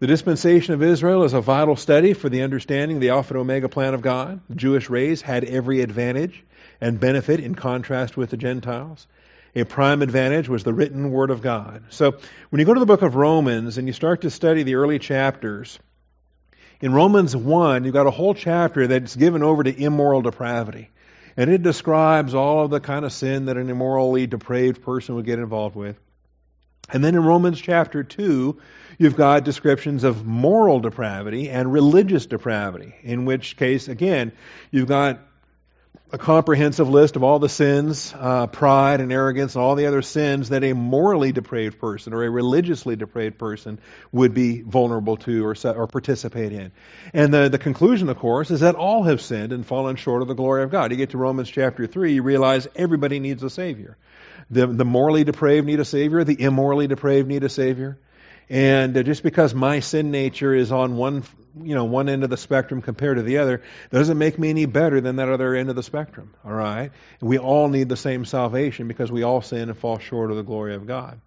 The 0.00 0.06
dispensation 0.06 0.72
of 0.72 0.82
Israel 0.82 1.24
is 1.24 1.34
a 1.34 1.42
vital 1.42 1.76
study 1.76 2.14
for 2.14 2.30
the 2.30 2.40
understanding 2.40 2.96
of 2.96 3.00
the 3.02 3.10
Alpha 3.10 3.34
and 3.34 3.40
Omega 3.42 3.68
plan 3.68 3.92
of 3.92 4.00
God. 4.00 4.40
The 4.48 4.54
Jewish 4.54 4.88
race 4.88 5.20
had 5.20 5.44
every 5.44 5.82
advantage 5.82 6.42
and 6.80 6.98
benefit 6.98 7.38
in 7.38 7.54
contrast 7.54 8.16
with 8.16 8.30
the 8.30 8.38
Gentiles. 8.38 9.06
A 9.54 9.64
prime 9.64 10.00
advantage 10.00 10.48
was 10.48 10.64
the 10.64 10.72
written 10.72 11.10
Word 11.10 11.30
of 11.30 11.42
God. 11.42 11.82
So 11.90 12.16
when 12.48 12.60
you 12.60 12.64
go 12.64 12.72
to 12.72 12.80
the 12.80 12.86
book 12.86 13.02
of 13.02 13.14
Romans 13.14 13.76
and 13.76 13.86
you 13.86 13.92
start 13.92 14.22
to 14.22 14.30
study 14.30 14.62
the 14.62 14.76
early 14.76 14.98
chapters, 14.98 15.78
in 16.80 16.94
Romans 16.94 17.36
1, 17.36 17.84
you've 17.84 17.92
got 17.92 18.06
a 18.06 18.10
whole 18.10 18.32
chapter 18.32 18.86
that's 18.86 19.14
given 19.14 19.42
over 19.42 19.62
to 19.62 19.82
immoral 19.84 20.22
depravity. 20.22 20.88
And 21.36 21.50
it 21.50 21.62
describes 21.62 22.34
all 22.34 22.64
of 22.64 22.70
the 22.70 22.80
kind 22.80 23.04
of 23.04 23.12
sin 23.12 23.44
that 23.46 23.58
an 23.58 23.68
immorally 23.68 24.26
depraved 24.26 24.80
person 24.80 25.16
would 25.16 25.26
get 25.26 25.38
involved 25.38 25.76
with. 25.76 26.00
And 26.92 27.04
then 27.04 27.14
in 27.14 27.22
Romans 27.22 27.60
chapter 27.60 28.02
2, 28.02 28.58
you've 29.00 29.16
got 29.16 29.44
descriptions 29.44 30.04
of 30.04 30.26
moral 30.26 30.78
depravity 30.78 31.48
and 31.48 31.72
religious 31.72 32.26
depravity, 32.26 32.94
in 33.02 33.24
which 33.24 33.56
case, 33.56 33.88
again, 33.88 34.30
you've 34.70 34.88
got 34.88 35.20
a 36.12 36.18
comprehensive 36.18 36.86
list 36.86 37.16
of 37.16 37.22
all 37.22 37.38
the 37.38 37.48
sins, 37.48 38.12
uh, 38.14 38.46
pride 38.48 39.00
and 39.00 39.10
arrogance, 39.10 39.54
and 39.54 39.64
all 39.64 39.74
the 39.74 39.86
other 39.86 40.02
sins 40.02 40.50
that 40.50 40.62
a 40.64 40.74
morally 40.74 41.32
depraved 41.32 41.78
person 41.78 42.12
or 42.12 42.24
a 42.24 42.30
religiously 42.30 42.94
depraved 42.94 43.38
person 43.38 43.78
would 44.12 44.34
be 44.34 44.60
vulnerable 44.60 45.16
to 45.16 45.46
or, 45.46 45.54
or 45.64 45.86
participate 45.86 46.52
in. 46.52 46.70
And 47.14 47.32
the, 47.32 47.48
the 47.48 47.58
conclusion, 47.58 48.10
of 48.10 48.18
course, 48.18 48.50
is 48.50 48.60
that 48.60 48.74
all 48.74 49.04
have 49.04 49.22
sinned 49.22 49.54
and 49.54 49.64
fallen 49.64 49.96
short 49.96 50.20
of 50.20 50.28
the 50.28 50.34
glory 50.34 50.62
of 50.62 50.70
God. 50.70 50.90
You 50.90 50.98
get 50.98 51.10
to 51.10 51.18
Romans 51.18 51.48
chapter 51.48 51.86
3, 51.86 52.12
you 52.12 52.22
realize 52.22 52.68
everybody 52.76 53.18
needs 53.18 53.42
a 53.42 53.48
Savior. 53.48 53.96
The, 54.50 54.66
the 54.66 54.84
morally 54.84 55.24
depraved 55.24 55.66
need 55.66 55.80
a 55.80 55.86
Savior, 55.86 56.22
the 56.22 56.42
immorally 56.42 56.86
depraved 56.86 57.28
need 57.28 57.44
a 57.44 57.48
Savior. 57.48 57.98
And 58.50 58.96
uh, 58.96 59.04
just 59.04 59.22
because 59.22 59.54
my 59.54 59.78
sin 59.78 60.10
nature 60.10 60.52
is 60.52 60.72
on 60.72 60.96
one, 60.96 61.22
you 61.62 61.76
know, 61.76 61.84
one 61.84 62.08
end 62.08 62.24
of 62.24 62.30
the 62.30 62.36
spectrum 62.36 62.82
compared 62.82 63.16
to 63.16 63.22
the 63.22 63.38
other, 63.38 63.62
doesn't 63.90 64.18
make 64.18 64.40
me 64.40 64.50
any 64.50 64.66
better 64.66 65.00
than 65.00 65.16
that 65.16 65.28
other 65.28 65.54
end 65.54 65.70
of 65.70 65.76
the 65.76 65.84
spectrum. 65.84 66.34
All 66.44 66.52
right? 66.52 66.90
We 67.20 67.38
all 67.38 67.68
need 67.68 67.88
the 67.88 67.96
same 67.96 68.24
salvation 68.24 68.88
because 68.88 69.10
we 69.10 69.22
all 69.22 69.40
sin 69.40 69.68
and 69.68 69.78
fall 69.78 70.00
short 70.00 70.32
of 70.32 70.36
the 70.36 70.42
glory 70.42 70.74
of 70.74 70.88
God. 70.88 71.20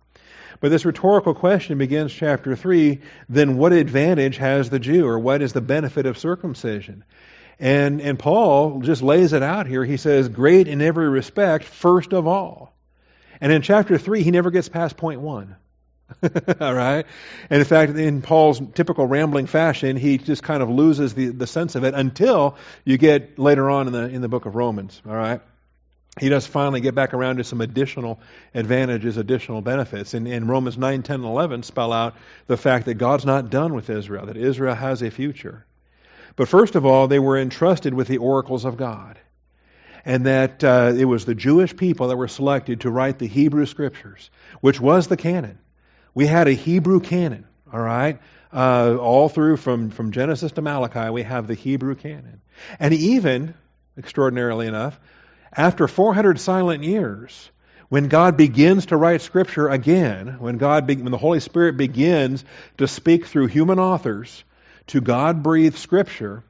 But 0.59 0.69
this 0.69 0.83
rhetorical 0.83 1.33
question 1.33 1.77
begins 1.77 2.13
chapter 2.13 2.55
3 2.55 2.99
then 3.29 3.57
what 3.57 3.71
advantage 3.71 4.37
has 4.37 4.69
the 4.69 4.79
Jew, 4.79 5.07
or 5.07 5.17
what 5.17 5.41
is 5.41 5.53
the 5.53 5.61
benefit 5.61 6.05
of 6.05 6.17
circumcision? 6.17 7.05
And, 7.57 8.01
and 8.01 8.19
Paul 8.19 8.81
just 8.81 9.01
lays 9.01 9.31
it 9.31 9.43
out 9.43 9.67
here. 9.67 9.85
He 9.85 9.97
says, 9.97 10.27
Great 10.27 10.67
in 10.67 10.81
every 10.81 11.07
respect, 11.07 11.63
first 11.63 12.13
of 12.13 12.27
all. 12.27 12.73
And 13.39 13.51
in 13.51 13.61
chapter 13.61 13.97
3, 13.97 14.23
he 14.23 14.31
never 14.31 14.51
gets 14.51 14.67
past 14.67 14.97
point 14.97 15.21
1. 15.21 15.55
All 16.61 16.73
right? 16.73 17.05
And 17.49 17.59
in 17.59 17.65
fact, 17.65 17.93
in 17.93 18.21
Paul's 18.21 18.61
typical 18.73 19.05
rambling 19.05 19.47
fashion, 19.47 19.97
he 19.97 20.17
just 20.17 20.43
kind 20.43 20.61
of 20.61 20.69
loses 20.69 21.13
the, 21.13 21.27
the 21.27 21.47
sense 21.47 21.75
of 21.75 21.83
it 21.83 21.93
until 21.93 22.57
you 22.85 22.97
get 22.97 23.39
later 23.39 23.69
on 23.69 23.87
in 23.87 23.93
the, 23.93 24.09
in 24.09 24.21
the 24.21 24.29
book 24.29 24.45
of 24.45 24.55
Romans. 24.55 25.01
All 25.07 25.15
right? 25.15 25.41
He 26.19 26.29
does 26.29 26.45
finally 26.45 26.79
get 26.79 26.93
back 26.93 27.13
around 27.15 27.37
to 27.37 27.43
some 27.43 27.61
additional 27.61 28.19
advantages, 28.53 29.17
additional 29.17 29.61
benefits. 29.61 30.13
And, 30.13 30.27
and 30.27 30.47
Romans 30.47 30.77
9, 30.77 31.01
10, 31.01 31.15
and 31.15 31.25
11 31.25 31.63
spell 31.63 31.91
out 31.91 32.15
the 32.45 32.57
fact 32.57 32.85
that 32.85 32.95
God's 32.95 33.25
not 33.25 33.49
done 33.49 33.73
with 33.73 33.89
Israel, 33.89 34.27
that 34.27 34.37
Israel 34.37 34.75
has 34.75 35.01
a 35.01 35.09
future. 35.09 35.65
But 36.35 36.47
first 36.47 36.75
of 36.75 36.85
all, 36.85 37.07
they 37.07 37.19
were 37.19 37.39
entrusted 37.39 37.93
with 37.93 38.07
the 38.07 38.19
oracles 38.19 38.65
of 38.65 38.77
God 38.77 39.17
and 40.05 40.25
that 40.25 40.63
uh, 40.63 40.93
it 40.95 41.05
was 41.05 41.25
the 41.25 41.35
Jewish 41.35 41.75
people 41.75 42.09
that 42.09 42.17
were 42.17 42.27
selected 42.27 42.81
to 42.81 42.91
write 42.91 43.19
the 43.19 43.27
Hebrew 43.27 43.65
Scriptures, 43.65 44.29
which 44.61 44.79
was 44.79 45.07
the 45.07 45.17
canon. 45.17 45.57
We 46.13 46.27
had 46.27 46.47
a 46.47 46.53
Hebrew 46.53 46.99
canon, 46.99 47.45
all 47.71 47.79
right? 47.79 48.19
Uh, 48.51 48.97
all 48.99 49.29
through 49.29 49.57
from, 49.57 49.89
from 49.89 50.11
Genesis 50.11 50.51
to 50.53 50.61
Malachi, 50.61 51.09
we 51.09 51.23
have 51.23 51.47
the 51.47 51.55
Hebrew 51.55 51.95
canon. 51.95 52.41
And 52.79 52.93
even, 52.93 53.55
extraordinarily 53.97 54.67
enough, 54.67 54.99
after 55.55 55.87
400 55.87 56.39
silent 56.39 56.83
years, 56.83 57.49
when 57.89 58.07
God 58.07 58.37
begins 58.37 58.87
to 58.87 58.97
write 58.97 59.21
Scripture 59.21 59.69
again, 59.69 60.37
when 60.39 60.57
God, 60.57 60.87
be, 60.87 60.95
when 60.95 61.11
the 61.11 61.17
Holy 61.17 61.39
Spirit 61.39 61.77
begins 61.77 62.43
to 62.77 62.87
speak 62.87 63.27
through 63.27 63.47
human 63.47 63.79
authors 63.79 64.43
to 64.87 65.01
God-breathed 65.01 65.77
Scripture, 65.77 66.43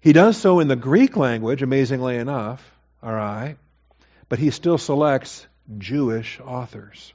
He 0.00 0.12
does 0.12 0.36
so 0.36 0.60
in 0.60 0.68
the 0.68 0.76
Greek 0.76 1.16
language, 1.16 1.62
amazingly 1.62 2.16
enough, 2.16 2.62
all 3.02 3.12
right, 3.12 3.56
but 4.28 4.38
He 4.38 4.50
still 4.50 4.78
selects 4.78 5.46
Jewish 5.78 6.40
authors. 6.40 7.14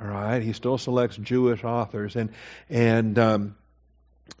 All 0.00 0.06
right, 0.06 0.40
he 0.42 0.52
still 0.52 0.78
selects 0.78 1.16
Jewish 1.16 1.64
authors, 1.64 2.14
and 2.14 2.30
and 2.70 3.18
um, 3.18 3.56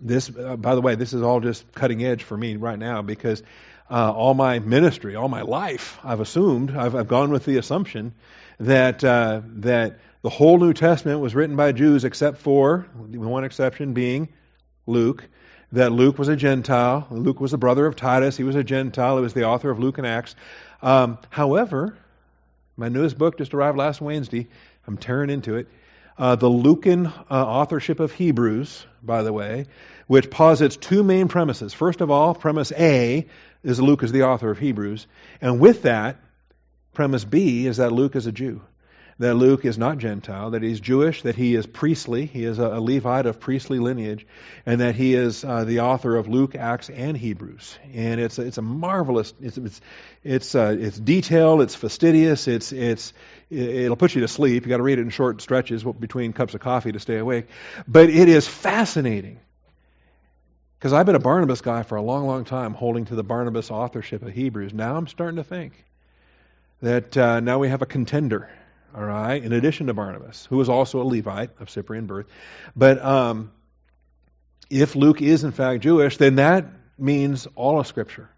this, 0.00 0.30
uh, 0.36 0.56
by 0.56 0.74
the 0.74 0.80
way, 0.80 0.94
this 0.94 1.12
is 1.12 1.22
all 1.22 1.40
just 1.40 1.72
cutting 1.72 2.04
edge 2.04 2.22
for 2.22 2.36
me 2.36 2.56
right 2.56 2.78
now 2.78 3.02
because 3.02 3.42
uh, 3.90 4.12
all 4.12 4.34
my 4.34 4.58
ministry, 4.58 5.16
all 5.16 5.28
my 5.28 5.42
life, 5.42 5.98
I've 6.04 6.20
assumed, 6.20 6.76
I've, 6.76 6.94
I've 6.94 7.08
gone 7.08 7.30
with 7.30 7.44
the 7.44 7.56
assumption 7.56 8.14
that 8.60 9.02
uh, 9.02 9.40
that 9.56 9.98
the 10.22 10.30
whole 10.30 10.58
New 10.58 10.72
Testament 10.74 11.20
was 11.20 11.34
written 11.34 11.56
by 11.56 11.72
Jews, 11.72 12.04
except 12.04 12.38
for 12.38 12.86
one 12.94 13.44
exception 13.44 13.94
being 13.94 14.28
Luke. 14.86 15.26
That 15.72 15.92
Luke 15.92 16.18
was 16.18 16.28
a 16.28 16.36
Gentile. 16.36 17.06
Luke 17.10 17.40
was 17.40 17.50
the 17.50 17.58
brother 17.58 17.84
of 17.84 17.94
Titus. 17.94 18.36
He 18.36 18.44
was 18.44 18.56
a 18.56 18.64
Gentile. 18.64 19.16
He 19.16 19.22
was 19.22 19.34
the 19.34 19.44
author 19.44 19.70
of 19.70 19.78
Luke 19.78 19.98
and 19.98 20.06
Acts. 20.06 20.34
Um, 20.80 21.18
however, 21.28 21.94
my 22.76 22.88
newest 22.88 23.18
book 23.18 23.36
just 23.36 23.52
arrived 23.52 23.76
last 23.76 24.00
Wednesday. 24.00 24.48
I'm 24.88 24.96
tearing 24.96 25.28
into 25.28 25.56
it. 25.56 25.68
Uh, 26.16 26.34
the 26.34 26.48
Lucan 26.48 27.06
uh, 27.06 27.12
authorship 27.30 28.00
of 28.00 28.10
Hebrews, 28.12 28.86
by 29.02 29.22
the 29.22 29.34
way, 29.34 29.66
which 30.06 30.30
posits 30.30 30.78
two 30.78 31.04
main 31.04 31.28
premises. 31.28 31.74
First 31.74 32.00
of 32.00 32.10
all, 32.10 32.34
premise 32.34 32.72
A 32.72 33.26
is 33.62 33.80
Luke 33.80 34.02
is 34.02 34.12
the 34.12 34.22
author 34.22 34.50
of 34.50 34.58
Hebrews, 34.58 35.06
and 35.42 35.60
with 35.60 35.82
that, 35.82 36.16
premise 36.94 37.24
B 37.24 37.66
is 37.66 37.76
that 37.76 37.92
Luke 37.92 38.16
is 38.16 38.26
a 38.26 38.32
Jew. 38.32 38.62
That 39.18 39.34
Luke 39.34 39.64
is 39.64 39.76
not 39.76 39.98
Gentile, 39.98 40.50
that 40.50 40.62
he's 40.62 40.78
Jewish, 40.78 41.22
that 41.22 41.34
he 41.34 41.56
is 41.56 41.66
priestly, 41.66 42.26
he 42.26 42.44
is 42.44 42.58
a, 42.58 42.78
Levite 42.80 43.26
of 43.26 43.40
priestly 43.40 43.80
lineage, 43.80 44.26
and 44.64 44.80
that 44.80 44.94
he 44.94 45.14
is 45.14 45.44
uh, 45.44 45.64
the 45.64 45.80
author 45.80 46.16
of 46.16 46.28
Luke, 46.28 46.54
Acts, 46.54 46.88
and 46.88 47.16
Hebrews. 47.16 47.76
And 47.92 48.20
it's 48.20 48.38
a, 48.38 48.42
it's 48.42 48.58
a 48.58 48.62
marvelous, 48.62 49.34
it's 49.40 49.58
it's 49.58 49.80
it's, 50.22 50.54
uh, 50.54 50.76
it's 50.78 50.98
detailed, 50.98 51.62
it's 51.62 51.74
fastidious, 51.74 52.46
it's 52.46 52.70
it's 52.72 53.12
it'll 53.50 53.96
put 53.96 54.14
you 54.14 54.20
to 54.20 54.28
sleep. 54.28 54.64
You 54.64 54.68
got 54.70 54.76
to 54.76 54.82
read 54.82 54.98
it 54.98 55.02
in 55.02 55.10
short 55.10 55.42
stretches 55.42 55.82
between 55.82 56.32
cups 56.32 56.54
of 56.54 56.60
coffee 56.60 56.92
to 56.92 57.00
stay 57.00 57.18
awake, 57.18 57.46
but 57.88 58.10
it 58.10 58.28
is 58.28 58.46
fascinating. 58.46 59.40
Because 60.78 60.92
I've 60.92 61.06
been 61.06 61.16
a 61.16 61.20
Barnabas 61.20 61.60
guy 61.60 61.82
for 61.82 61.96
a 61.96 62.02
long, 62.02 62.28
long 62.28 62.44
time, 62.44 62.72
holding 62.72 63.06
to 63.06 63.16
the 63.16 63.24
Barnabas 63.24 63.68
authorship 63.68 64.22
of 64.22 64.32
Hebrews. 64.32 64.72
Now 64.72 64.96
I'm 64.96 65.08
starting 65.08 65.36
to 65.36 65.42
think 65.44 65.72
that 66.82 67.16
uh, 67.16 67.40
now 67.40 67.58
we 67.58 67.68
have 67.68 67.82
a 67.82 67.86
contender 67.86 68.48
all 68.94 69.04
right, 69.04 69.42
in 69.42 69.52
addition 69.52 69.88
to 69.88 69.94
Barnabas, 69.94 70.46
who 70.46 70.56
was 70.56 70.68
also 70.68 71.02
a 71.02 71.04
Levite 71.04 71.50
of 71.60 71.70
Cyprian 71.70 72.06
birth. 72.06 72.26
But 72.74 73.04
um, 73.04 73.52
if 74.70 74.96
Luke 74.96 75.20
is 75.22 75.44
in 75.44 75.52
fact 75.52 75.82
Jewish, 75.82 76.16
then 76.16 76.36
that 76.36 76.66
means 76.98 77.46
all 77.54 77.78
of 77.78 77.86
Scripture, 77.86 78.28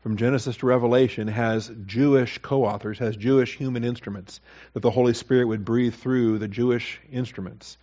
from 0.00 0.16
Genesis 0.16 0.56
to 0.58 0.66
Revelation, 0.66 1.28
has 1.28 1.70
Jewish 1.86 2.38
co 2.38 2.64
authors, 2.64 2.98
has 2.98 3.16
Jewish 3.16 3.56
human 3.56 3.84
instruments, 3.84 4.40
that 4.72 4.80
the 4.80 4.90
Holy 4.90 5.14
Spirit 5.14 5.46
would 5.46 5.64
breathe 5.64 5.94
through 5.94 6.38
the 6.38 6.48
Jewish 6.48 7.00
instruments 7.10 7.76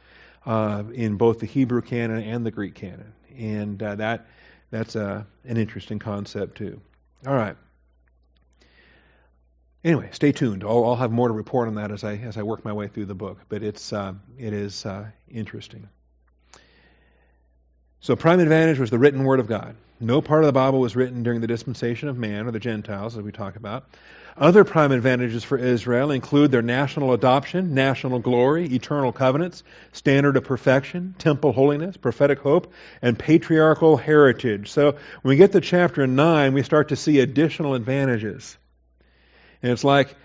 uh, 0.46 0.84
in 0.94 1.18
both 1.18 1.40
the 1.40 1.46
Hebrew 1.46 1.82
canon 1.82 2.24
and 2.24 2.46
the 2.46 2.52
Greek 2.52 2.76
canon. 2.76 3.14
And 3.38 3.82
uh, 3.82 3.96
that 3.96 4.28
that's 4.72 4.96
uh, 4.96 5.24
an 5.46 5.58
interesting 5.58 6.00
concept, 6.00 6.58
too. 6.58 6.82
All 7.26 7.34
right. 7.34 7.56
Anyway, 9.84 10.10
stay 10.12 10.34
tuned. 10.34 10.64
I'll, 10.64 10.84
I'll, 10.86 10.96
have 10.98 11.12
more 11.12 11.30
to 11.30 11.34
report 11.34 11.70
on 11.70 11.76
that 11.76 11.92
as 11.92 12.04
I 12.04 12.16
as 12.16 12.38
I 12.38 12.44
work 12.44 12.66
my 12.66 12.74
way 12.74 12.90
through 12.90 13.06
the 13.06 13.16
book. 13.16 13.40
But 13.48 13.64
it's 13.64 13.94
uh, 13.94 14.14
it 14.38 14.54
is 14.54 14.86
uh, 14.86 15.08
interesting. 15.30 15.88
So, 18.02 18.16
prime 18.16 18.40
advantage 18.40 18.80
was 18.80 18.90
the 18.90 19.00
written 19.00 19.24
word 19.24 19.40
of 19.40 19.48
God. 19.48 19.76
No 20.02 20.22
part 20.22 20.44
of 20.44 20.48
the 20.48 20.54
Bible 20.54 20.80
was 20.80 20.96
written 20.96 21.24
during 21.24 21.42
the 21.42 21.48
dispensation 21.48 22.08
of 22.08 22.18
man 22.18 22.48
or 22.48 22.52
the 22.52 22.60
Gentiles, 22.60 23.18
as 23.18 23.24
we 23.24 23.34
talk 23.34 23.58
about. 23.58 23.86
Other 24.38 24.64
prime 24.64 24.94
advantages 24.94 25.44
for 25.44 25.58
Israel 25.58 26.12
include 26.12 26.52
their 26.52 26.62
national 26.62 27.12
adoption, 27.12 27.74
national 27.74 28.20
glory, 28.20 28.66
eternal 28.68 29.12
covenants, 29.12 29.64
standard 29.92 30.38
of 30.38 30.46
perfection, 30.46 31.16
temple 31.20 31.52
holiness, 31.52 31.98
prophetic 31.98 32.40
hope, 32.40 32.72
and 33.02 33.20
patriarchal 33.20 33.98
heritage. 33.98 34.72
So, 34.72 34.92
when 34.92 35.30
we 35.30 35.38
get 35.38 35.54
to 35.54 35.62
chapter 35.62 36.06
9, 36.06 36.54
we 36.54 36.64
start 36.64 36.90
to 36.90 36.98
see 36.98 37.20
additional 37.20 37.76
advantages. 37.76 38.58
And 39.62 39.72
it's 39.72 39.84
like, 39.84 40.16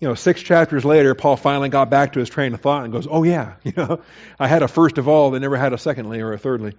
you 0.00 0.06
know, 0.06 0.14
six 0.14 0.42
chapters 0.42 0.84
later, 0.84 1.14
Paul 1.14 1.36
finally 1.36 1.68
got 1.68 1.90
back 1.90 2.12
to 2.12 2.20
his 2.20 2.28
train 2.28 2.54
of 2.54 2.60
thought 2.60 2.84
and 2.84 2.92
goes, 2.92 3.08
"Oh 3.10 3.24
yeah, 3.24 3.54
you 3.64 3.72
know, 3.76 4.00
I 4.38 4.46
had 4.46 4.62
a 4.62 4.68
first 4.68 4.98
of 4.98 5.08
all, 5.08 5.30
they 5.30 5.38
never 5.38 5.56
had 5.56 5.72
a 5.72 5.78
secondly 5.78 6.20
or 6.20 6.32
a 6.32 6.38
thirdly." 6.38 6.74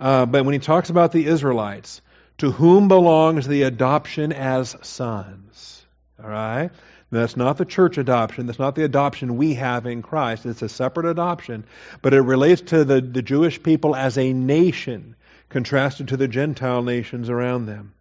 Uh, 0.00 0.26
but 0.26 0.44
when 0.44 0.54
he 0.54 0.58
talks 0.58 0.90
about 0.90 1.12
the 1.12 1.26
Israelites, 1.26 2.00
to 2.38 2.50
whom 2.50 2.88
belongs 2.88 3.46
the 3.46 3.62
adoption 3.62 4.32
as 4.32 4.76
sons? 4.82 5.86
All 6.22 6.28
right, 6.28 6.70
that's 7.10 7.36
not 7.36 7.58
the 7.58 7.64
church 7.64 7.96
adoption. 7.96 8.46
That's 8.46 8.58
not 8.58 8.74
the 8.74 8.84
adoption 8.84 9.36
we 9.36 9.54
have 9.54 9.86
in 9.86 10.02
Christ. 10.02 10.46
It's 10.46 10.62
a 10.62 10.68
separate 10.68 11.06
adoption, 11.06 11.64
but 12.02 12.12
it 12.12 12.22
relates 12.22 12.62
to 12.62 12.84
the, 12.84 13.00
the 13.00 13.22
Jewish 13.22 13.62
people 13.62 13.94
as 13.94 14.18
a 14.18 14.32
nation, 14.32 15.14
contrasted 15.48 16.08
to 16.08 16.16
the 16.16 16.28
Gentile 16.28 16.82
nations 16.82 17.30
around 17.30 17.66
them, 17.66 17.94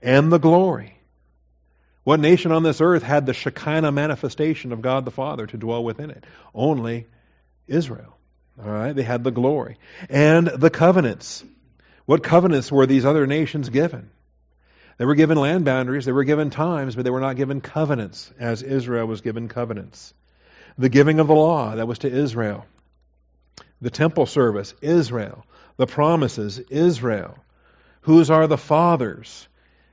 and 0.00 0.30
the 0.30 0.38
glory. 0.38 0.98
What 2.04 2.20
nation 2.20 2.50
on 2.50 2.62
this 2.62 2.80
earth 2.80 3.02
had 3.02 3.26
the 3.26 3.34
Shekinah 3.34 3.92
manifestation 3.92 4.72
of 4.72 4.82
God 4.82 5.04
the 5.04 5.10
Father 5.10 5.46
to 5.46 5.56
dwell 5.56 5.84
within 5.84 6.10
it? 6.10 6.24
Only 6.54 7.06
Israel. 7.68 8.16
All 8.62 8.70
right, 8.70 8.94
they 8.94 9.02
had 9.02 9.24
the 9.24 9.30
glory 9.30 9.78
and 10.10 10.46
the 10.46 10.70
covenants. 10.70 11.44
What 12.04 12.22
covenants 12.22 12.70
were 12.70 12.86
these 12.86 13.04
other 13.04 13.26
nations 13.26 13.70
given? 13.70 14.10
They 14.98 15.06
were 15.06 15.14
given 15.14 15.38
land 15.38 15.64
boundaries, 15.64 16.04
they 16.04 16.12
were 16.12 16.24
given 16.24 16.50
times, 16.50 16.94
but 16.94 17.04
they 17.04 17.10
were 17.10 17.20
not 17.20 17.36
given 17.36 17.60
covenants 17.60 18.30
as 18.38 18.62
Israel 18.62 19.06
was 19.06 19.20
given 19.20 19.48
covenants. 19.48 20.12
The 20.76 20.88
giving 20.88 21.18
of 21.18 21.28
the 21.28 21.34
law, 21.34 21.76
that 21.76 21.88
was 21.88 22.00
to 22.00 22.10
Israel. 22.10 22.66
The 23.80 23.90
temple 23.90 24.26
service, 24.26 24.74
Israel. 24.80 25.44
The 25.76 25.86
promises, 25.86 26.58
Israel. 26.58 27.38
Whose 28.02 28.30
are 28.30 28.46
the 28.46 28.58
fathers? 28.58 29.48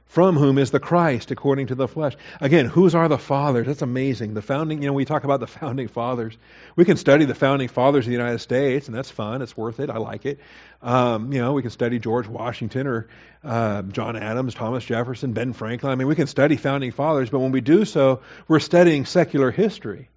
From 0.09 0.35
whom 0.35 0.57
is 0.57 0.71
the 0.71 0.79
Christ 0.79 1.29
according 1.29 1.67
to 1.67 1.75
the 1.75 1.87
flesh. 1.87 2.15
Again, 2.41 2.65
whose 2.65 2.95
are 2.95 3.07
the 3.07 3.19
fathers? 3.19 3.67
That's 3.67 3.83
amazing. 3.83 4.33
The 4.33 4.41
founding, 4.41 4.81
you 4.81 4.87
know, 4.87 4.93
we 4.93 5.05
talk 5.05 5.23
about 5.23 5.39
the 5.39 5.47
founding 5.59 5.87
fathers. 5.87 6.35
We 6.75 6.83
can 6.83 6.97
study 6.97 7.25
the 7.25 7.35
founding 7.35 7.67
fathers 7.67 8.05
of 8.05 8.07
the 8.07 8.17
United 8.17 8.39
States, 8.39 8.87
and 8.87 8.97
that's 8.97 9.11
fun. 9.11 9.43
It's 9.43 9.55
worth 9.55 9.79
it. 9.79 9.91
I 9.91 9.99
like 9.99 10.25
it. 10.25 10.39
Um, 10.81 11.31
you 11.31 11.39
know, 11.39 11.53
we 11.53 11.61
can 11.61 11.69
study 11.69 11.99
George 11.99 12.27
Washington 12.27 12.87
or 12.87 13.07
uh, 13.43 13.83
John 13.83 14.15
Adams, 14.15 14.55
Thomas 14.55 14.83
Jefferson, 14.83 15.33
Ben 15.33 15.53
Franklin. 15.53 15.91
I 15.91 15.95
mean, 15.95 16.07
we 16.07 16.15
can 16.15 16.27
study 16.27 16.57
founding 16.57 16.91
fathers, 16.91 17.29
but 17.29 17.39
when 17.39 17.51
we 17.51 17.61
do 17.61 17.85
so, 17.85 18.21
we're 18.47 18.59
studying 18.59 19.05
secular 19.05 19.51
history. 19.51 20.09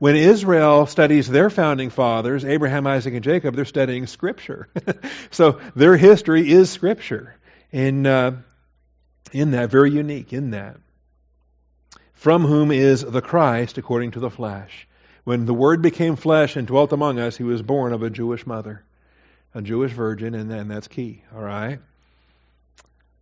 When 0.00 0.16
Israel 0.16 0.86
studies 0.86 1.28
their 1.28 1.50
founding 1.50 1.90
fathers, 1.90 2.44
Abraham, 2.44 2.86
Isaac, 2.86 3.14
and 3.14 3.22
Jacob, 3.22 3.54
they're 3.54 3.64
studying 3.64 4.08
Scripture. 4.08 4.68
so 5.30 5.60
their 5.76 5.96
history 5.96 6.50
is 6.50 6.68
Scripture. 6.68 7.36
And 7.72 8.06
uh, 8.06 8.32
in 9.32 9.52
that, 9.52 9.70
very 9.70 9.90
unique 9.90 10.32
in 10.32 10.50
that. 10.50 10.76
From 12.14 12.42
whom 12.42 12.70
is 12.70 13.02
the 13.02 13.22
Christ 13.22 13.78
according 13.78 14.12
to 14.12 14.20
the 14.20 14.30
flesh. 14.30 14.88
When 15.24 15.44
the 15.44 15.54
Word 15.54 15.82
became 15.82 16.16
flesh 16.16 16.56
and 16.56 16.66
dwelt 16.66 16.92
among 16.92 17.18
us, 17.18 17.36
he 17.36 17.44
was 17.44 17.62
born 17.62 17.92
of 17.92 18.02
a 18.02 18.10
Jewish 18.10 18.46
mother, 18.46 18.84
a 19.54 19.60
Jewish 19.60 19.92
virgin, 19.92 20.34
and, 20.34 20.50
and 20.52 20.70
that's 20.70 20.88
key, 20.88 21.22
all 21.34 21.42
right? 21.42 21.80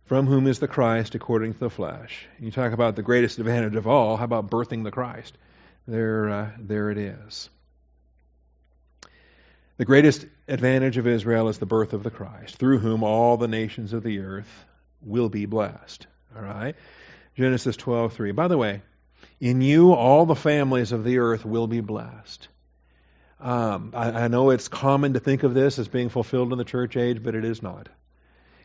From 0.05 0.27
whom 0.27 0.45
is 0.45 0.59
the 0.59 0.67
Christ 0.67 1.15
according 1.15 1.53
to 1.53 1.59
the 1.59 1.69
flesh. 1.69 2.27
You 2.39 2.51
talk 2.51 2.73
about 2.73 2.95
the 2.95 3.01
greatest 3.01 3.39
advantage 3.39 3.75
of 3.75 3.87
all. 3.87 4.17
How 4.17 4.25
about 4.25 4.51
birthing 4.51 4.83
the 4.83 4.91
Christ? 4.91 5.35
There, 5.87 6.29
uh, 6.29 6.49
there 6.59 6.91
it 6.91 6.97
is. 6.97 7.49
The 9.77 9.85
greatest 9.85 10.25
advantage 10.47 10.97
of 10.97 11.07
Israel 11.07 11.49
is 11.49 11.57
the 11.57 11.65
birth 11.65 11.93
of 11.93 12.03
the 12.03 12.11
Christ, 12.11 12.57
through 12.57 12.79
whom 12.79 13.03
all 13.03 13.35
the 13.37 13.47
nations 13.47 13.93
of 13.93 14.03
the 14.03 14.19
earth 14.19 14.65
will 15.05 15.29
be 15.29 15.45
blessed. 15.45 16.07
All 16.35 16.41
right? 16.41 16.75
Genesis 17.37 17.77
12:3. 17.77 18.31
By 18.35 18.47
the 18.47 18.57
way, 18.57 18.81
in 19.39 19.61
you 19.61 19.93
all 19.93 20.25
the 20.25 20.35
families 20.35 20.91
of 20.91 21.03
the 21.03 21.19
earth 21.19 21.45
will 21.45 21.67
be 21.67 21.81
blessed. 21.81 22.47
Um, 23.39 23.91
I, 23.93 24.11
I 24.11 24.27
know 24.27 24.49
it's 24.49 24.67
common 24.67 25.13
to 25.13 25.19
think 25.19 25.43
of 25.43 25.53
this 25.53 25.77
as 25.77 25.87
being 25.87 26.09
fulfilled 26.09 26.51
in 26.51 26.57
the 26.57 26.63
church 26.63 26.95
age, 26.95 27.21
but 27.21 27.35
it 27.35 27.45
is 27.45 27.61
not. 27.61 27.89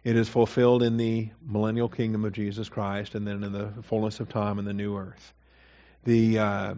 It 0.05 0.17
is 0.17 0.29
fulfilled 0.29 0.83
in 0.83 0.97
the 0.97 1.29
millennial 1.47 1.89
kingdom 1.89 2.25
of 2.25 2.33
Jesus 2.33 2.69
Christ, 2.69 3.15
and 3.15 3.27
then 3.27 3.45
in 3.45 3.53
the 3.53 3.71
fullness 3.83 4.21
of 4.21 4.29
time 4.29 4.59
in 4.59 4.65
the 4.65 4.73
new 4.73 4.97
earth. 4.97 5.35
The 6.05 6.39
uh, 6.39 6.75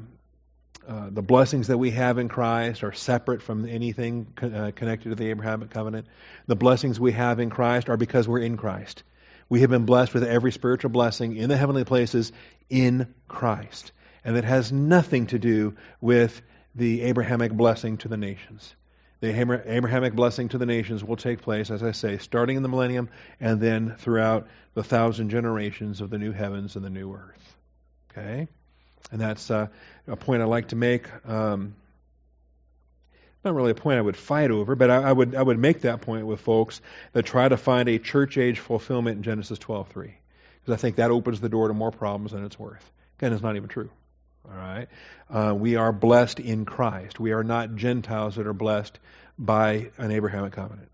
uh, 0.88 1.10
the 1.10 1.22
blessings 1.22 1.68
that 1.68 1.78
we 1.78 1.92
have 1.92 2.18
in 2.18 2.28
Christ 2.28 2.82
are 2.82 2.92
separate 2.92 3.42
from 3.42 3.68
anything 3.68 4.26
co- 4.34 4.48
uh, 4.48 4.70
connected 4.72 5.10
to 5.10 5.14
the 5.14 5.30
Abrahamic 5.30 5.70
covenant. 5.70 6.08
The 6.46 6.56
blessings 6.56 6.98
we 6.98 7.12
have 7.12 7.38
in 7.38 7.50
Christ 7.50 7.88
are 7.88 7.96
because 7.96 8.26
we're 8.26 8.40
in 8.40 8.56
Christ. 8.56 9.04
We 9.52 9.60
have 9.60 9.68
been 9.68 9.84
blessed 9.84 10.14
with 10.14 10.24
every 10.24 10.50
spiritual 10.50 10.88
blessing 10.88 11.36
in 11.36 11.50
the 11.50 11.58
heavenly 11.58 11.84
places 11.84 12.32
in 12.70 13.14
Christ. 13.28 13.92
And 14.24 14.36
that 14.36 14.44
has 14.44 14.72
nothing 14.72 15.26
to 15.26 15.38
do 15.38 15.76
with 16.00 16.40
the 16.74 17.02
Abrahamic 17.02 17.52
blessing 17.52 17.98
to 17.98 18.08
the 18.08 18.16
nations. 18.16 18.74
The 19.20 19.38
Abrahamic 19.66 20.14
blessing 20.14 20.48
to 20.48 20.56
the 20.56 20.64
nations 20.64 21.04
will 21.04 21.16
take 21.16 21.42
place, 21.42 21.70
as 21.70 21.82
I 21.82 21.92
say, 21.92 22.16
starting 22.16 22.56
in 22.56 22.62
the 22.62 22.70
millennium 22.70 23.10
and 23.40 23.60
then 23.60 23.94
throughout 23.98 24.46
the 24.72 24.82
thousand 24.82 25.28
generations 25.28 26.00
of 26.00 26.08
the 26.08 26.16
new 26.16 26.32
heavens 26.32 26.76
and 26.76 26.82
the 26.82 26.88
new 26.88 27.12
earth. 27.12 27.56
Okay? 28.10 28.48
And 29.10 29.20
that's 29.20 29.50
uh, 29.50 29.66
a 30.06 30.16
point 30.16 30.40
I 30.40 30.46
like 30.46 30.68
to 30.68 30.76
make. 30.76 31.08
Um, 31.28 31.74
not 33.44 33.54
really 33.54 33.70
a 33.70 33.74
point 33.74 33.98
I 33.98 34.02
would 34.02 34.16
fight 34.16 34.50
over, 34.50 34.74
but 34.74 34.90
I, 34.90 34.96
I, 35.02 35.12
would 35.12 35.34
I 35.34 35.42
would 35.42 35.58
make 35.58 35.82
that 35.82 36.00
point 36.02 36.26
with 36.26 36.40
folks 36.40 36.80
that 37.12 37.24
try 37.24 37.48
to 37.48 37.56
find 37.56 37.88
a 37.88 37.98
church 37.98 38.38
age 38.38 38.58
fulfillment 38.58 39.16
in 39.18 39.22
Genesis 39.22 39.58
12:3, 39.58 39.86
because 39.94 40.74
I 40.74 40.76
think 40.76 40.96
that 40.96 41.10
opens 41.10 41.40
the 41.40 41.48
door 41.48 41.68
to 41.68 41.74
more 41.74 41.90
problems 41.90 42.32
than 42.32 42.44
it's 42.44 42.58
worth. 42.58 42.90
Again, 43.18 43.32
it's 43.32 43.42
not 43.42 43.56
even 43.56 43.68
true. 43.68 43.90
All 44.48 44.56
right, 44.56 44.88
uh, 45.30 45.54
we 45.54 45.76
are 45.76 45.92
blessed 45.92 46.40
in 46.40 46.64
Christ. 46.64 47.20
We 47.20 47.32
are 47.32 47.44
not 47.44 47.76
Gentiles 47.76 48.36
that 48.36 48.46
are 48.46 48.52
blessed 48.52 48.98
by 49.38 49.90
an 49.98 50.10
Abrahamic 50.10 50.52
covenant. 50.52 50.90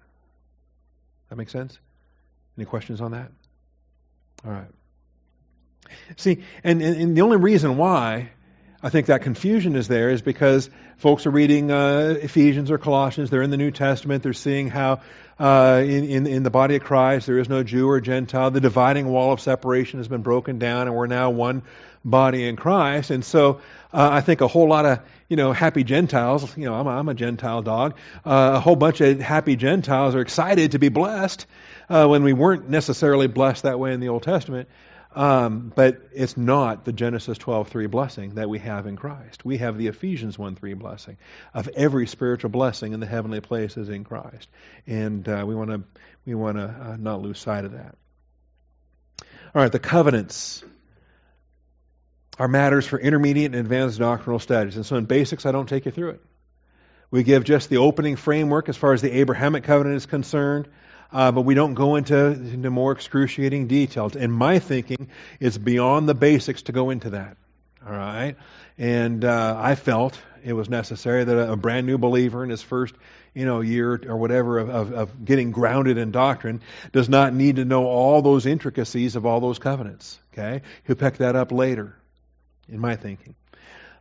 That 1.29 1.37
makes 1.37 1.53
sense? 1.53 1.79
Any 2.57 2.65
questions 2.65 3.01
on 3.01 3.13
that? 3.13 3.31
All 4.45 4.53
right. 4.53 4.69
See, 6.17 6.43
and, 6.65 6.83
and, 6.83 7.01
and 7.01 7.17
the 7.17 7.23
only 7.23 7.37
reason 7.37 7.77
why 7.77 8.31
I 8.81 8.91
think 8.91 9.07
that 9.07 9.23
confusion 9.23 9.75
is 9.75 9.89
there 9.89 10.11
is 10.11 10.23
because 10.23 10.71
folks 10.99 11.27
are 11.27 11.33
reading 11.33 11.73
uh, 11.73 12.17
Ephesians 12.23 12.71
or 12.71 12.79
Colossians. 12.79 13.29
They're 13.29 13.43
in 13.43 13.51
the 13.51 13.57
New 13.57 13.73
Testament. 13.73 14.23
They're 14.23 14.33
seeing 14.33 14.69
how 14.69 15.01
uh, 15.41 15.83
in, 15.85 16.05
in, 16.05 16.27
in 16.29 16.43
the 16.45 16.51
body 16.51 16.77
of 16.77 16.85
Christ 16.85 17.27
there 17.27 17.39
is 17.41 17.49
no 17.49 17.65
Jew 17.65 17.89
or 17.89 18.01
Gentile. 18.01 18.53
The 18.53 18.61
dividing 18.61 19.09
wall 19.09 19.33
of 19.33 19.41
separation 19.41 19.99
has 19.99 20.07
been 20.07 20.23
broken 20.23 20.61
down, 20.61 20.87
and 20.87 20.95
we're 20.95 21.09
now 21.09 21.31
one 21.31 21.63
body 22.05 22.47
in 22.47 22.55
Christ. 22.55 23.11
And 23.11 23.25
so 23.25 23.61
uh, 23.93 24.11
I 24.13 24.21
think 24.21 24.43
a 24.43 24.49
whole 24.49 24.69
lot 24.69 24.87
of 24.87 25.01
you 25.29 25.37
know 25.37 25.53
happy 25.53 25.83
Gentiles. 25.83 26.57
You 26.57 26.67
know, 26.67 26.75
I'm 26.75 26.87
a, 26.87 26.91
I'm 26.91 27.09
a 27.09 27.15
Gentile 27.15 27.63
dog. 27.63 27.97
Uh, 28.25 28.53
a 28.55 28.61
whole 28.61 28.77
bunch 28.77 29.01
of 29.01 29.19
happy 29.19 29.57
Gentiles 29.57 30.15
are 30.15 30.21
excited 30.21 30.73
to 30.73 30.79
be 30.79 30.89
blessed 30.89 31.47
uh, 31.89 32.07
when 32.07 32.23
we 32.23 32.33
weren't 32.33 32.69
necessarily 32.69 33.27
blessed 33.27 33.65
that 33.65 33.81
way 33.81 33.93
in 33.93 33.99
the 33.99 34.09
Old 34.09 34.23
Testament. 34.23 34.69
Um, 35.15 35.73
but 35.75 36.01
it's 36.13 36.37
not 36.37 36.85
the 36.85 36.93
Genesis 36.93 37.39
12:3 37.39 37.91
blessing 37.91 38.35
that 38.35 38.49
we 38.49 38.59
have 38.59 38.87
in 38.87 38.97
Christ. 38.97 39.45
We 39.45 39.59
have 39.59 39.79
the 39.79 39.87
Ephesians 39.87 40.37
1:3 40.37 40.79
blessing 40.79 41.17
of 41.55 41.69
every 41.69 42.07
spiritual 42.07 42.51
blessing 42.51 42.93
in 42.93 43.01
the 43.01 43.07
heavenly 43.07 43.41
places 43.41 43.89
in 43.89 44.05
Christ, 44.05 44.49
and 44.87 45.27
uh, 45.29 45.45
we 45.47 45.55
want 45.55 45.71
to 45.71 45.83
we 46.27 46.35
want 46.35 46.59
to 46.59 46.65
uh, 46.65 46.97
not 46.99 47.23
lose 47.23 47.39
sight 47.39 47.65
of 47.65 47.73
that. 47.73 47.97
All 49.55 49.63
right, 49.63 49.73
the 49.73 49.79
covenants 49.79 50.63
are 52.39 52.49
matters 52.49 52.87
for 52.87 53.01
intermediate 53.01 53.53
and 53.53 53.61
advanced 53.61 53.99
doctrinal 53.99 54.39
studies, 54.39 54.77
and 54.77 54.85
so 54.85 54.97
in 54.97 55.07
basics, 55.07 55.47
I 55.47 55.53
don't 55.53 55.69
take 55.69 55.87
you 55.87 55.91
through 55.91 56.11
it. 56.11 56.21
We 57.11 57.23
give 57.23 57.45
just 57.45 57.71
the 57.71 57.79
opening 57.79 58.17
framework 58.17 58.69
as 58.69 58.77
far 58.77 58.93
as 58.93 59.01
the 59.01 59.11
Abrahamic 59.11 59.65
covenant 59.65 59.97
is 59.97 60.07
concerned 60.07 60.69
uh, 61.13 61.33
but 61.33 61.43
we 61.43 61.55
don't 61.55 61.75
go 61.75 61.97
into, 61.97 62.27
into 62.27 62.71
more 62.71 62.93
excruciating 62.93 63.67
details. 63.67 64.17
In 64.17 64.31
my 64.31 64.59
thinking, 64.59 65.09
it's 65.41 65.59
beyond 65.59 66.09
the 66.09 66.15
basics 66.15 66.63
to 66.63 66.73
go 66.73 66.91
into 66.91 67.11
that. 67.11 67.37
All 67.87 67.93
right? 67.93 68.37
And 68.77 69.25
uh, 69.25 69.57
I 69.59 69.75
felt 69.75 70.21
it 70.45 70.53
was 70.53 70.69
necessary 70.69 71.25
that 71.25 71.37
a, 71.37 71.53
a, 71.53 71.57
brand 71.57 71.87
new 71.87 71.99
believer 71.99 72.45
in 72.45 72.51
his 72.51 72.63
first 72.63 72.95
you 73.35 73.45
know, 73.45 73.61
year 73.61 74.01
or 74.07 74.17
whatever 74.17 74.59
of, 74.59 74.69
of, 74.69 74.93
of 74.93 75.25
getting 75.25 75.51
grounded 75.51 75.99
in 75.99 76.11
doctrine 76.11 76.61
does 76.93 77.09
not 77.09 77.35
need 77.35 77.57
to 77.57 77.65
know 77.65 77.87
all 77.87 78.23
those 78.23 78.47
intricacies 78.47 79.17
of 79.17 79.27
all 79.27 79.41
those 79.41 79.59
covenants. 79.59 80.19
Okay? 80.33 80.63
He'll 80.87 80.97
pick 80.97 81.19
that 81.19 81.37
up 81.37 81.53
later, 81.53 81.97
in 82.69 82.81
my 82.81 82.97
thinking. 82.97 83.35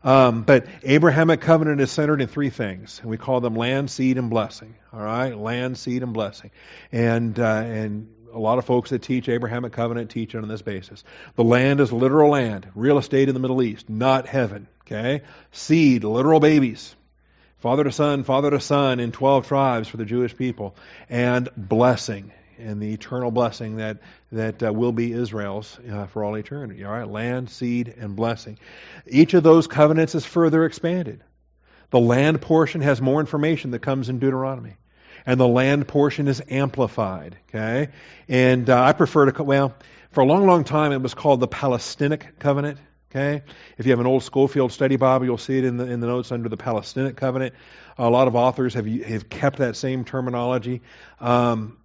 Um, 0.03 0.43
but 0.43 0.67
Abrahamic 0.83 1.41
covenant 1.41 1.81
is 1.81 1.91
centered 1.91 2.21
in 2.21 2.27
three 2.27 2.49
things, 2.49 2.99
and 3.01 3.09
we 3.09 3.17
call 3.17 3.41
them 3.41 3.55
land, 3.55 3.89
seed, 3.89 4.17
and 4.17 4.29
blessing. 4.29 4.75
All 4.93 5.01
right, 5.01 5.35
land, 5.35 5.77
seed, 5.77 6.03
and 6.03 6.13
blessing. 6.13 6.51
And 6.91 7.37
uh, 7.39 7.43
and 7.43 8.13
a 8.33 8.39
lot 8.39 8.57
of 8.57 8.65
folks 8.65 8.91
that 8.91 9.01
teach 9.01 9.27
Abrahamic 9.29 9.71
covenant 9.71 10.11
teach 10.11 10.35
it 10.35 10.37
on 10.39 10.47
this 10.47 10.61
basis. 10.61 11.03
The 11.35 11.43
land 11.43 11.79
is 11.79 11.91
literal 11.91 12.29
land, 12.31 12.67
real 12.75 12.97
estate 12.97 13.27
in 13.29 13.33
the 13.33 13.39
Middle 13.39 13.61
East, 13.61 13.89
not 13.89 14.27
heaven. 14.27 14.67
Okay, 14.81 15.23
seed, 15.51 16.03
literal 16.03 16.39
babies, 16.39 16.95
father 17.57 17.83
to 17.83 17.91
son, 17.91 18.23
father 18.23 18.51
to 18.51 18.59
son 18.59 18.99
in 18.99 19.11
twelve 19.11 19.47
tribes 19.47 19.87
for 19.87 19.97
the 19.97 20.05
Jewish 20.05 20.35
people, 20.35 20.75
and 21.09 21.49
blessing 21.57 22.31
and 22.59 22.81
the 22.81 22.93
eternal 22.93 23.31
blessing 23.31 23.77
that 23.77 23.97
that 24.31 24.63
uh, 24.63 24.73
will 24.73 24.91
be 24.91 25.11
Israel's 25.11 25.77
uh, 25.91 26.07
for 26.07 26.23
all 26.23 26.35
eternity. 26.35 26.83
All 26.83 26.91
right, 26.91 27.07
land, 27.07 27.49
seed, 27.49 27.93
and 27.97 28.15
blessing. 28.15 28.57
Each 29.05 29.33
of 29.33 29.43
those 29.43 29.67
covenants 29.67 30.15
is 30.15 30.25
further 30.25 30.65
expanded. 30.65 31.23
The 31.89 31.99
land 31.99 32.41
portion 32.41 32.81
has 32.81 33.01
more 33.01 33.19
information 33.19 33.71
that 33.71 33.79
comes 33.79 34.09
in 34.09 34.19
Deuteronomy, 34.19 34.75
and 35.25 35.39
the 35.39 35.47
land 35.47 35.87
portion 35.87 36.27
is 36.27 36.41
amplified. 36.49 37.37
Okay, 37.49 37.89
and 38.27 38.69
uh, 38.69 38.83
I 38.83 38.93
prefer 38.93 39.31
to 39.31 39.43
well 39.43 39.73
for 40.11 40.21
a 40.21 40.25
long, 40.25 40.47
long 40.47 40.63
time 40.63 40.91
it 40.93 41.01
was 41.01 41.13
called 41.13 41.39
the 41.39 41.47
Palestinic 41.47 42.39
covenant. 42.39 42.79
Okay, 43.11 43.43
if 43.77 43.85
you 43.85 43.91
have 43.91 43.99
an 43.99 44.07
old 44.07 44.23
Scofield 44.23 44.71
Study 44.71 44.95
Bible, 44.95 45.25
you'll 45.25 45.37
see 45.37 45.57
it 45.57 45.63
in 45.63 45.77
the 45.77 45.85
in 45.85 45.99
the 45.99 46.07
notes 46.07 46.31
under 46.31 46.49
the 46.49 46.57
Palestinic 46.57 47.15
covenant. 47.15 47.55
A 47.97 48.09
lot 48.09 48.27
of 48.27 48.35
authors 48.35 48.73
have 48.73 48.85
have 48.85 49.29
kept 49.29 49.59
that 49.59 49.75
same 49.75 50.03
terminology. 50.03 50.81
Um, 51.19 51.77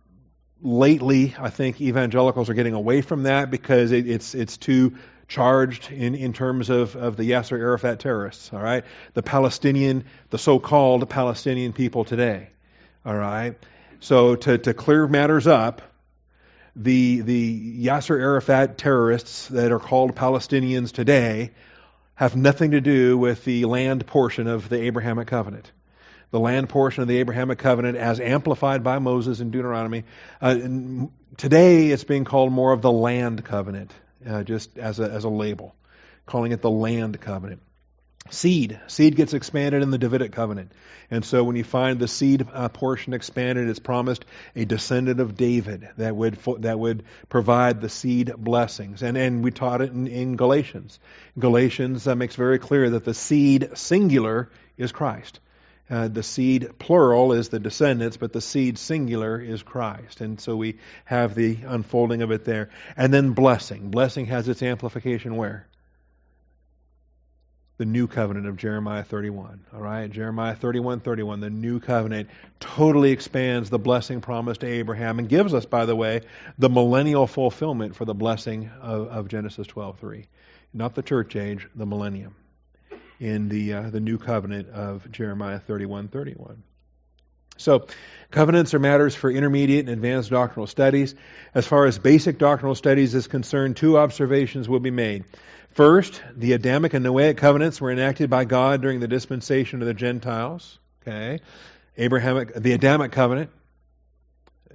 lately, 0.62 1.34
I 1.38 1.50
think 1.50 1.80
evangelicals 1.80 2.48
are 2.48 2.54
getting 2.54 2.74
away 2.74 3.02
from 3.02 3.24
that 3.24 3.50
because 3.50 3.92
it, 3.92 4.08
it's 4.08 4.34
it's 4.34 4.56
too 4.56 4.96
charged 5.32 5.90
in, 5.90 6.14
in 6.14 6.32
terms 6.32 6.68
of, 6.68 6.94
of 6.94 7.16
the 7.16 7.30
Yasser 7.30 7.58
Arafat 7.58 8.00
terrorists, 8.00 8.52
all 8.52 8.60
right? 8.60 8.84
The 9.14 9.22
Palestinian, 9.22 10.04
the 10.28 10.36
so 10.36 10.58
called 10.58 11.08
Palestinian 11.08 11.72
people 11.72 12.04
today, 12.04 12.50
all 13.04 13.16
right? 13.16 13.56
So 14.00 14.36
to, 14.36 14.58
to 14.58 14.74
clear 14.74 15.08
matters 15.08 15.46
up, 15.46 15.80
the, 16.76 17.22
the 17.22 17.86
Yasser 17.86 18.20
Arafat 18.20 18.76
terrorists 18.76 19.48
that 19.48 19.72
are 19.72 19.78
called 19.78 20.14
Palestinians 20.14 20.92
today 20.92 21.52
have 22.14 22.36
nothing 22.36 22.72
to 22.72 22.82
do 22.82 23.16
with 23.16 23.44
the 23.44 23.64
land 23.64 24.06
portion 24.06 24.46
of 24.46 24.68
the 24.68 24.82
Abrahamic 24.82 25.28
covenant 25.28 25.72
the 26.32 26.40
land 26.40 26.68
portion 26.68 27.02
of 27.02 27.08
the 27.08 27.18
Abrahamic 27.18 27.58
covenant 27.58 27.96
as 27.96 28.18
amplified 28.18 28.82
by 28.82 28.98
Moses 28.98 29.40
in 29.40 29.50
Deuteronomy. 29.50 30.04
Uh, 30.40 30.56
today 31.36 31.90
it's 31.90 32.04
being 32.04 32.24
called 32.24 32.50
more 32.50 32.72
of 32.72 32.82
the 32.82 32.90
land 32.90 33.44
covenant, 33.44 33.92
uh, 34.26 34.42
just 34.42 34.76
as 34.78 34.98
a, 34.98 35.04
as 35.04 35.24
a 35.24 35.28
label, 35.28 35.76
calling 36.26 36.52
it 36.52 36.62
the 36.62 36.70
land 36.70 37.20
covenant. 37.20 37.60
Seed. 38.30 38.80
Seed 38.86 39.16
gets 39.16 39.34
expanded 39.34 39.82
in 39.82 39.90
the 39.90 39.98
Davidic 39.98 40.32
covenant. 40.32 40.72
And 41.10 41.22
so 41.22 41.44
when 41.44 41.56
you 41.56 41.64
find 41.64 41.98
the 41.98 42.08
seed 42.08 42.46
uh, 42.50 42.68
portion 42.70 43.12
expanded, 43.12 43.68
it's 43.68 43.80
promised 43.80 44.24
a 44.56 44.64
descendant 44.64 45.20
of 45.20 45.36
David 45.36 45.88
that 45.98 46.16
would, 46.16 46.38
that 46.60 46.78
would 46.78 47.04
provide 47.28 47.82
the 47.82 47.90
seed 47.90 48.32
blessings. 48.38 49.02
And, 49.02 49.18
and 49.18 49.44
we 49.44 49.50
taught 49.50 49.82
it 49.82 49.90
in, 49.90 50.06
in 50.06 50.36
Galatians. 50.36 50.98
Galatians 51.38 52.08
uh, 52.08 52.14
makes 52.14 52.36
very 52.36 52.58
clear 52.58 52.88
that 52.90 53.04
the 53.04 53.12
seed 53.12 53.72
singular 53.74 54.50
is 54.78 54.92
Christ. 54.92 55.40
Uh, 55.92 56.08
the 56.08 56.22
seed 56.22 56.78
plural 56.78 57.34
is 57.34 57.50
the 57.50 57.60
descendants, 57.60 58.16
but 58.16 58.32
the 58.32 58.40
seed 58.40 58.78
singular 58.78 59.38
is 59.38 59.62
Christ. 59.62 60.22
And 60.22 60.40
so 60.40 60.56
we 60.56 60.78
have 61.04 61.34
the 61.34 61.58
unfolding 61.66 62.22
of 62.22 62.30
it 62.30 62.46
there. 62.46 62.70
And 62.96 63.12
then 63.12 63.32
blessing. 63.32 63.90
Blessing 63.90 64.24
has 64.26 64.48
its 64.48 64.62
amplification 64.62 65.36
where? 65.36 65.68
The 67.76 67.84
new 67.84 68.06
covenant 68.06 68.46
of 68.46 68.56
Jeremiah 68.56 69.04
31. 69.04 69.66
All 69.74 69.82
right? 69.82 70.10
Jeremiah 70.10 70.56
31 70.56 71.00
31, 71.00 71.40
the 71.40 71.50
new 71.50 71.78
covenant 71.78 72.30
totally 72.58 73.10
expands 73.10 73.68
the 73.68 73.78
blessing 73.78 74.22
promised 74.22 74.62
to 74.62 74.66
Abraham 74.66 75.18
and 75.18 75.28
gives 75.28 75.52
us, 75.52 75.66
by 75.66 75.84
the 75.84 75.96
way, 75.96 76.22
the 76.56 76.70
millennial 76.70 77.26
fulfillment 77.26 77.96
for 77.96 78.06
the 78.06 78.14
blessing 78.14 78.70
of, 78.80 79.08
of 79.08 79.28
Genesis 79.28 79.66
12 79.66 79.98
3. 79.98 80.26
Not 80.72 80.94
the 80.94 81.02
church 81.02 81.36
age, 81.36 81.68
the 81.74 81.84
millennium 81.84 82.34
in 83.22 83.48
the 83.48 83.72
uh, 83.72 83.90
the 83.90 84.00
new 84.00 84.18
covenant 84.18 84.68
of 84.70 85.10
Jeremiah 85.12 85.60
31:31. 85.60 86.56
So, 87.56 87.86
covenants 88.32 88.74
are 88.74 88.80
matters 88.80 89.14
for 89.14 89.30
intermediate 89.30 89.86
and 89.86 89.90
advanced 89.90 90.30
doctrinal 90.30 90.66
studies. 90.66 91.14
As 91.54 91.64
far 91.64 91.86
as 91.86 92.00
basic 92.00 92.38
doctrinal 92.38 92.74
studies 92.74 93.14
is 93.14 93.28
concerned, 93.28 93.76
two 93.76 93.96
observations 93.96 94.68
will 94.68 94.80
be 94.80 94.90
made. 94.90 95.24
First, 95.70 96.20
the 96.34 96.54
Adamic 96.54 96.94
and 96.94 97.06
Noahic 97.06 97.36
covenants 97.36 97.80
were 97.80 97.92
enacted 97.92 98.28
by 98.28 98.44
God 98.44 98.82
during 98.82 98.98
the 98.98 99.06
dispensation 99.06 99.82
of 99.82 99.86
the 99.86 99.94
Gentiles. 99.94 100.80
Okay, 101.02 101.38
Abrahamic, 101.96 102.54
the 102.54 102.72
Adamic 102.72 103.12
covenant, 103.12 103.50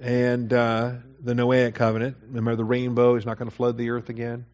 and 0.00 0.50
uh, 0.50 0.92
the 1.20 1.34
Noahic 1.34 1.74
covenant. 1.74 2.16
Remember, 2.26 2.56
the 2.56 2.64
rainbow 2.64 3.16
is 3.16 3.26
not 3.26 3.38
going 3.38 3.50
to 3.50 3.54
flood 3.54 3.76
the 3.76 3.90
earth 3.90 4.08
again. 4.08 4.46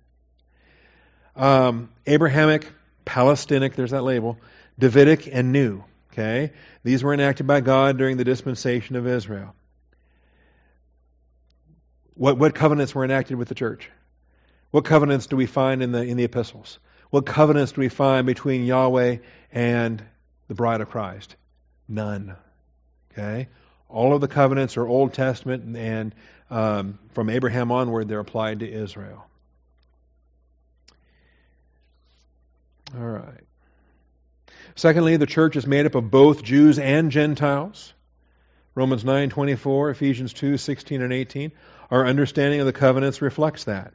Um, 1.37 1.91
Abrahamic 2.07 2.67
Palestinic, 3.05 3.75
there's 3.75 3.91
that 3.91 4.03
label, 4.03 4.39
Davidic, 4.79 5.29
and 5.33 5.53
new. 5.53 5.85
Okay? 6.13 6.53
These 6.85 7.03
were 7.03 7.13
enacted 7.13 7.47
by 7.47 7.61
God 7.61 7.99
during 7.99 8.17
the 8.17 8.25
dispensation 8.25 8.97
of 8.97 9.07
Israel. 9.07 9.55
What, 12.15 12.39
what 12.39 12.55
covenants 12.55 12.95
were 12.95 13.05
enacted 13.05 13.37
with 13.37 13.49
the 13.49 13.55
church? 13.55 13.91
What 14.71 14.85
covenants 14.85 15.27
do 15.27 15.37
we 15.37 15.47
find 15.47 15.83
in 15.83 15.93
the, 15.93 16.03
in 16.03 16.17
the 16.17 16.25
epistles? 16.25 16.79
What 17.11 17.27
covenants 17.27 17.73
do 17.73 17.81
we 17.81 17.89
find 17.89 18.27
between 18.27 18.65
Yahweh 18.65 19.19
and 19.53 20.05
the 20.49 20.55
bride 20.55 20.81
of 20.81 20.91
Christ? 20.91 21.37
None. 21.89 22.37
Okay? 23.13 23.49
All 23.89 24.15
of 24.15 24.21
the 24.21 24.29
covenants 24.29 24.77
are 24.77 24.87
Old 24.87 25.13
Testament, 25.13 25.77
and 25.77 26.15
um, 26.51 26.99
from 27.13 27.31
Abraham 27.31 27.71
onward, 27.71 28.09
they're 28.09 28.21
applied 28.21 28.61
to 28.61 28.71
Israel. 28.71 29.25
All 32.97 33.07
right. 33.07 33.45
Secondly, 34.77 35.17
the 35.17 35.27
church 35.27 35.57
is 35.57 35.67
made 35.67 35.87
up 35.87 35.95
of 35.95 36.11
both 36.11 36.43
Jews 36.43 36.79
and 36.79 37.11
Gentiles. 37.11 37.93
Romans 38.75 39.05
9:24, 39.05 39.91
Ephesians 39.91 40.33
2:16 40.33 41.03
and 41.03 41.13
18. 41.13 41.53
Our 41.91 42.07
understanding 42.07 42.61
of 42.61 42.67
the 42.67 42.73
covenants 42.73 43.23
reflects 43.23 43.65
that. 43.65 43.93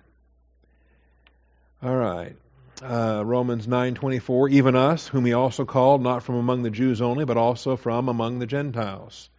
All 1.81 1.95
right. 1.95 2.35
Uh, 2.81 3.23
Romans 3.25 3.67
9:24, 3.67 4.49
even 4.49 4.75
us, 4.75 5.07
whom 5.07 5.25
he 5.25 5.33
also 5.33 5.65
called, 5.65 6.01
not 6.01 6.23
from 6.23 6.35
among 6.35 6.63
the 6.63 6.69
Jews 6.69 7.01
only, 7.01 7.25
but 7.25 7.37
also 7.37 7.75
from 7.75 8.07
among 8.07 8.39
the 8.39 8.45
Gentiles. 8.45 9.29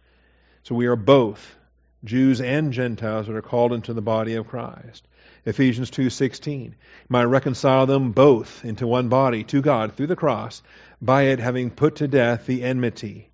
So 0.63 0.75
we 0.75 0.85
are 0.85 0.95
both 0.95 1.55
Jews 2.03 2.39
and 2.39 2.71
Gentiles 2.71 3.27
that 3.27 3.35
are 3.35 3.41
called 3.41 3.73
into 3.73 3.93
the 3.93 4.01
body 4.01 4.35
of 4.35 4.47
Christ. 4.47 5.07
Ephesians 5.45 5.89
2:16. 5.89 6.75
Might 7.09 7.23
reconcile 7.25 7.85
them 7.85 8.11
both 8.11 8.63
into 8.63 8.85
one 8.85 9.09
body 9.09 9.43
to 9.45 9.61
God 9.61 9.93
through 9.93 10.07
the 10.07 10.15
cross, 10.15 10.61
by 11.01 11.23
it 11.23 11.39
having 11.39 11.71
put 11.71 11.95
to 11.97 12.07
death 12.07 12.45
the 12.45 12.63
enmity. 12.63 13.29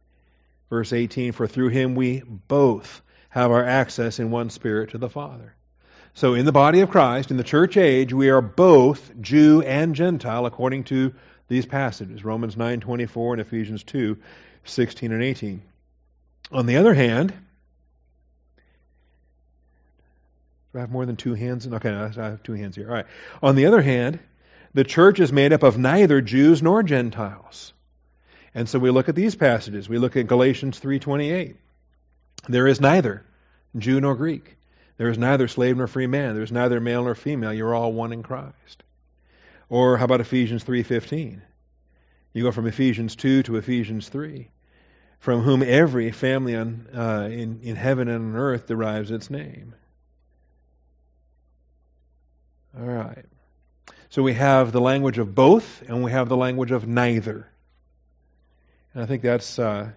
Verse 0.70 0.94
18, 0.94 1.32
for 1.32 1.48
through 1.48 1.70
him 1.70 1.96
we 1.96 2.22
both 2.22 3.02
have 3.30 3.52
our 3.52 3.64
access 3.64 4.20
in 4.20 4.32
one 4.32 4.50
spirit 4.50 4.92
to 4.92 4.98
the 4.98 5.10
Father. 5.10 5.54
So 6.14 6.34
in 6.34 6.46
the 6.46 6.52
body 6.52 6.82
of 6.82 6.90
Christ, 6.90 7.30
in 7.30 7.38
the 7.38 7.44
church 7.44 7.78
age, 7.78 8.12
we 8.12 8.30
are 8.30 8.42
both 8.42 9.12
Jew 9.22 9.62
and 9.62 9.94
Gentile 9.94 10.46
according 10.46 10.86
to 10.86 11.14
these 11.48 11.66
passages, 11.66 12.26
Romans 12.26 12.56
9:24 12.56 13.34
and 13.34 13.42
Ephesians 13.42 13.84
2:16 13.84 15.12
and 15.12 15.22
18. 15.22 15.62
On 16.52 16.66
the 16.66 16.78
other 16.78 16.94
hand, 16.94 17.34
do 20.67 20.67
I 20.78 20.82
have 20.82 20.92
more 20.92 21.06
than 21.06 21.16
two 21.16 21.34
hands? 21.34 21.68
Okay, 21.68 21.90
I 21.90 22.08
have 22.08 22.44
two 22.44 22.54
hands 22.54 22.76
here. 22.76 22.88
All 22.88 22.94
right. 22.94 23.06
On 23.42 23.56
the 23.56 23.66
other 23.66 23.82
hand, 23.82 24.20
the 24.74 24.84
church 24.84 25.20
is 25.20 25.34
made 25.34 25.52
up 25.52 25.64
of 25.64 25.78
neither 25.78 26.22
Jews 26.22 26.62
nor 26.62 26.84
Gentiles. 26.84 27.74
And 28.54 28.70
so 28.70 28.80
we 28.80 28.92
look 28.92 29.10
at 29.10 29.16
these 29.16 29.36
passages. 29.36 29.90
We 29.90 29.98
look 29.98 30.16
at 30.16 30.28
Galatians 30.28 30.80
3:28. 30.80 31.56
There 32.48 32.68
is 32.68 32.80
neither 32.80 33.24
Jew 33.78 34.00
nor 34.00 34.16
Greek. 34.16 34.58
There 34.98 35.10
is 35.10 35.18
neither 35.18 35.48
slave 35.48 35.78
nor 35.78 35.88
free 35.88 36.08
man. 36.08 36.36
There 36.36 36.44
is 36.44 36.52
neither 36.52 36.80
male 36.80 37.04
nor 37.04 37.16
female. 37.16 37.54
You're 37.54 37.76
all 37.76 37.94
one 37.94 38.14
in 38.14 38.24
Christ. 38.24 38.84
Or 39.70 39.98
how 39.98 40.06
about 40.06 40.22
Ephesians 40.22 40.64
3:15? 40.64 41.42
You 42.34 42.44
go 42.44 42.52
from 42.52 42.68
Ephesians 42.68 43.16
2 43.16 43.44
to 43.44 43.58
Ephesians 43.58 44.10
3, 44.10 44.50
from 45.20 45.42
whom 45.42 45.64
every 45.64 46.12
family 46.12 46.56
on, 46.56 46.88
uh, 46.96 47.28
in, 47.32 47.62
in 47.64 47.76
heaven 47.76 48.08
and 48.08 48.36
on 48.36 48.40
earth 48.40 48.68
derives 48.68 49.10
its 49.10 49.30
name. 49.32 49.74
All 52.80 52.86
right. 52.86 53.26
So 54.10 54.22
we 54.22 54.34
have 54.34 54.72
the 54.72 54.82
language 54.82 55.18
of 55.18 55.34
both, 55.34 55.84
and 55.88 56.04
we 56.04 56.12
have 56.12 56.30
the 56.30 56.38
language 56.38 56.72
of 56.72 56.88
neither. 56.88 57.48
And 58.94 59.04
I 59.04 59.06
think 59.06 59.24
that's 59.24 59.58
uh, 59.58 59.90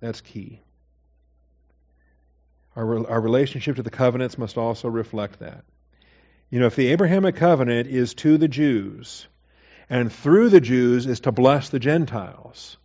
that's 0.00 0.20
key. 0.20 0.60
Our, 2.74 3.06
our 3.08 3.20
relationship 3.20 3.76
to 3.76 3.82
the 3.82 3.90
covenants 3.90 4.38
must 4.38 4.56
also 4.56 4.88
reflect 4.88 5.40
that. 5.40 5.64
You 6.50 6.60
know, 6.60 6.66
if 6.66 6.76
the 6.76 6.88
Abrahamic 6.88 7.36
covenant 7.36 7.88
is 7.88 8.14
to 8.14 8.38
the 8.38 8.48
Jews, 8.48 9.26
and 9.88 10.12
through 10.12 10.48
the 10.48 10.60
Jews 10.60 11.06
is 11.06 11.20
to 11.20 11.32
bless 11.32 11.68
the 11.68 11.78
Gentiles, 11.78 12.76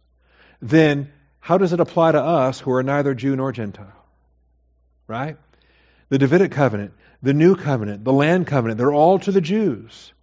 then 0.61 1.11
how 1.39 1.57
does 1.57 1.73
it 1.73 1.79
apply 1.79 2.11
to 2.11 2.21
us 2.21 2.59
who 2.59 2.71
are 2.73 2.83
neither 2.83 3.13
Jew 3.13 3.35
nor 3.35 3.51
Gentile? 3.51 4.05
Right? 5.07 5.37
The 6.09 6.17
Davidic 6.17 6.51
covenant, 6.51 6.93
the 7.21 7.33
new 7.33 7.55
covenant, 7.55 8.03
the 8.03 8.13
land 8.13 8.47
covenant, 8.47 8.77
they're 8.77 8.93
all 8.93 9.19
to 9.19 9.31
the 9.31 9.41
Jews. 9.41 10.13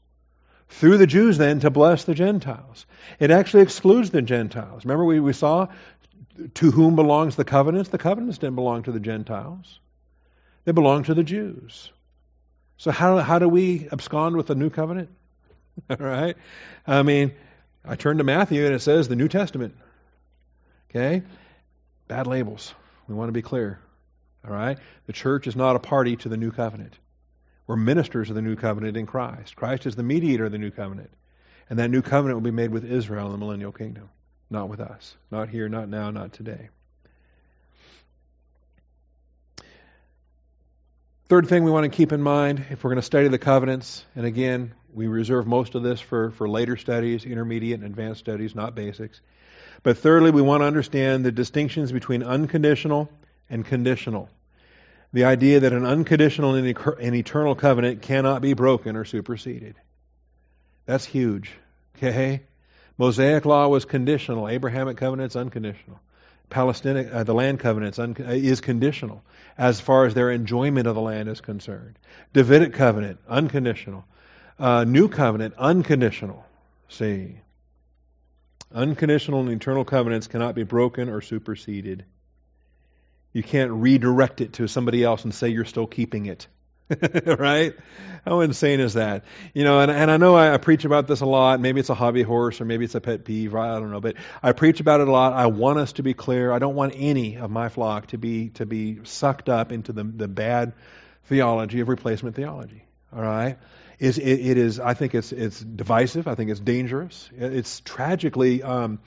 Through 0.69 0.99
the 0.99 1.07
Jews, 1.07 1.39
then, 1.39 1.61
to 1.61 1.71
bless 1.71 2.05
the 2.05 2.15
Gentiles. 2.15 2.87
It 3.21 3.31
actually 3.31 3.63
excludes 3.63 4.11
the 4.11 4.23
Gentiles. 4.23 4.85
Remember, 4.85 5.05
we, 5.05 5.21
we 5.21 5.33
saw 5.33 5.69
to 6.55 6.71
whom 6.71 6.97
belongs 6.97 7.37
the 7.37 7.45
covenants? 7.45 7.91
The 7.91 7.99
covenants 7.99 8.39
didn't 8.39 8.57
belong 8.57 8.85
to 8.85 8.93
the 8.93 9.01
Gentiles, 9.01 9.81
they 10.65 10.73
belong 10.73 11.05
to 11.05 11.15
the 11.15 11.25
Jews. 11.25 11.91
So, 12.77 12.91
how, 12.91 13.19
how 13.19 13.39
do 13.39 13.49
we 13.49 13.89
abscond 13.93 14.37
with 14.37 14.47
the 14.47 14.57
new 14.57 14.69
covenant? 14.69 15.11
All 15.91 15.97
right? 15.97 16.37
I 16.87 17.03
mean, 17.03 17.33
I 17.85 17.95
turn 17.97 18.19
to 18.19 18.25
Matthew 18.25 18.65
and 18.65 18.75
it 18.75 18.83
says 18.83 19.07
the 19.07 19.17
New 19.17 19.29
Testament. 19.29 19.77
Okay? 20.91 21.23
Bad 22.09 22.27
labels. 22.27 22.75
We 23.07 23.15
want 23.15 23.29
to 23.29 23.33
be 23.33 23.43
clear. 23.43 23.79
All 24.47 24.53
right? 24.53 24.79
The 25.07 25.13
church 25.13 25.47
is 25.47 25.57
not 25.57 25.77
a 25.77 25.79
party 25.81 26.17
to 26.17 26.29
the 26.29 26.37
new 26.37 26.51
covenant. 26.51 26.99
We're 27.67 27.77
ministers 27.77 28.29
of 28.29 28.37
the 28.37 28.43
new 28.43 28.57
covenant 28.57 28.97
in 28.97 29.07
Christ. 29.07 29.57
Christ 29.57 29.87
is 29.87 29.97
the 29.97 30.03
mediator 30.03 30.47
of 30.47 30.53
the 30.53 30.59
new 30.59 30.71
covenant. 30.71 31.11
And 31.71 31.79
that 31.79 31.91
new 31.91 32.03
covenant 32.03 32.37
will 32.37 32.45
be 32.45 32.51
made 32.51 32.71
with 32.71 32.85
Israel 32.85 33.27
in 33.27 33.33
the 33.33 33.39
millennial 33.39 33.73
kingdom, 33.73 34.11
not 34.51 34.69
with 34.69 34.81
us. 34.81 35.17
Not 35.31 35.49
here, 35.49 35.69
not 35.69 35.89
now, 35.89 36.11
not 36.11 36.35
today. 36.35 36.69
Third 41.27 41.49
thing 41.49 41.65
we 41.65 41.71
want 41.71 41.91
to 41.91 41.97
keep 41.97 42.13
in 42.13 42.21
mind 42.21 42.67
if 42.69 42.85
we're 42.85 42.91
going 42.91 43.01
to 43.01 43.03
study 43.03 43.29
the 43.29 43.39
covenants, 43.39 44.05
and 44.15 44.27
again, 44.27 44.75
we 44.93 45.07
reserve 45.07 45.47
most 45.47 45.75
of 45.75 45.83
this 45.83 45.99
for, 45.99 46.33
for 46.33 46.47
later 46.47 46.77
studies, 46.77 47.25
intermediate 47.25 47.81
and 47.81 47.89
advanced 47.89 48.21
studies, 48.21 48.55
not 48.55 48.75
basics. 48.75 49.23
But 49.83 49.97
thirdly, 49.97 50.31
we 50.31 50.43
want 50.43 50.61
to 50.61 50.67
understand 50.67 51.25
the 51.25 51.33
distinctions 51.33 51.93
between 51.93 52.23
unconditional 52.23 53.11
and 53.55 53.65
conditional. 53.65 54.29
The 55.13 55.25
idea 55.25 55.61
that 55.61 55.73
an 55.73 55.87
unconditional 55.87 56.57
and 56.57 57.15
eternal 57.15 57.55
covenant 57.55 58.03
cannot 58.03 58.43
be 58.43 58.53
broken 58.53 58.97
or 58.97 59.05
superseded. 59.05 59.77
That's 60.87 61.05
huge. 61.05 61.53
Okay? 61.97 62.43
Mosaic 62.99 63.45
law 63.45 63.69
was 63.69 63.85
conditional. 63.85 64.49
Abrahamic 64.49 64.97
covenant's 64.97 65.37
unconditional. 65.37 66.01
Palestinian, 66.51 67.11
uh, 67.13 67.23
the 67.23 67.33
land 67.33 67.61
covenant 67.61 67.97
un- 67.99 68.17
uh, 68.19 68.33
is 68.33 68.61
conditional 68.61 69.23
as 69.57 69.81
far 69.81 70.05
as 70.05 70.15
their 70.15 70.33
enjoyment 70.33 70.89
of 70.89 70.97
the 70.97 71.01
land 71.01 71.29
is 71.29 71.41
concerned. 71.41 71.97
Davidic 72.33 72.75
covenant, 72.75 73.21
unconditional. 73.29 74.05
Uh, 74.59 74.83
New 74.83 75.09
covenant, 75.09 75.55
unconditional. 75.59 76.45
See, 76.89 77.39
unconditional 78.73 79.41
and 79.41 79.51
eternal 79.51 79.85
covenants 79.85 80.27
cannot 80.27 80.57
be 80.57 80.65
broken 80.65 81.09
or 81.09 81.21
superseded. 81.21 82.05
You 83.35 83.43
can't 83.43 83.73
redirect 83.73 84.41
it 84.41 84.55
to 84.55 84.69
somebody 84.69 85.05
else 85.05 85.25
and 85.25 85.35
say 85.35 85.51
you're 85.51 85.67
still 85.67 85.87
keeping 85.87 86.25
it. 86.25 86.47
right? 87.27 87.75
How 88.25 88.41
insane 88.41 88.81
is 88.81 88.95
that? 88.95 89.25
You 89.55 89.65
know, 89.65 89.81
and, 89.81 89.91
and 89.91 90.11
I 90.11 90.17
know 90.19 90.35
I, 90.35 90.55
I, 90.55 90.59
preach 90.59 90.85
about 90.85 91.07
this 91.07 91.21
a 91.21 91.27
lot. 91.27 91.59
Maybe 91.61 91.81
it's 91.81 91.91
a 91.91 91.95
hobby 91.95 92.23
horse 92.23 92.61
or 92.61 92.65
maybe 92.65 92.85
it's 92.85 92.95
a 92.95 93.01
pet 93.01 93.25
peeve. 93.25 93.55
I 93.55 93.79
don't 93.79 93.91
know, 93.91 94.01
but 94.01 94.17
I 94.43 94.53
preach 94.53 94.81
about 94.81 95.01
it 95.01 95.09
a 95.09 95.11
lot. 95.11 95.33
I 95.33 95.47
want 95.47 95.79
us 95.79 95.95
to 95.95 96.03
be 96.03 96.15
clear. 96.15 96.53
I 96.53 96.59
don't 96.59 96.75
want 96.75 96.95
any 96.97 97.37
of 97.37 97.51
my 97.51 97.69
flock 97.71 98.09
to 98.09 98.19
be 98.19 98.51
to 98.51 98.67
be 98.67 99.01
sucked 99.05 99.49
up 99.49 99.73
into 99.73 99.93
the 99.93 100.05
the 100.05 100.29
bad 100.29 100.75
theology 101.25 101.81
of 101.81 101.89
replacement 101.89 102.37
theology. 102.37 102.85
All 103.15 103.23
right, 103.23 103.59
is 103.99 104.19
it, 104.19 104.25
it 104.25 104.59
is. 104.59 104.79
I 104.79 104.95
think 104.95 105.15
it's 105.15 105.33
it's 105.33 105.59
divisive. 105.61 106.29
I 106.29 106.35
think 106.35 106.51
it's 106.51 106.61
dangerous. 106.61 107.31
It's 107.37 107.81
tragically. 107.81 108.63
Um, 108.63 109.01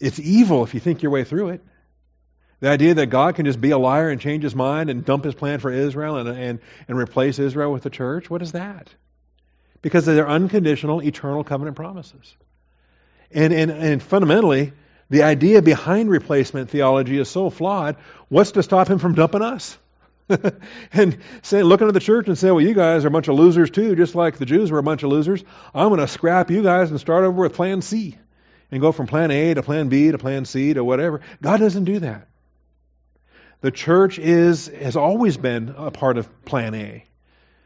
it's 0.00 0.18
evil 0.18 0.64
if 0.64 0.74
you 0.74 0.80
think 0.80 1.02
your 1.02 1.12
way 1.12 1.24
through 1.24 1.50
it. 1.50 1.62
The 2.64 2.70
idea 2.70 2.94
that 2.94 3.08
God 3.08 3.34
can 3.34 3.44
just 3.44 3.60
be 3.60 3.72
a 3.72 3.76
liar 3.76 4.08
and 4.08 4.18
change 4.18 4.42
his 4.42 4.54
mind 4.54 4.88
and 4.88 5.04
dump 5.04 5.22
his 5.22 5.34
plan 5.34 5.58
for 5.58 5.70
Israel 5.70 6.16
and, 6.16 6.26
and, 6.30 6.60
and 6.88 6.96
replace 6.96 7.38
Israel 7.38 7.70
with 7.70 7.82
the 7.82 7.90
church, 7.90 8.30
what 8.30 8.40
is 8.40 8.52
that? 8.52 8.88
Because 9.82 10.06
they're 10.06 10.26
unconditional, 10.26 11.02
eternal 11.02 11.44
covenant 11.44 11.76
promises. 11.76 12.34
And, 13.30 13.52
and, 13.52 13.70
and 13.70 14.02
fundamentally, 14.02 14.72
the 15.10 15.24
idea 15.24 15.60
behind 15.60 16.08
replacement 16.08 16.70
theology 16.70 17.18
is 17.18 17.28
so 17.28 17.50
flawed. 17.50 17.96
What's 18.30 18.52
to 18.52 18.62
stop 18.62 18.88
him 18.88 18.98
from 18.98 19.14
dumping 19.14 19.42
us? 19.42 19.76
and 20.94 21.18
saying, 21.42 21.64
looking 21.64 21.88
at 21.88 21.92
the 21.92 22.00
church 22.00 22.28
and 22.28 22.38
saying, 22.38 22.54
well, 22.54 22.64
you 22.64 22.72
guys 22.72 23.04
are 23.04 23.08
a 23.08 23.10
bunch 23.10 23.28
of 23.28 23.34
losers 23.34 23.70
too, 23.70 23.94
just 23.94 24.14
like 24.14 24.38
the 24.38 24.46
Jews 24.46 24.70
were 24.70 24.78
a 24.78 24.82
bunch 24.82 25.02
of 25.02 25.10
losers. 25.10 25.44
I'm 25.74 25.88
going 25.88 26.00
to 26.00 26.08
scrap 26.08 26.50
you 26.50 26.62
guys 26.62 26.90
and 26.90 26.98
start 26.98 27.24
over 27.24 27.42
with 27.42 27.52
plan 27.52 27.82
C 27.82 28.16
and 28.70 28.80
go 28.80 28.90
from 28.90 29.06
plan 29.06 29.30
A 29.30 29.52
to 29.52 29.62
plan 29.62 29.90
B 29.90 30.10
to 30.10 30.16
plan 30.16 30.46
C 30.46 30.72
to 30.72 30.82
whatever. 30.82 31.20
God 31.42 31.60
doesn't 31.60 31.84
do 31.84 31.98
that. 31.98 32.26
The 33.64 33.70
church 33.70 34.18
is 34.18 34.66
has 34.66 34.94
always 34.94 35.38
been 35.38 35.74
a 35.78 35.90
part 35.90 36.18
of 36.18 36.28
Plan 36.44 36.74
A. 36.74 37.02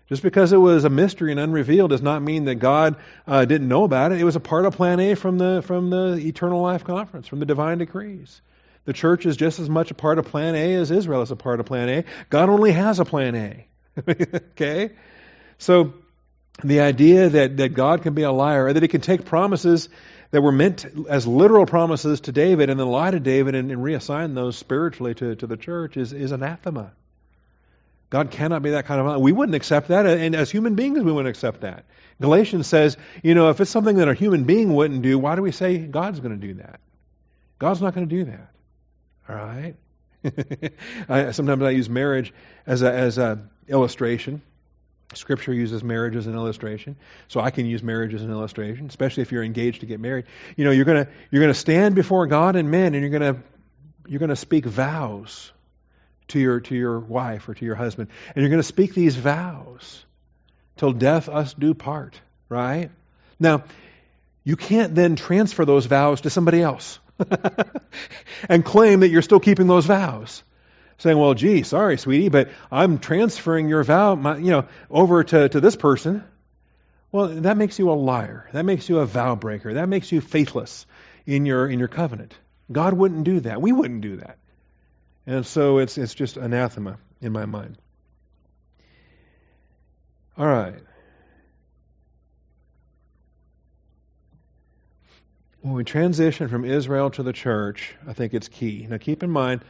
Just 0.08 0.22
because 0.22 0.52
it 0.52 0.56
was 0.56 0.84
a 0.84 0.88
mystery 0.88 1.32
and 1.32 1.40
unrevealed 1.40 1.90
does 1.90 2.02
not 2.02 2.22
mean 2.22 2.44
that 2.44 2.54
God 2.54 2.98
uh, 3.26 3.44
didn't 3.46 3.66
know 3.66 3.82
about 3.82 4.12
it. 4.12 4.20
It 4.20 4.24
was 4.24 4.36
a 4.36 4.40
part 4.40 4.64
of 4.64 4.76
Plan 4.76 5.00
A 5.00 5.16
from 5.16 5.38
the 5.38 5.60
from 5.60 5.90
the 5.90 6.14
Eternal 6.24 6.62
Life 6.62 6.84
Conference, 6.84 7.26
from 7.26 7.40
the 7.40 7.46
divine 7.46 7.78
decrees. 7.78 8.40
The 8.84 8.92
church 8.92 9.26
is 9.26 9.36
just 9.36 9.58
as 9.58 9.68
much 9.68 9.90
a 9.90 9.94
part 9.94 10.20
of 10.20 10.26
Plan 10.26 10.54
A 10.54 10.74
as 10.74 10.92
Israel 10.92 11.22
is 11.22 11.32
a 11.32 11.36
part 11.36 11.58
of 11.58 11.66
Plan 11.66 11.88
A. 11.88 12.04
God 12.30 12.48
only 12.48 12.70
has 12.70 13.00
a 13.00 13.04
Plan 13.04 13.34
A. 13.34 13.66
okay, 14.52 14.92
so 15.58 15.94
the 16.62 16.78
idea 16.78 17.28
that 17.28 17.56
that 17.56 17.70
God 17.70 18.02
can 18.02 18.14
be 18.14 18.22
a 18.22 18.30
liar, 18.30 18.66
or 18.66 18.72
that 18.72 18.84
He 18.84 18.88
can 18.88 19.00
take 19.00 19.24
promises 19.24 19.88
that 20.30 20.42
were 20.42 20.52
meant 20.52 20.86
as 21.08 21.26
literal 21.26 21.66
promises 21.66 22.20
to 22.22 22.32
David 22.32 22.70
and 22.70 22.78
then 22.78 22.88
lie 22.88 23.10
to 23.10 23.20
David 23.20 23.54
and, 23.54 23.70
and 23.70 23.80
reassign 23.80 24.34
those 24.34 24.56
spiritually 24.56 25.14
to, 25.14 25.36
to 25.36 25.46
the 25.46 25.56
church 25.56 25.96
is, 25.96 26.12
is 26.12 26.32
anathema. 26.32 26.92
God 28.10 28.30
cannot 28.30 28.62
be 28.62 28.70
that 28.70 28.86
kind 28.86 29.00
of. 29.00 29.20
We 29.20 29.32
wouldn't 29.32 29.54
accept 29.54 29.88
that, 29.88 30.06
and 30.06 30.34
as 30.34 30.50
human 30.50 30.74
beings, 30.74 30.98
we 31.02 31.12
wouldn't 31.12 31.28
accept 31.28 31.60
that. 31.60 31.84
Galatians 32.20 32.66
says, 32.66 32.96
you 33.22 33.34
know, 33.34 33.50
if 33.50 33.60
it's 33.60 33.70
something 33.70 33.96
that 33.96 34.08
a 34.08 34.14
human 34.14 34.44
being 34.44 34.74
wouldn't 34.74 35.02
do, 35.02 35.18
why 35.18 35.36
do 35.36 35.42
we 35.42 35.52
say 35.52 35.76
God's 35.78 36.20
going 36.20 36.38
to 36.38 36.46
do 36.46 36.54
that? 36.54 36.80
God's 37.58 37.82
not 37.82 37.94
going 37.94 38.08
to 38.08 38.14
do 38.14 38.24
that. 38.30 38.48
All 39.28 39.36
right. 39.36 39.74
I, 41.08 41.30
sometimes 41.32 41.62
I 41.62 41.70
use 41.70 41.88
marriage 41.88 42.32
as 42.66 42.82
a 42.82 42.92
as 42.92 43.18
a 43.18 43.40
illustration. 43.68 44.42
Scripture 45.14 45.54
uses 45.54 45.82
marriage 45.82 46.16
as 46.16 46.26
an 46.26 46.34
illustration, 46.34 46.96
so 47.28 47.40
I 47.40 47.50
can 47.50 47.64
use 47.64 47.82
marriage 47.82 48.12
as 48.12 48.22
an 48.22 48.30
illustration, 48.30 48.86
especially 48.86 49.22
if 49.22 49.32
you're 49.32 49.42
engaged 49.42 49.80
to 49.80 49.86
get 49.86 50.00
married. 50.00 50.26
You 50.56 50.64
know, 50.64 50.70
you're 50.70 50.84
gonna 50.84 51.08
you're 51.30 51.40
gonna 51.40 51.54
stand 51.54 51.94
before 51.94 52.26
God 52.26 52.56
and 52.56 52.70
men, 52.70 52.94
and 52.94 53.00
you're 53.02 53.18
gonna 53.18 53.42
you're 54.06 54.20
gonna 54.20 54.36
speak 54.36 54.66
vows 54.66 55.50
to 56.28 56.38
your 56.38 56.60
to 56.60 56.74
your 56.74 56.98
wife 57.00 57.48
or 57.48 57.54
to 57.54 57.64
your 57.64 57.74
husband, 57.74 58.10
and 58.34 58.42
you're 58.42 58.50
gonna 58.50 58.62
speak 58.62 58.94
these 58.94 59.16
vows. 59.16 60.04
till 60.76 60.92
death 60.92 61.28
us 61.28 61.54
do 61.54 61.74
part, 61.74 62.20
right? 62.48 62.90
Now, 63.40 63.64
you 64.44 64.56
can't 64.56 64.94
then 64.94 65.16
transfer 65.16 65.64
those 65.64 65.86
vows 65.86 66.20
to 66.22 66.30
somebody 66.30 66.62
else 66.62 66.98
and 68.48 68.64
claim 68.64 69.00
that 69.00 69.08
you're 69.08 69.22
still 69.22 69.40
keeping 69.40 69.66
those 69.66 69.86
vows. 69.86 70.42
Saying, 70.98 71.16
well, 71.16 71.34
gee, 71.34 71.62
sorry, 71.62 71.96
sweetie, 71.96 72.28
but 72.28 72.50
I'm 72.72 72.98
transferring 72.98 73.68
your 73.68 73.84
vow, 73.84 74.16
my, 74.16 74.36
you 74.36 74.50
know, 74.50 74.66
over 74.90 75.22
to, 75.22 75.48
to 75.48 75.60
this 75.60 75.76
person. 75.76 76.24
Well, 77.12 77.28
that 77.28 77.56
makes 77.56 77.78
you 77.78 77.90
a 77.90 77.94
liar. 77.94 78.48
That 78.52 78.64
makes 78.64 78.88
you 78.88 78.98
a 78.98 79.06
vow 79.06 79.34
breaker. 79.36 79.74
That 79.74 79.88
makes 79.88 80.12
you 80.12 80.20
faithless 80.20 80.86
in 81.24 81.46
your 81.46 81.68
in 81.68 81.78
your 81.78 81.88
covenant. 81.88 82.34
God 82.70 82.94
wouldn't 82.94 83.24
do 83.24 83.40
that. 83.40 83.62
We 83.62 83.72
wouldn't 83.72 84.02
do 84.02 84.16
that. 84.16 84.38
And 85.26 85.46
so 85.46 85.78
it's 85.78 85.96
it's 85.96 86.14
just 86.14 86.36
anathema 86.36 86.98
in 87.20 87.32
my 87.32 87.46
mind. 87.46 87.78
All 90.36 90.46
right. 90.46 90.80
When 95.60 95.74
we 95.74 95.82
transition 95.82 96.48
from 96.48 96.64
Israel 96.64 97.10
to 97.10 97.24
the 97.24 97.32
church, 97.32 97.92
I 98.06 98.12
think 98.12 98.32
it's 98.32 98.46
key. 98.46 98.86
Now, 98.88 98.98
keep 98.98 99.24
in 99.24 99.30
mind, 99.30 99.62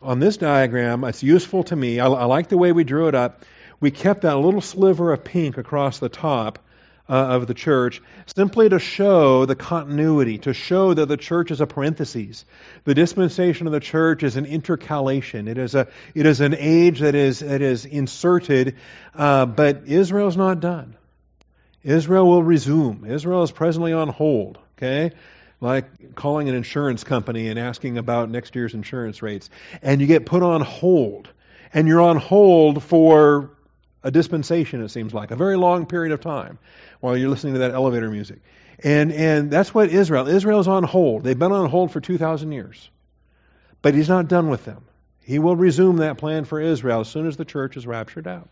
on 0.00 0.18
this 0.18 0.38
diagram, 0.38 1.04
it's 1.04 1.22
useful 1.22 1.62
to 1.64 1.76
me. 1.76 2.00
I, 2.00 2.06
I 2.06 2.24
like 2.24 2.48
the 2.48 2.56
way 2.56 2.72
we 2.72 2.84
drew 2.84 3.08
it 3.08 3.14
up. 3.14 3.44
We 3.78 3.90
kept 3.90 4.22
that 4.22 4.36
little 4.36 4.62
sliver 4.62 5.12
of 5.12 5.24
pink 5.24 5.58
across 5.58 5.98
the 5.98 6.08
top 6.08 6.58
uh, 7.06 7.12
of 7.12 7.46
the 7.46 7.52
church 7.52 8.00
simply 8.34 8.70
to 8.70 8.78
show 8.78 9.44
the 9.44 9.54
continuity, 9.54 10.38
to 10.38 10.54
show 10.54 10.94
that 10.94 11.06
the 11.06 11.18
church 11.18 11.50
is 11.50 11.60
a 11.60 11.66
parenthesis. 11.66 12.46
The 12.84 12.94
dispensation 12.94 13.66
of 13.66 13.74
the 13.74 13.80
church 13.80 14.22
is 14.22 14.36
an 14.36 14.46
intercalation. 14.46 15.48
It 15.48 15.58
is 15.58 15.74
a 15.74 15.88
it 16.14 16.24
is 16.24 16.40
an 16.40 16.54
age 16.58 17.00
that 17.00 17.14
is 17.14 17.40
that 17.40 17.60
is 17.60 17.84
inserted, 17.84 18.76
uh, 19.14 19.44
but 19.44 19.82
Israel's 19.86 20.38
not 20.38 20.60
done. 20.60 20.96
Israel 21.84 22.26
will 22.26 22.42
resume. 22.42 23.04
Israel 23.06 23.42
is 23.42 23.52
presently 23.52 23.92
on 23.92 24.08
hold. 24.08 24.58
Okay? 24.76 25.14
Like 25.60 26.14
calling 26.14 26.48
an 26.48 26.54
insurance 26.54 27.04
company 27.04 27.48
and 27.48 27.58
asking 27.58 27.98
about 27.98 28.30
next 28.30 28.54
year's 28.54 28.74
insurance 28.74 29.22
rates. 29.22 29.48
And 29.82 30.00
you 30.00 30.06
get 30.06 30.26
put 30.26 30.42
on 30.42 30.60
hold. 30.60 31.28
And 31.72 31.88
you're 31.88 32.00
on 32.00 32.16
hold 32.16 32.82
for 32.82 33.50
a 34.02 34.10
dispensation, 34.10 34.82
it 34.82 34.88
seems 34.90 35.12
like, 35.12 35.30
a 35.30 35.36
very 35.36 35.56
long 35.56 35.86
period 35.86 36.12
of 36.12 36.20
time 36.20 36.58
while 37.00 37.16
you're 37.16 37.28
listening 37.28 37.54
to 37.54 37.60
that 37.60 37.72
elevator 37.72 38.10
music. 38.10 38.38
And, 38.82 39.12
and 39.12 39.50
that's 39.50 39.74
what 39.74 39.88
Israel, 39.90 40.28
Israel's 40.28 40.68
on 40.68 40.84
hold. 40.84 41.24
They've 41.24 41.38
been 41.38 41.52
on 41.52 41.68
hold 41.68 41.90
for 41.90 42.00
2,000 42.00 42.52
years. 42.52 42.88
But 43.82 43.94
he's 43.94 44.08
not 44.08 44.28
done 44.28 44.48
with 44.48 44.64
them. 44.64 44.84
He 45.22 45.38
will 45.38 45.56
resume 45.56 45.96
that 45.96 46.18
plan 46.18 46.44
for 46.44 46.60
Israel 46.60 47.00
as 47.00 47.08
soon 47.08 47.26
as 47.26 47.36
the 47.36 47.44
church 47.44 47.76
is 47.76 47.86
raptured 47.86 48.28
out. 48.28 48.48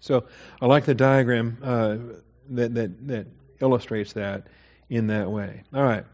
So 0.00 0.24
I 0.60 0.66
like 0.66 0.86
the 0.86 0.94
diagram 0.94 1.58
uh, 1.62 1.96
that, 2.50 2.74
that, 2.74 3.08
that 3.08 3.26
illustrates 3.60 4.14
that 4.14 4.48
in 4.88 5.08
that 5.08 5.30
way. 5.30 5.62
All 5.72 5.82
right. 5.82 6.04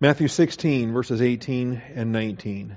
Matthew 0.00 0.28
16, 0.28 0.92
verses 0.92 1.20
18 1.20 1.82
and 1.94 2.12
19. 2.12 2.76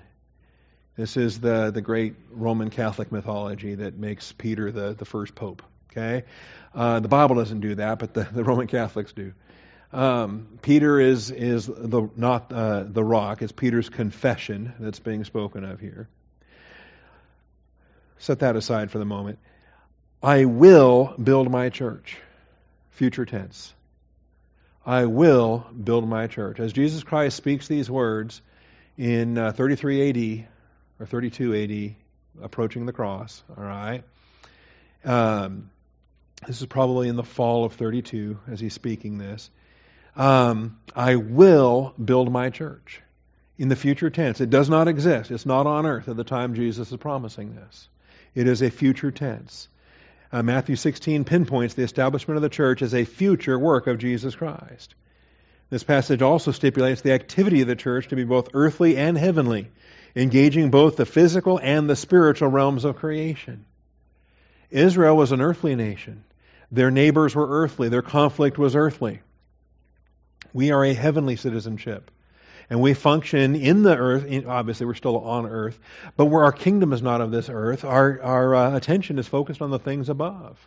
This 0.98 1.18
is 1.18 1.40
the, 1.40 1.72
the 1.72 1.82
great 1.82 2.16
Roman 2.32 2.70
Catholic 2.70 3.12
mythology 3.12 3.76
that 3.76 3.98
makes 3.98 4.32
Peter 4.32 4.72
the, 4.72 4.94
the 4.94 5.06
first 5.06 5.36
pope. 5.36 5.62
Okay? 5.92 6.24
Uh, 6.74 7.00
the 7.00 7.08
Bible 7.08 7.36
doesn't 7.36 7.60
do 7.60 7.76
that, 7.76 8.00
but 8.00 8.14
the, 8.14 8.24
the 8.24 8.44
Roman 8.44 8.68
Catholics 8.68 9.14
do. 9.14 9.34
Um, 9.94 10.48
Peter 10.62 11.00
is, 11.00 11.32
is 11.32 11.68
the, 11.68 12.10
not 12.16 12.52
uh, 12.52 12.84
the 12.84 13.04
rock, 13.04 13.42
it's 13.42 13.52
Peter's 13.52 13.90
confession 13.90 14.74
that's 14.80 15.00
being 15.00 15.24
spoken 15.26 15.64
of 15.64 15.80
here. 15.80 16.08
Set 18.20 18.40
that 18.40 18.56
aside 18.56 18.92
for 18.92 19.00
the 19.00 19.06
moment. 19.06 19.40
I 20.24 20.46
will 20.46 21.14
build 21.22 21.52
my 21.52 21.70
church. 21.70 22.18
Future 22.92 23.26
tense. 23.26 23.74
I 24.86 25.06
will 25.06 25.66
build 25.84 26.08
my 26.08 26.28
church. 26.28 26.60
As 26.60 26.74
Jesus 26.74 27.04
Christ 27.04 27.38
speaks 27.38 27.68
these 27.68 27.90
words 27.90 28.42
in 28.98 29.38
uh, 29.38 29.52
33 29.52 30.10
AD 30.10 30.48
or 31.00 31.06
32 31.06 31.56
AD, 31.56 32.44
approaching 32.44 32.86
the 32.86 32.94
cross, 32.94 33.44
all 33.56 33.64
right? 33.64 34.04
Um, 35.06 35.70
this 36.48 36.62
is 36.62 36.68
probably 36.68 37.08
in 37.08 37.16
the 37.16 37.24
fall 37.24 37.66
of 37.66 37.74
32 37.74 38.40
as 38.50 38.60
he's 38.60 38.74
speaking 38.74 39.18
this. 39.18 39.50
Um, 40.16 40.80
I 40.96 41.16
will 41.16 41.94
build 42.04 42.32
my 42.32 42.50
church. 42.50 43.02
In 43.58 43.68
the 43.70 43.76
future 43.76 44.10
tense. 44.10 44.42
It 44.42 44.50
does 44.50 44.70
not 44.70 44.88
exist. 44.88 45.30
It's 45.30 45.46
not 45.46 45.68
on 45.68 45.86
earth 45.86 46.10
at 46.10 46.18
the 46.18 46.24
time 46.24 46.56
Jesus 46.56 46.92
is 46.92 46.98
promising 46.98 47.54
this. 47.54 47.90
It 48.34 48.48
is 48.48 48.64
a 48.64 48.72
future 48.72 49.12
tense. 49.12 49.68
Uh, 50.32 50.42
Matthew 50.44 50.76
16 50.76 51.26
pinpoints 51.26 51.74
the 51.74 51.84
establishment 51.84 52.38
of 52.38 52.42
the 52.42 52.50
church 52.50 52.82
as 52.82 52.94
a 52.94 53.04
future 53.04 53.60
work 53.60 53.88
of 53.88 53.98
Jesus 53.98 54.36
Christ. 54.36 54.96
This 55.70 55.84
passage 55.84 56.22
also 56.22 56.52
stipulates 56.52 57.02
the 57.02 57.14
activity 57.14 57.62
of 57.62 57.68
the 57.68 57.76
church 57.76 58.10
to 58.10 58.16
be 58.16 58.24
both 58.24 58.50
earthly 58.54 58.98
and 58.98 59.18
heavenly, 59.18 59.70
engaging 60.16 60.70
both 60.70 60.96
the 60.96 61.06
physical 61.06 61.60
and 61.62 61.90
the 61.90 61.96
spiritual 61.96 62.50
realms 62.50 62.86
of 62.86 62.98
creation. 62.98 63.66
Israel 64.70 65.18
was 65.18 65.32
an 65.32 65.42
earthly 65.42 65.76
nation. 65.76 66.24
Their 66.72 66.92
neighbors 66.92 67.36
were 67.36 67.64
earthly. 67.64 67.90
Their 67.90 68.02
conflict 68.02 68.58
was 68.58 68.76
earthly. 68.76 69.20
We 70.54 70.72
are 70.72 70.84
a 70.84 70.94
heavenly 70.94 71.36
citizenship 71.36 72.10
and 72.72 72.80
we 72.80 72.94
function 72.94 73.58
in 73.58 73.84
the 73.84 73.98
earth. 73.98 74.26
Obviously, 74.48 74.86
we're 74.86 74.94
still 74.94 75.20
on 75.20 75.46
earth, 75.46 75.78
but 76.16 76.28
where 76.28 76.46
our 76.46 76.54
kingdom 76.54 76.94
is 76.94 77.02
not 77.02 77.20
of 77.20 77.30
this 77.30 77.50
earth, 77.50 77.84
our, 77.84 78.22
our 78.22 78.56
uh, 78.56 78.78
attention 78.78 79.20
is 79.20 79.28
focused 79.28 79.62
on 79.62 79.72
the 79.72 79.78
things 79.78 80.08
above. 80.08 80.58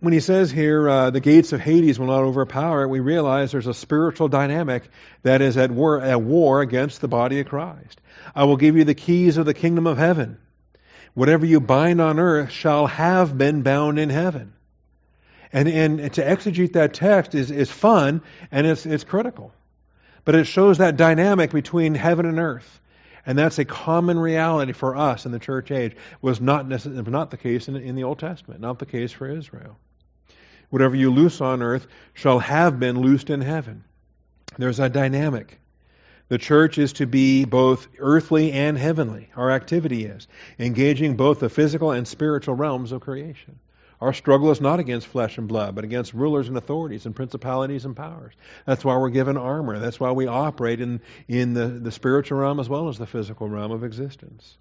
When 0.00 0.12
he 0.12 0.20
says 0.20 0.50
here, 0.50 0.86
uh, 0.86 1.10
the 1.10 1.20
gates 1.20 1.54
of 1.54 1.60
Hades 1.60 1.98
will 1.98 2.08
not 2.08 2.24
overpower 2.24 2.82
it, 2.82 2.88
we 2.88 3.00
realize 3.00 3.52
there's 3.52 3.66
a 3.66 3.72
spiritual 3.72 4.28
dynamic 4.28 4.90
that 5.22 5.40
is 5.40 5.56
at 5.56 5.70
war, 5.70 6.02
at 6.02 6.20
war 6.20 6.60
against 6.60 7.00
the 7.00 7.08
body 7.08 7.40
of 7.40 7.46
Christ. 7.46 7.98
I 8.34 8.44
will 8.44 8.58
give 8.58 8.76
you 8.76 8.84
the 8.84 8.94
keys 8.94 9.38
of 9.38 9.46
the 9.46 9.54
kingdom 9.54 9.86
of 9.86 9.96
heaven. 9.96 10.36
Whatever 11.14 11.46
you 11.46 11.58
bind 11.58 12.02
on 12.02 12.18
earth 12.18 12.50
shall 12.50 12.86
have 12.86 13.38
been 13.38 13.62
bound 13.62 13.98
in 13.98 14.10
heaven. 14.10 14.52
And, 15.54 15.68
and 15.68 16.12
to 16.12 16.22
exegete 16.22 16.74
that 16.74 16.92
text 16.92 17.34
is, 17.34 17.50
is 17.50 17.70
fun 17.70 18.20
and 18.52 18.66
it's, 18.66 18.84
it's 18.84 19.04
critical. 19.04 19.54
But 20.28 20.34
it 20.34 20.44
shows 20.44 20.76
that 20.76 20.98
dynamic 20.98 21.52
between 21.52 21.94
heaven 21.94 22.26
and 22.26 22.38
earth. 22.38 22.82
And 23.24 23.38
that's 23.38 23.58
a 23.58 23.64
common 23.64 24.18
reality 24.18 24.72
for 24.74 24.94
us 24.94 25.24
in 25.24 25.32
the 25.32 25.38
church 25.38 25.70
age. 25.70 25.96
Was 26.20 26.38
not 26.38 26.68
necessarily 26.68 27.10
not 27.10 27.30
the 27.30 27.38
case 27.38 27.66
in, 27.66 27.76
in 27.76 27.94
the 27.94 28.04
Old 28.04 28.18
Testament, 28.18 28.60
not 28.60 28.78
the 28.78 28.84
case 28.84 29.10
for 29.10 29.26
Israel. 29.26 29.78
Whatever 30.68 30.96
you 30.96 31.10
loose 31.10 31.40
on 31.40 31.62
earth 31.62 31.86
shall 32.12 32.40
have 32.40 32.78
been 32.78 33.00
loosed 33.00 33.30
in 33.30 33.40
heaven. 33.40 33.84
There's 34.58 34.80
a 34.80 34.90
dynamic. 34.90 35.58
The 36.28 36.36
church 36.36 36.76
is 36.76 36.92
to 36.92 37.06
be 37.06 37.46
both 37.46 37.88
earthly 37.98 38.52
and 38.52 38.76
heavenly. 38.76 39.30
Our 39.34 39.50
activity 39.50 40.04
is 40.04 40.28
engaging 40.58 41.16
both 41.16 41.40
the 41.40 41.48
physical 41.48 41.92
and 41.92 42.06
spiritual 42.06 42.54
realms 42.54 42.92
of 42.92 43.00
creation. 43.00 43.58
Our 44.00 44.12
struggle 44.12 44.50
is 44.52 44.60
not 44.60 44.78
against 44.78 45.08
flesh 45.08 45.38
and 45.38 45.48
blood, 45.48 45.74
but 45.74 45.82
against 45.82 46.14
rulers 46.14 46.46
and 46.46 46.56
authorities 46.56 47.04
and 47.04 47.16
principalities 47.16 47.84
and 47.84 47.96
powers. 47.96 48.32
That's 48.64 48.84
why 48.84 48.96
we're 48.96 49.10
given 49.10 49.36
armor. 49.36 49.80
That's 49.80 49.98
why 49.98 50.12
we 50.12 50.28
operate 50.28 50.80
in, 50.80 51.00
in 51.26 51.54
the, 51.54 51.66
the 51.66 51.90
spiritual 51.90 52.38
realm 52.38 52.60
as 52.60 52.68
well 52.68 52.88
as 52.88 52.98
the 52.98 53.06
physical 53.06 53.48
realm 53.48 53.72
of 53.72 53.82
existence. 53.82 54.56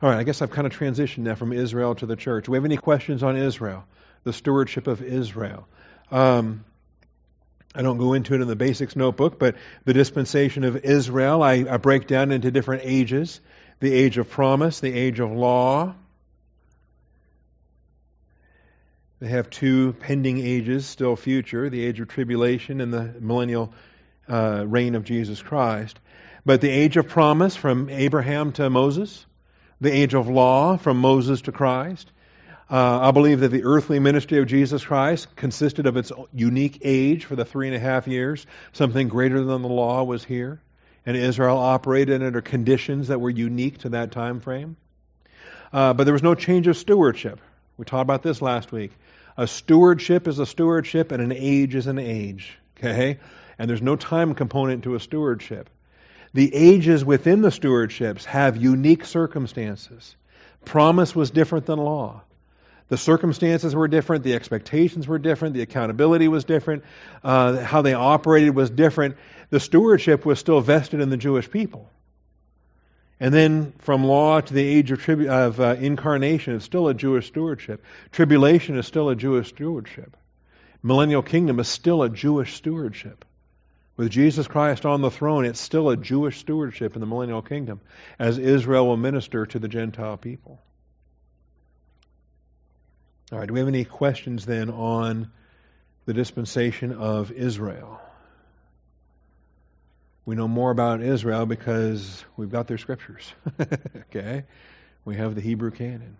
All 0.00 0.08
right, 0.08 0.18
I 0.18 0.22
guess 0.22 0.40
I've 0.40 0.50
kind 0.50 0.66
of 0.66 0.72
transitioned 0.72 1.24
now 1.24 1.34
from 1.34 1.52
Israel 1.52 1.94
to 1.96 2.06
the 2.06 2.16
church. 2.16 2.46
Do 2.46 2.52
we 2.52 2.58
have 2.58 2.64
any 2.64 2.76
questions 2.76 3.22
on 3.22 3.36
Israel, 3.36 3.84
the 4.22 4.32
stewardship 4.32 4.86
of 4.86 5.02
Israel? 5.02 5.66
Um, 6.12 6.64
I 7.74 7.82
don't 7.82 7.98
go 7.98 8.14
into 8.14 8.34
it 8.34 8.40
in 8.40 8.48
the 8.48 8.56
basics 8.56 8.96
notebook, 8.96 9.38
but 9.38 9.56
the 9.84 9.92
dispensation 9.92 10.64
of 10.64 10.76
Israel, 10.84 11.42
I, 11.42 11.66
I 11.68 11.76
break 11.76 12.06
down 12.06 12.30
into 12.30 12.50
different 12.50 12.82
ages 12.84 13.40
the 13.80 13.92
age 13.92 14.18
of 14.18 14.28
promise, 14.30 14.80
the 14.80 14.92
age 14.92 15.20
of 15.20 15.32
law. 15.32 15.94
They 19.20 19.28
have 19.28 19.50
two 19.50 19.94
pending 19.94 20.38
ages 20.38 20.86
still 20.86 21.16
future 21.16 21.68
the 21.68 21.84
age 21.84 22.00
of 22.00 22.08
tribulation 22.08 22.80
and 22.80 22.92
the 22.92 23.14
millennial 23.20 23.72
uh, 24.28 24.64
reign 24.66 24.94
of 24.94 25.04
Jesus 25.04 25.42
Christ. 25.42 25.98
But 26.46 26.60
the 26.60 26.70
age 26.70 26.96
of 26.96 27.08
promise 27.08 27.56
from 27.56 27.90
Abraham 27.90 28.52
to 28.52 28.70
Moses, 28.70 29.26
the 29.80 29.92
age 29.92 30.14
of 30.14 30.28
law 30.28 30.76
from 30.76 30.98
Moses 30.98 31.42
to 31.42 31.52
Christ. 31.52 32.10
Uh, 32.70 33.00
I 33.00 33.10
believe 33.10 33.40
that 33.40 33.48
the 33.48 33.64
earthly 33.64 33.98
ministry 33.98 34.38
of 34.38 34.46
Jesus 34.46 34.84
Christ 34.84 35.34
consisted 35.36 35.86
of 35.86 35.96
its 35.96 36.12
unique 36.32 36.80
age 36.82 37.24
for 37.24 37.34
the 37.34 37.44
three 37.44 37.66
and 37.66 37.76
a 37.76 37.80
half 37.80 38.06
years. 38.06 38.46
Something 38.72 39.08
greater 39.08 39.42
than 39.42 39.62
the 39.62 39.68
law 39.68 40.04
was 40.04 40.24
here 40.24 40.60
and 41.06 41.16
Israel 41.16 41.56
operated 41.56 42.22
under 42.22 42.40
conditions 42.40 43.08
that 43.08 43.20
were 43.20 43.30
unique 43.30 43.78
to 43.78 43.90
that 43.90 44.12
time 44.12 44.40
frame. 44.40 44.76
Uh, 45.72 45.92
but 45.94 46.04
there 46.04 46.12
was 46.12 46.22
no 46.22 46.34
change 46.34 46.66
of 46.66 46.76
stewardship. 46.76 47.40
We 47.76 47.84
talked 47.84 48.02
about 48.02 48.22
this 48.22 48.42
last 48.42 48.72
week. 48.72 48.92
A 49.36 49.46
stewardship 49.46 50.28
is 50.28 50.38
a 50.38 50.46
stewardship, 50.46 51.12
and 51.12 51.22
an 51.22 51.32
age 51.32 51.74
is 51.74 51.86
an 51.86 51.98
age. 51.98 52.58
Okay? 52.78 53.18
And 53.58 53.68
there's 53.68 53.82
no 53.82 53.96
time 53.96 54.34
component 54.34 54.84
to 54.84 54.94
a 54.94 55.00
stewardship. 55.00 55.70
The 56.32 56.54
ages 56.54 57.04
within 57.04 57.42
the 57.42 57.48
stewardships 57.48 58.24
have 58.24 58.56
unique 58.56 59.04
circumstances. 59.04 60.14
Promise 60.64 61.14
was 61.14 61.30
different 61.30 61.66
than 61.66 61.78
law. 61.78 62.22
The 62.90 62.98
circumstances 62.98 63.72
were 63.72 63.86
different, 63.86 64.24
the 64.24 64.34
expectations 64.34 65.06
were 65.06 65.20
different, 65.20 65.54
the 65.54 65.62
accountability 65.62 66.26
was 66.26 66.44
different, 66.44 66.82
uh, 67.22 67.58
how 67.58 67.82
they 67.82 67.94
operated 67.94 68.56
was 68.56 68.68
different. 68.68 69.16
The 69.50 69.60
stewardship 69.60 70.26
was 70.26 70.40
still 70.40 70.60
vested 70.60 71.00
in 71.00 71.08
the 71.08 71.16
Jewish 71.16 71.48
people. 71.48 71.88
And 73.20 73.32
then 73.32 73.72
from 73.78 74.04
law 74.04 74.40
to 74.40 74.52
the 74.52 74.62
age 74.62 74.90
of, 74.90 75.00
tribu- 75.00 75.28
of 75.28 75.60
uh, 75.60 75.76
incarnation, 75.78 76.56
it's 76.56 76.64
still 76.64 76.88
a 76.88 76.94
Jewish 76.94 77.28
stewardship. 77.28 77.84
Tribulation 78.10 78.76
is 78.76 78.88
still 78.88 79.08
a 79.08 79.14
Jewish 79.14 79.50
stewardship. 79.50 80.16
Millennial 80.82 81.22
kingdom 81.22 81.60
is 81.60 81.68
still 81.68 82.02
a 82.02 82.08
Jewish 82.08 82.54
stewardship. 82.54 83.24
With 83.96 84.10
Jesus 84.10 84.48
Christ 84.48 84.84
on 84.84 85.00
the 85.00 85.12
throne, 85.12 85.44
it's 85.44 85.60
still 85.60 85.90
a 85.90 85.96
Jewish 85.96 86.38
stewardship 86.38 86.96
in 86.96 87.00
the 87.00 87.06
millennial 87.06 87.42
kingdom 87.42 87.80
as 88.18 88.36
Israel 88.38 88.88
will 88.88 88.96
minister 88.96 89.46
to 89.46 89.60
the 89.60 89.68
Gentile 89.68 90.16
people. 90.16 90.58
All 93.32 93.38
right, 93.38 93.46
do 93.46 93.54
we 93.54 93.60
have 93.60 93.68
any 93.68 93.84
questions 93.84 94.44
then 94.44 94.70
on 94.70 95.30
the 96.04 96.12
dispensation 96.12 96.92
of 96.92 97.30
Israel? 97.30 98.00
We 100.26 100.34
know 100.34 100.48
more 100.48 100.70
about 100.70 101.00
Israel 101.00 101.46
because 101.46 102.24
we've 102.36 102.50
got 102.50 102.66
their 102.66 102.78
scriptures. 102.78 103.32
okay? 103.96 104.44
We 105.04 105.16
have 105.16 105.36
the 105.36 105.40
Hebrew 105.40 105.70
canon. 105.70 106.16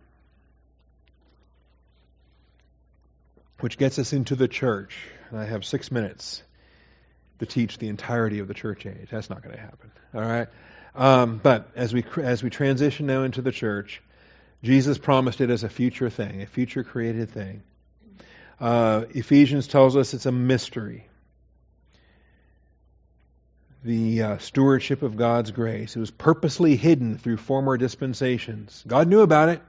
Which 3.58 3.76
gets 3.76 3.98
us 3.98 4.12
into 4.12 4.36
the 4.36 4.48
church. 4.48 4.96
And 5.30 5.38
I 5.38 5.44
have 5.44 5.64
six 5.64 5.90
minutes 5.90 6.42
to 7.40 7.46
teach 7.46 7.78
the 7.78 7.88
entirety 7.88 8.38
of 8.38 8.46
the 8.46 8.54
church 8.54 8.86
age. 8.86 9.08
That's 9.10 9.30
not 9.30 9.42
going 9.42 9.54
to 9.54 9.60
happen. 9.60 9.90
All 10.14 10.22
right? 10.22 10.48
Um, 10.94 11.40
but 11.42 11.70
as 11.74 11.92
we, 11.92 12.04
as 12.18 12.42
we 12.42 12.50
transition 12.50 13.06
now 13.06 13.24
into 13.24 13.42
the 13.42 13.52
church, 13.52 14.00
Jesus 14.62 14.98
promised 14.98 15.40
it 15.40 15.50
as 15.50 15.64
a 15.64 15.68
future 15.68 16.10
thing, 16.10 16.42
a 16.42 16.46
future 16.46 16.84
created 16.84 17.30
thing. 17.30 17.62
Uh, 18.60 19.04
Ephesians 19.10 19.66
tells 19.66 19.96
us 19.96 20.12
it's 20.12 20.26
a 20.26 20.32
mystery. 20.32 21.06
The 23.82 24.22
uh, 24.22 24.38
stewardship 24.38 25.02
of 25.02 25.16
God's 25.16 25.50
grace. 25.50 25.96
It 25.96 26.00
was 26.00 26.10
purposely 26.10 26.76
hidden 26.76 27.16
through 27.16 27.38
former 27.38 27.78
dispensations. 27.78 28.84
God 28.86 29.08
knew 29.08 29.22
about 29.22 29.48
it. 29.48 29.62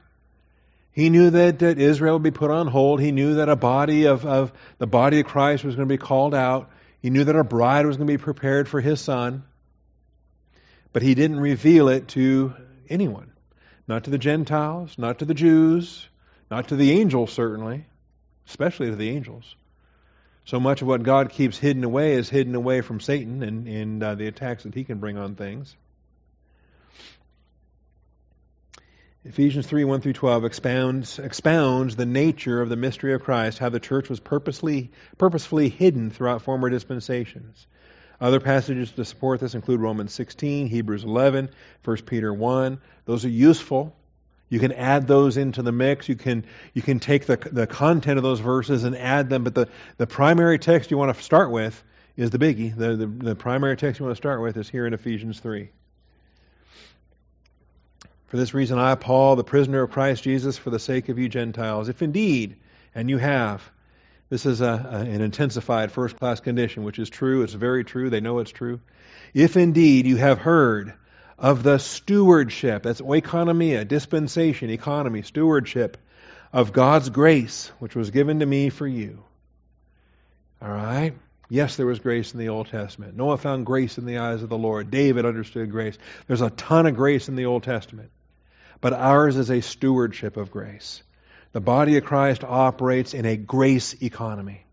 He 0.92 1.10
knew 1.10 1.30
that, 1.30 1.60
that 1.60 1.80
Israel 1.80 2.16
would 2.16 2.24
be 2.24 2.32
put 2.32 2.52
on 2.52 2.68
hold. 2.68 3.00
He 3.00 3.14
knew 3.14 3.36
that 3.36 3.48
a 3.48 3.56
body 3.56 4.08
of, 4.08 4.26
of 4.26 4.52
the 4.78 4.88
body 4.88 5.22
of 5.22 5.26
Christ 5.26 5.64
was 5.64 5.76
going 5.76 5.88
to 5.88 5.94
be 5.94 5.98
called 5.98 6.36
out. 6.36 6.70
He 7.02 7.10
knew 7.10 7.24
that 7.24 7.36
a 7.36 7.46
bride 7.46 7.86
was 7.86 7.96
going 7.96 8.08
to 8.08 8.14
be 8.14 8.22
prepared 8.22 8.68
for 8.68 8.82
his 8.82 9.00
son. 9.00 9.44
But 10.92 11.02
he 11.02 11.16
didn't 11.16 11.39
reveal 11.39 11.88
it 11.88 12.10
to 12.10 12.54
anyone. 12.89 13.31
Not 13.88 14.06
to 14.06 14.10
the 14.10 14.18
Gentiles, 14.18 14.98
not 14.98 15.20
to 15.20 15.26
the 15.26 15.34
Jews, 15.34 16.08
not 16.50 16.70
to 16.70 16.76
the 16.76 16.92
angels, 16.92 17.32
certainly, 17.32 17.86
especially 18.48 18.90
to 18.90 18.96
the 18.96 19.10
angels. 19.10 19.56
So 20.46 20.60
much 20.60 20.82
of 20.82 20.88
what 20.88 21.04
God 21.04 21.30
keeps 21.30 21.58
hidden 21.58 21.84
away 21.84 22.14
is 22.14 22.30
hidden 22.30 22.56
away 22.56 22.82
from 22.82 23.00
Satan 23.00 23.44
and, 23.44 23.68
and 23.68 24.04
uh, 24.04 24.16
the 24.16 24.28
attacks 24.28 24.64
that 24.64 24.74
he 24.74 24.84
can 24.84 25.00
bring 25.00 25.18
on 25.18 25.36
things. 25.36 25.76
Ephesians 29.24 29.68
3 29.68 29.84
1 29.84 30.02
through 30.02 30.14
12 30.14 30.46
expounds, 30.46 31.20
expounds 31.20 31.96
the 31.96 32.08
nature 32.08 32.60
of 32.60 32.70
the 32.70 32.76
mystery 32.76 33.14
of 33.14 33.24
Christ, 33.24 33.60
how 33.60 33.70
the 33.70 33.80
church 33.80 34.10
was 34.10 34.20
purposely, 34.20 34.92
purposefully 35.20 35.70
hidden 35.70 36.10
throughout 36.10 36.42
former 36.42 36.72
dispensations. 36.72 37.68
Other 38.22 38.39
passages 38.39 38.91
to 38.91 39.03
support 39.03 39.39
this 39.39 39.55
include 39.55 39.82
Romans 39.82 40.13
16, 40.13 40.67
Hebrews 40.67 41.03
11, 41.03 41.49
1 41.84 41.97
Peter 42.03 42.32
1. 42.32 42.80
Those 43.05 43.26
are 43.26 43.30
useful. 43.30 43.95
You 44.47 44.59
can 44.59 44.74
add 44.74 45.07
those 45.07 45.38
into 45.38 45.63
the 45.63 45.72
mix. 45.72 46.07
You 46.07 46.15
can 46.15 46.45
you 46.74 46.84
can 46.84 46.99
take 46.99 47.26
the 47.26 47.38
the 47.38 47.65
content 47.65 48.17
of 48.17 48.24
those 48.24 48.39
verses 48.39 48.84
and 48.84 48.95
add 48.95 49.30
them, 49.30 49.43
but 49.43 49.55
the, 49.55 49.69
the 49.97 50.05
primary 50.05 50.59
text 50.59 50.91
you 50.91 50.97
want 50.97 51.15
to 51.15 51.24
start 51.24 51.49
with 51.49 51.82
is 52.15 52.30
the 52.30 52.38
biggie. 52.38 52.76
The, 52.76 52.95
the, 52.95 53.07
the 53.07 53.36
primary 53.36 53.76
text 53.76 53.99
you 53.99 54.05
want 54.05 54.15
to 54.15 54.22
start 54.22 54.41
with 54.41 54.57
is 54.57 54.69
here 54.69 54.86
in 54.86 54.93
Ephesians 54.93 55.39
3. 55.39 55.69
For 58.28 58.38
this 58.38 58.53
reason, 58.53 58.78
I, 58.78 58.95
Paul, 58.95 59.36
the 59.36 59.43
prisoner 59.43 59.82
of 59.82 59.91
Christ 59.91 60.24
Jesus, 60.24 60.57
for 60.57 60.69
the 60.69 60.80
sake 60.80 61.09
of 61.09 61.17
you 61.17 61.28
Gentiles, 61.28 61.89
if 61.89 62.01
indeed, 62.01 62.55
and 62.93 63.09
you 63.09 63.17
have, 63.17 63.69
this 64.32 64.46
is 64.46 64.62
a, 64.62 64.66
a, 64.66 64.98
an 65.00 65.22
intensified 65.22 65.92
first 65.92 66.16
class 66.16 66.40
condition, 66.40 66.86
which 66.86 67.00
is 67.00 67.10
true. 67.10 67.44
It's 67.44 67.52
very 67.52 67.84
true. 67.84 68.10
They 68.10 68.22
know 68.22 68.40
it's 68.40 68.50
true. 68.50 68.80
If 69.34 69.58
indeed 69.58 70.08
you 70.08 70.16
have 70.16 70.38
heard 70.38 70.94
of 71.38 71.64
the 71.64 71.80
stewardship, 71.80 72.84
that's 72.84 73.02
oikonomia, 73.02 73.86
dispensation, 73.86 74.70
economy, 74.70 75.24
stewardship 75.24 75.98
of 76.54 76.72
God's 76.72 77.10
grace, 77.10 77.70
which 77.80 77.94
was 77.94 78.12
given 78.12 78.40
to 78.40 78.46
me 78.46 78.70
for 78.70 78.88
you. 78.88 79.22
All 80.62 80.72
right? 80.72 81.14
Yes, 81.50 81.76
there 81.76 81.86
was 81.86 82.00
grace 82.00 82.32
in 82.32 82.40
the 82.40 82.48
Old 82.48 82.68
Testament. 82.68 83.18
Noah 83.18 83.38
found 83.38 83.66
grace 83.66 83.98
in 83.98 84.06
the 84.06 84.20
eyes 84.20 84.44
of 84.44 84.48
the 84.48 84.58
Lord. 84.58 84.92
David 84.92 85.26
understood 85.26 85.72
grace. 85.72 85.98
There's 86.28 86.40
a 86.40 86.50
ton 86.50 86.86
of 86.86 86.96
grace 86.96 87.28
in 87.28 87.36
the 87.36 87.48
Old 87.48 87.64
Testament. 87.64 88.12
But 88.80 88.94
ours 88.94 89.36
is 89.36 89.52
a 89.52 89.60
stewardship 89.60 90.38
of 90.38 90.52
grace. 90.52 91.04
The 91.54 91.62
body 91.62 91.97
of 91.97 92.06
Christ 92.06 92.43
operates 92.43 93.14
in 93.14 93.26
a 93.26 93.36
grace 93.36 94.02
economy. 94.02 94.66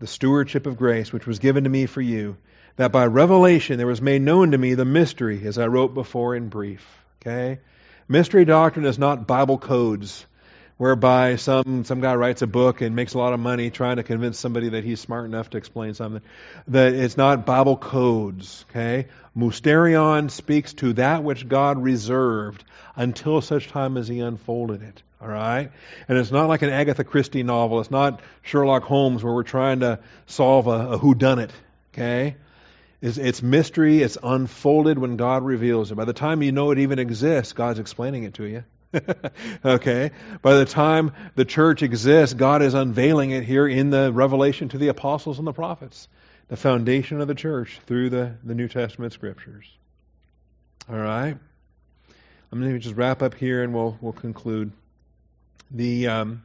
The 0.00 0.06
stewardship 0.06 0.66
of 0.66 0.76
grace, 0.76 1.12
which 1.12 1.26
was 1.26 1.38
given 1.38 1.64
to 1.64 1.70
me 1.70 1.86
for 1.86 2.00
you, 2.00 2.36
that 2.76 2.92
by 2.92 3.06
revelation 3.06 3.78
there 3.78 3.86
was 3.86 4.02
made 4.02 4.22
known 4.22 4.50
to 4.50 4.58
me 4.58 4.74
the 4.74 4.84
mystery, 4.84 5.46
as 5.46 5.58
I 5.58 5.66
wrote 5.66 5.94
before 5.94 6.34
in 6.34 6.48
brief. 6.48 6.86
Okay? 7.20 7.60
Mystery 8.08 8.44
doctrine 8.44 8.84
is 8.84 8.98
not 8.98 9.26
Bible 9.26 9.58
codes 9.58 10.26
whereby 10.76 11.36
some 11.36 11.84
some 11.84 12.00
guy 12.00 12.14
writes 12.14 12.42
a 12.42 12.46
book 12.46 12.80
and 12.80 12.96
makes 12.96 13.14
a 13.14 13.18
lot 13.18 13.32
of 13.32 13.40
money 13.40 13.70
trying 13.70 13.96
to 13.96 14.02
convince 14.02 14.38
somebody 14.38 14.70
that 14.70 14.84
he's 14.84 15.00
smart 15.00 15.24
enough 15.24 15.50
to 15.50 15.58
explain 15.58 15.94
something. 15.94 16.22
That 16.68 16.94
it's 16.94 17.16
not 17.16 17.46
Bible 17.46 17.76
codes, 17.76 18.64
okay? 18.70 19.08
Mysterion 19.36 20.30
speaks 20.30 20.74
to 20.74 20.92
that 20.94 21.22
which 21.22 21.48
God 21.48 21.82
reserved 21.82 22.64
until 22.96 23.40
such 23.40 23.68
time 23.68 23.96
as 23.96 24.08
he 24.08 24.20
unfolded 24.20 24.82
it. 24.82 25.02
All 25.20 25.28
right? 25.28 25.70
And 26.08 26.18
it's 26.18 26.32
not 26.32 26.48
like 26.48 26.62
an 26.62 26.70
Agatha 26.70 27.04
Christie 27.04 27.44
novel. 27.44 27.80
It's 27.80 27.92
not 27.92 28.20
Sherlock 28.42 28.82
Holmes 28.82 29.22
where 29.22 29.32
we're 29.32 29.44
trying 29.44 29.80
to 29.80 30.00
solve 30.26 30.66
a, 30.66 30.92
a 30.92 30.98
whodunit. 30.98 31.50
Okay? 31.94 32.36
It's, 33.00 33.18
it's 33.18 33.40
mystery. 33.40 34.02
It's 34.02 34.18
unfolded 34.20 34.98
when 34.98 35.16
God 35.16 35.44
reveals 35.44 35.92
it. 35.92 35.94
By 35.94 36.06
the 36.06 36.12
time 36.12 36.42
you 36.42 36.50
know 36.50 36.72
it 36.72 36.80
even 36.80 36.98
exists, 36.98 37.52
God's 37.52 37.78
explaining 37.78 38.24
it 38.24 38.34
to 38.34 38.44
you. 38.44 38.64
okay? 39.64 40.10
By 40.42 40.54
the 40.54 40.64
time 40.64 41.12
the 41.34 41.44
church 41.44 41.82
exists, 41.82 42.34
God 42.34 42.62
is 42.62 42.74
unveiling 42.74 43.30
it 43.30 43.44
here 43.44 43.66
in 43.66 43.90
the 43.90 44.12
revelation 44.12 44.68
to 44.70 44.78
the 44.78 44.88
apostles 44.88 45.38
and 45.38 45.46
the 45.46 45.52
prophets, 45.52 46.08
the 46.48 46.56
foundation 46.56 47.20
of 47.20 47.28
the 47.28 47.34
church 47.34 47.80
through 47.86 48.10
the, 48.10 48.34
the 48.44 48.54
New 48.54 48.68
Testament 48.68 49.12
scriptures. 49.12 49.66
All 50.88 50.96
right? 50.96 51.36
I'm 52.50 52.60
going 52.60 52.72
to 52.72 52.78
just 52.78 52.96
wrap 52.96 53.22
up 53.22 53.34
here 53.34 53.62
and 53.62 53.72
we'll, 53.72 53.96
we'll 54.00 54.12
conclude. 54.12 54.72
The. 55.70 56.08
Um, 56.08 56.42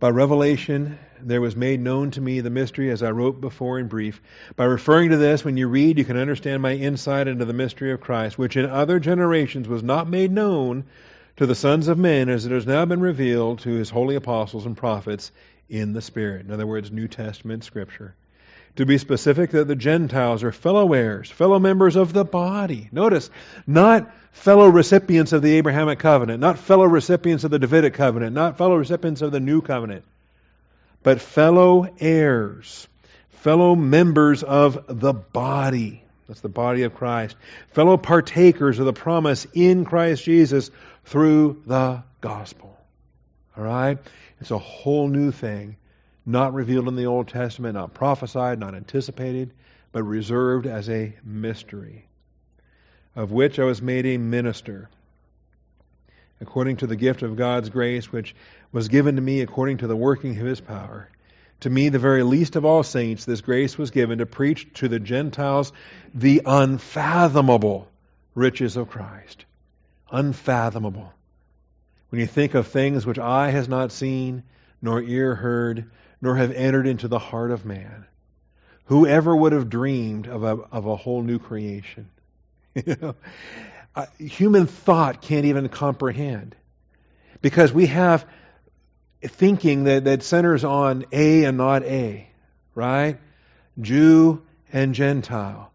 By 0.00 0.08
revelation, 0.08 0.98
there 1.22 1.42
was 1.42 1.54
made 1.54 1.78
known 1.78 2.10
to 2.12 2.22
me 2.22 2.40
the 2.40 2.48
mystery 2.48 2.90
as 2.90 3.02
I 3.02 3.10
wrote 3.10 3.38
before 3.38 3.78
in 3.78 3.86
brief. 3.86 4.22
By 4.56 4.64
referring 4.64 5.10
to 5.10 5.18
this, 5.18 5.44
when 5.44 5.58
you 5.58 5.68
read, 5.68 5.98
you 5.98 6.06
can 6.06 6.16
understand 6.16 6.62
my 6.62 6.72
insight 6.72 7.28
into 7.28 7.44
the 7.44 7.52
mystery 7.52 7.92
of 7.92 8.00
Christ, 8.00 8.38
which 8.38 8.56
in 8.56 8.64
other 8.64 8.98
generations 8.98 9.68
was 9.68 9.82
not 9.82 10.08
made 10.08 10.32
known 10.32 10.84
to 11.36 11.44
the 11.44 11.54
sons 11.54 11.86
of 11.86 11.98
men 11.98 12.30
as 12.30 12.46
it 12.46 12.52
has 12.52 12.66
now 12.66 12.86
been 12.86 13.02
revealed 13.02 13.58
to 13.58 13.72
his 13.72 13.90
holy 13.90 14.14
apostles 14.14 14.64
and 14.64 14.74
prophets 14.74 15.32
in 15.68 15.92
the 15.92 16.00
Spirit. 16.00 16.46
In 16.46 16.50
other 16.50 16.66
words, 16.66 16.90
New 16.90 17.06
Testament 17.06 17.62
Scripture. 17.62 18.14
To 18.76 18.86
be 18.86 18.98
specific, 18.98 19.50
that 19.50 19.68
the 19.68 19.76
Gentiles 19.76 20.42
are 20.42 20.52
fellow 20.52 20.92
heirs, 20.92 21.30
fellow 21.30 21.58
members 21.58 21.96
of 21.96 22.12
the 22.12 22.24
body. 22.24 22.88
Notice, 22.92 23.28
not 23.66 24.10
fellow 24.32 24.68
recipients 24.68 25.32
of 25.32 25.42
the 25.42 25.52
Abrahamic 25.54 25.98
covenant, 25.98 26.40
not 26.40 26.58
fellow 26.58 26.84
recipients 26.84 27.44
of 27.44 27.50
the 27.50 27.58
Davidic 27.58 27.94
covenant, 27.94 28.34
not 28.34 28.58
fellow 28.58 28.76
recipients 28.76 29.22
of 29.22 29.32
the 29.32 29.40
new 29.40 29.60
covenant, 29.60 30.04
but 31.02 31.20
fellow 31.20 31.92
heirs, 31.98 32.86
fellow 33.30 33.74
members 33.74 34.42
of 34.42 34.84
the 34.88 35.12
body. 35.12 36.02
That's 36.28 36.40
the 36.40 36.48
body 36.48 36.84
of 36.84 36.94
Christ. 36.94 37.36
Fellow 37.72 37.96
partakers 37.96 38.78
of 38.78 38.86
the 38.86 38.92
promise 38.92 39.48
in 39.52 39.84
Christ 39.84 40.22
Jesus 40.24 40.70
through 41.04 41.62
the 41.66 42.04
gospel. 42.20 42.78
All 43.56 43.64
right? 43.64 43.98
It's 44.40 44.52
a 44.52 44.58
whole 44.58 45.08
new 45.08 45.32
thing 45.32 45.76
not 46.30 46.54
revealed 46.54 46.88
in 46.88 46.96
the 46.96 47.06
Old 47.06 47.28
Testament, 47.28 47.74
not 47.74 47.94
prophesied, 47.94 48.58
not 48.58 48.74
anticipated, 48.74 49.52
but 49.92 50.02
reserved 50.02 50.66
as 50.66 50.88
a 50.88 51.14
mystery, 51.24 52.06
of 53.16 53.32
which 53.32 53.58
I 53.58 53.64
was 53.64 53.82
made 53.82 54.06
a 54.06 54.16
minister, 54.18 54.88
according 56.40 56.78
to 56.78 56.86
the 56.86 56.96
gift 56.96 57.22
of 57.22 57.36
God's 57.36 57.68
grace, 57.68 58.12
which 58.12 58.34
was 58.72 58.88
given 58.88 59.16
to 59.16 59.22
me 59.22 59.40
according 59.40 59.78
to 59.78 59.86
the 59.86 59.96
working 59.96 60.38
of 60.38 60.46
His 60.46 60.60
power. 60.60 61.08
To 61.60 61.70
me, 61.70 61.90
the 61.90 61.98
very 61.98 62.22
least 62.22 62.56
of 62.56 62.64
all 62.64 62.82
saints, 62.82 63.24
this 63.24 63.42
grace 63.42 63.76
was 63.76 63.90
given 63.90 64.18
to 64.18 64.26
preach 64.26 64.72
to 64.74 64.88
the 64.88 65.00
Gentiles 65.00 65.72
the 66.14 66.42
unfathomable 66.46 67.88
riches 68.34 68.76
of 68.76 68.88
Christ. 68.88 69.44
Unfathomable. 70.10 71.12
When 72.08 72.20
you 72.20 72.26
think 72.26 72.54
of 72.54 72.66
things 72.66 73.04
which 73.04 73.18
eye 73.18 73.50
has 73.50 73.68
not 73.68 73.92
seen, 73.92 74.42
nor 74.80 75.02
ear 75.02 75.34
heard, 75.34 75.90
nor 76.20 76.36
have 76.36 76.52
entered 76.52 76.86
into 76.86 77.08
the 77.08 77.18
heart 77.18 77.50
of 77.50 77.64
man, 77.64 78.06
whoever 78.84 79.34
would 79.34 79.52
have 79.52 79.70
dreamed 79.70 80.26
of 80.26 80.42
a, 80.42 80.56
of 80.72 80.86
a 80.86 80.96
whole 80.96 81.22
new 81.22 81.38
creation? 81.38 82.08
you 82.74 82.96
know, 83.00 83.14
uh, 83.94 84.06
human 84.18 84.66
thought 84.66 85.22
can't 85.22 85.46
even 85.46 85.68
comprehend 85.68 86.54
because 87.42 87.72
we 87.72 87.86
have 87.86 88.26
thinking 89.22 89.84
that, 89.84 90.04
that 90.04 90.22
centers 90.22 90.64
on 90.64 91.04
A 91.12 91.44
and 91.44 91.56
not 91.58 91.82
A, 91.82 92.28
right? 92.74 93.18
Jew 93.80 94.42
and 94.72 94.94
Gentile. 94.94 95.70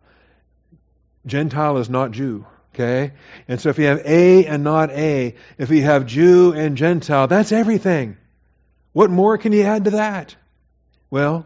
Gentile 1.25 1.77
is 1.77 1.89
not 1.89 2.11
Jew, 2.11 2.45
okay? 2.73 3.13
And 3.47 3.59
so 3.59 3.69
if 3.69 3.79
you 3.79 3.85
have 3.85 4.01
A 4.05 4.45
and 4.45 4.63
not 4.63 4.91
A, 4.91 5.35
if 5.57 5.69
you 5.69 5.81
have 5.83 6.05
Jew 6.05 6.53
and 6.53 6.77
Gentile, 6.77 7.27
that's 7.27 7.51
everything. 7.51 8.17
What 8.95 9.11
more 9.11 9.37
can 9.37 9.51
you 9.51 9.63
add 9.63 9.83
to 9.83 9.91
that? 9.91 10.37
Well, 11.09 11.45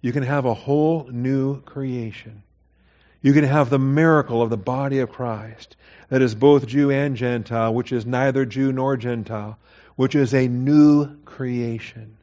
you 0.00 0.12
can 0.12 0.22
have 0.22 0.44
a 0.44 0.54
whole 0.54 1.08
new 1.10 1.60
creation. 1.62 2.44
You 3.20 3.32
can 3.32 3.42
have 3.42 3.68
the 3.68 3.80
miracle 3.80 4.42
of 4.42 4.50
the 4.50 4.56
body 4.56 5.00
of 5.00 5.10
Christ 5.10 5.74
that 6.08 6.22
is 6.22 6.36
both 6.36 6.68
Jew 6.68 6.92
and 6.92 7.16
Gentile, 7.16 7.74
which 7.74 7.90
is 7.90 8.06
neither 8.06 8.44
Jew 8.44 8.70
nor 8.70 8.96
Gentile, 8.96 9.58
which 9.96 10.14
is 10.14 10.32
a 10.34 10.46
new 10.46 11.16
creation. 11.24 12.16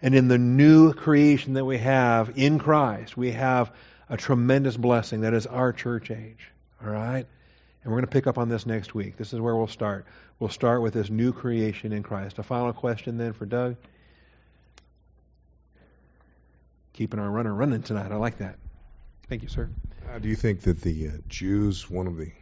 And 0.00 0.14
in 0.14 0.28
the 0.28 0.38
new 0.38 0.92
creation 0.92 1.54
that 1.54 1.64
we 1.64 1.78
have 1.78 2.38
in 2.38 2.60
Christ, 2.60 3.16
we 3.16 3.32
have 3.32 3.72
a 4.08 4.16
tremendous 4.16 4.76
blessing 4.76 5.22
that 5.22 5.34
is 5.34 5.46
our 5.48 5.72
church 5.72 6.12
age. 6.12 6.52
All 6.80 6.92
right? 6.92 7.26
And 7.82 7.92
we're 7.92 7.98
going 7.98 8.06
to 8.06 8.12
pick 8.12 8.28
up 8.28 8.38
on 8.38 8.48
this 8.48 8.66
next 8.66 8.94
week. 8.94 9.16
This 9.16 9.32
is 9.32 9.40
where 9.40 9.56
we'll 9.56 9.66
start. 9.66 10.06
We'll 10.38 10.48
start 10.48 10.80
with 10.80 10.94
this 10.94 11.10
new 11.10 11.32
creation 11.32 11.92
in 11.92 12.04
Christ. 12.04 12.38
A 12.38 12.44
final 12.44 12.72
question 12.72 13.18
then 13.18 13.32
for 13.32 13.46
Doug. 13.46 13.74
Keeping 16.96 17.20
our 17.20 17.30
runner 17.30 17.54
running 17.54 17.82
tonight. 17.82 18.10
I 18.10 18.16
like 18.16 18.38
that. 18.38 18.56
Thank 19.28 19.42
you, 19.42 19.48
sir. 19.48 19.68
Uh, 20.10 20.18
do 20.18 20.28
you 20.28 20.36
think 20.36 20.62
that 20.62 20.80
the 20.80 21.08
uh, 21.08 21.10
Jews, 21.28 21.90
one 21.90 22.06
of 22.06 22.16
the 22.16 22.32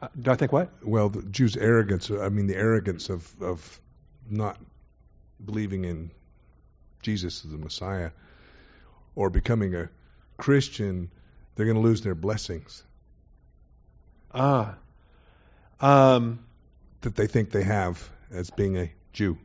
uh, 0.00 0.08
do 0.20 0.30
I 0.30 0.36
think 0.36 0.52
what? 0.52 0.70
Well, 0.82 1.10
the 1.10 1.22
Jews' 1.22 1.56
arrogance. 1.56 2.10
I 2.10 2.28
mean, 2.28 2.46
the 2.46 2.56
arrogance 2.56 3.10
of 3.10 3.30
of 3.42 3.80
not 4.28 4.58
believing 5.44 5.84
in 5.84 6.10
Jesus 7.02 7.44
as 7.44 7.50
the 7.50 7.58
Messiah 7.58 8.10
or 9.14 9.30
becoming 9.30 9.74
a 9.74 9.88
Christian, 10.36 11.10
they're 11.54 11.66
going 11.66 11.76
to 11.76 11.82
lose 11.82 12.00
their 12.02 12.14
blessings. 12.14 12.82
Ah. 14.32 14.76
Um, 15.80 16.40
that 17.02 17.14
they 17.14 17.26
think 17.26 17.50
they 17.50 17.62
have 17.62 18.08
as 18.32 18.50
being 18.50 18.76
a 18.78 18.90
Jew. 19.12 19.38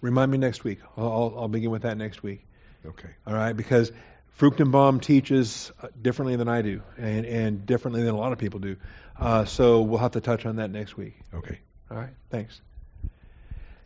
Remind 0.00 0.32
me 0.32 0.38
next 0.38 0.64
week. 0.64 0.80
I'll, 0.96 1.12
I'll, 1.12 1.34
I'll 1.40 1.48
begin 1.48 1.70
with 1.70 1.82
that 1.82 1.96
next 1.96 2.22
week. 2.22 2.46
Okay. 2.86 3.10
All 3.26 3.34
right, 3.34 3.52
because 3.52 3.92
Fruchtenbaum 4.38 5.00
teaches 5.00 5.72
uh, 5.82 5.88
differently 6.00 6.36
than 6.36 6.48
I 6.48 6.62
do, 6.62 6.82
and, 6.98 7.24
and 7.24 7.66
differently 7.66 8.02
than 8.02 8.14
a 8.14 8.18
lot 8.18 8.32
of 8.32 8.38
people 8.38 8.60
do. 8.60 8.76
Uh, 9.18 9.44
so 9.44 9.82
we'll 9.82 9.98
have 9.98 10.12
to 10.12 10.20
touch 10.20 10.44
on 10.44 10.56
that 10.56 10.70
next 10.70 10.96
week. 10.96 11.14
Okay. 11.32 11.58
All 11.90 11.96
right. 11.96 12.14
Thanks. 12.30 12.60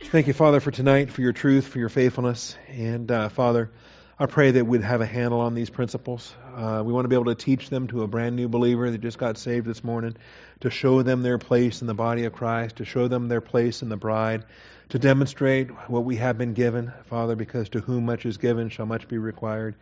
Thank 0.00 0.26
you, 0.26 0.32
Father, 0.32 0.60
for 0.60 0.70
tonight, 0.70 1.10
for 1.10 1.20
your 1.20 1.32
truth, 1.32 1.66
for 1.66 1.78
your 1.78 1.88
faithfulness. 1.88 2.56
And, 2.68 3.10
uh, 3.10 3.28
Father, 3.28 3.70
I 4.20 4.26
pray 4.26 4.50
that 4.50 4.66
we'd 4.66 4.82
have 4.82 5.00
a 5.00 5.06
handle 5.06 5.40
on 5.40 5.54
these 5.54 5.70
principles. 5.70 6.34
Uh, 6.56 6.82
we 6.84 6.92
want 6.92 7.04
to 7.04 7.08
be 7.08 7.14
able 7.14 7.26
to 7.26 7.36
teach 7.36 7.70
them 7.70 7.86
to 7.86 8.02
a 8.02 8.08
brand 8.08 8.34
new 8.34 8.48
believer 8.48 8.90
that 8.90 9.00
just 9.00 9.16
got 9.16 9.38
saved 9.38 9.64
this 9.64 9.84
morning, 9.84 10.16
to 10.58 10.70
show 10.70 11.02
them 11.02 11.22
their 11.22 11.38
place 11.38 11.82
in 11.82 11.86
the 11.86 11.94
body 11.94 12.24
of 12.24 12.32
Christ, 12.32 12.76
to 12.76 12.84
show 12.84 13.06
them 13.06 13.28
their 13.28 13.40
place 13.40 13.80
in 13.80 13.88
the 13.88 13.96
bride, 13.96 14.44
to 14.88 14.98
demonstrate 14.98 15.70
what 15.88 16.02
we 16.02 16.16
have 16.16 16.36
been 16.36 16.52
given, 16.52 16.92
Father, 17.04 17.36
because 17.36 17.68
to 17.68 17.80
whom 17.80 18.06
much 18.06 18.26
is 18.26 18.38
given 18.38 18.70
shall 18.70 18.86
much 18.86 19.06
be 19.06 19.18
required. 19.18 19.76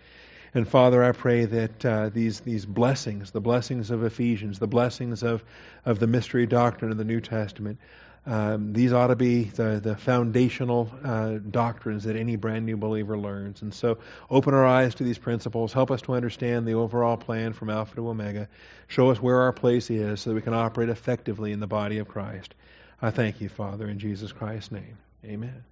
And 0.53 0.69
Father, 0.69 1.03
I 1.03 1.13
pray 1.13 1.47
that 1.47 1.85
uh, 1.87 2.11
these 2.11 2.41
these 2.41 2.67
blessings, 2.67 3.31
the 3.31 3.41
blessings 3.41 3.91
of 3.91 4.05
Ephesians, 4.05 4.59
the 4.59 4.67
blessings 4.67 5.23
of 5.23 5.43
of 5.87 5.99
the 5.99 6.07
mystery 6.07 6.47
doctrine 6.47 6.91
of 6.91 6.99
the 6.99 7.05
New 7.05 7.23
Testament, 7.23 7.79
um, 8.27 8.73
these 8.73 8.93
ought 8.93 9.07
to 9.09 9.17
be 9.17 9.45
the 9.45 9.81
the 9.83 9.97
foundational 9.97 10.91
uh, 11.05 11.39
doctrines 11.51 12.05
that 12.05 12.17
any 12.17 12.37
brand 12.37 12.67
new 12.67 12.77
believer 12.77 13.17
learns. 13.17 13.63
And 13.63 13.73
so, 13.73 13.99
open 14.29 14.53
our 14.53 14.67
eyes 14.67 14.97
to 14.97 15.05
these 15.05 15.19
principles. 15.19 15.73
Help 15.73 15.91
us 15.91 16.03
to 16.03 16.15
understand 16.15 16.67
the 16.67 16.75
overall 16.75 17.17
plan 17.17 17.53
from 17.53 17.71
Alpha 17.71 17.95
to 17.97 18.09
Omega. 18.09 18.49
Show 18.89 19.11
us 19.11 19.23
where 19.23 19.43
our 19.43 19.53
place 19.53 19.91
is, 19.91 20.21
so 20.21 20.31
that 20.31 20.35
we 20.35 20.43
can 20.43 20.55
operate 20.55 20.89
effectively 20.89 21.53
in 21.53 21.61
the 21.61 21.67
body 21.67 21.99
of 21.99 22.09
Christ. 22.09 22.55
I 23.01 23.11
thank 23.11 23.41
you, 23.41 23.49
Father, 23.49 23.89
in 23.89 23.99
Jesus 23.99 24.33
Christ's 24.33 24.73
name. 24.73 24.99
Amen. 25.25 25.67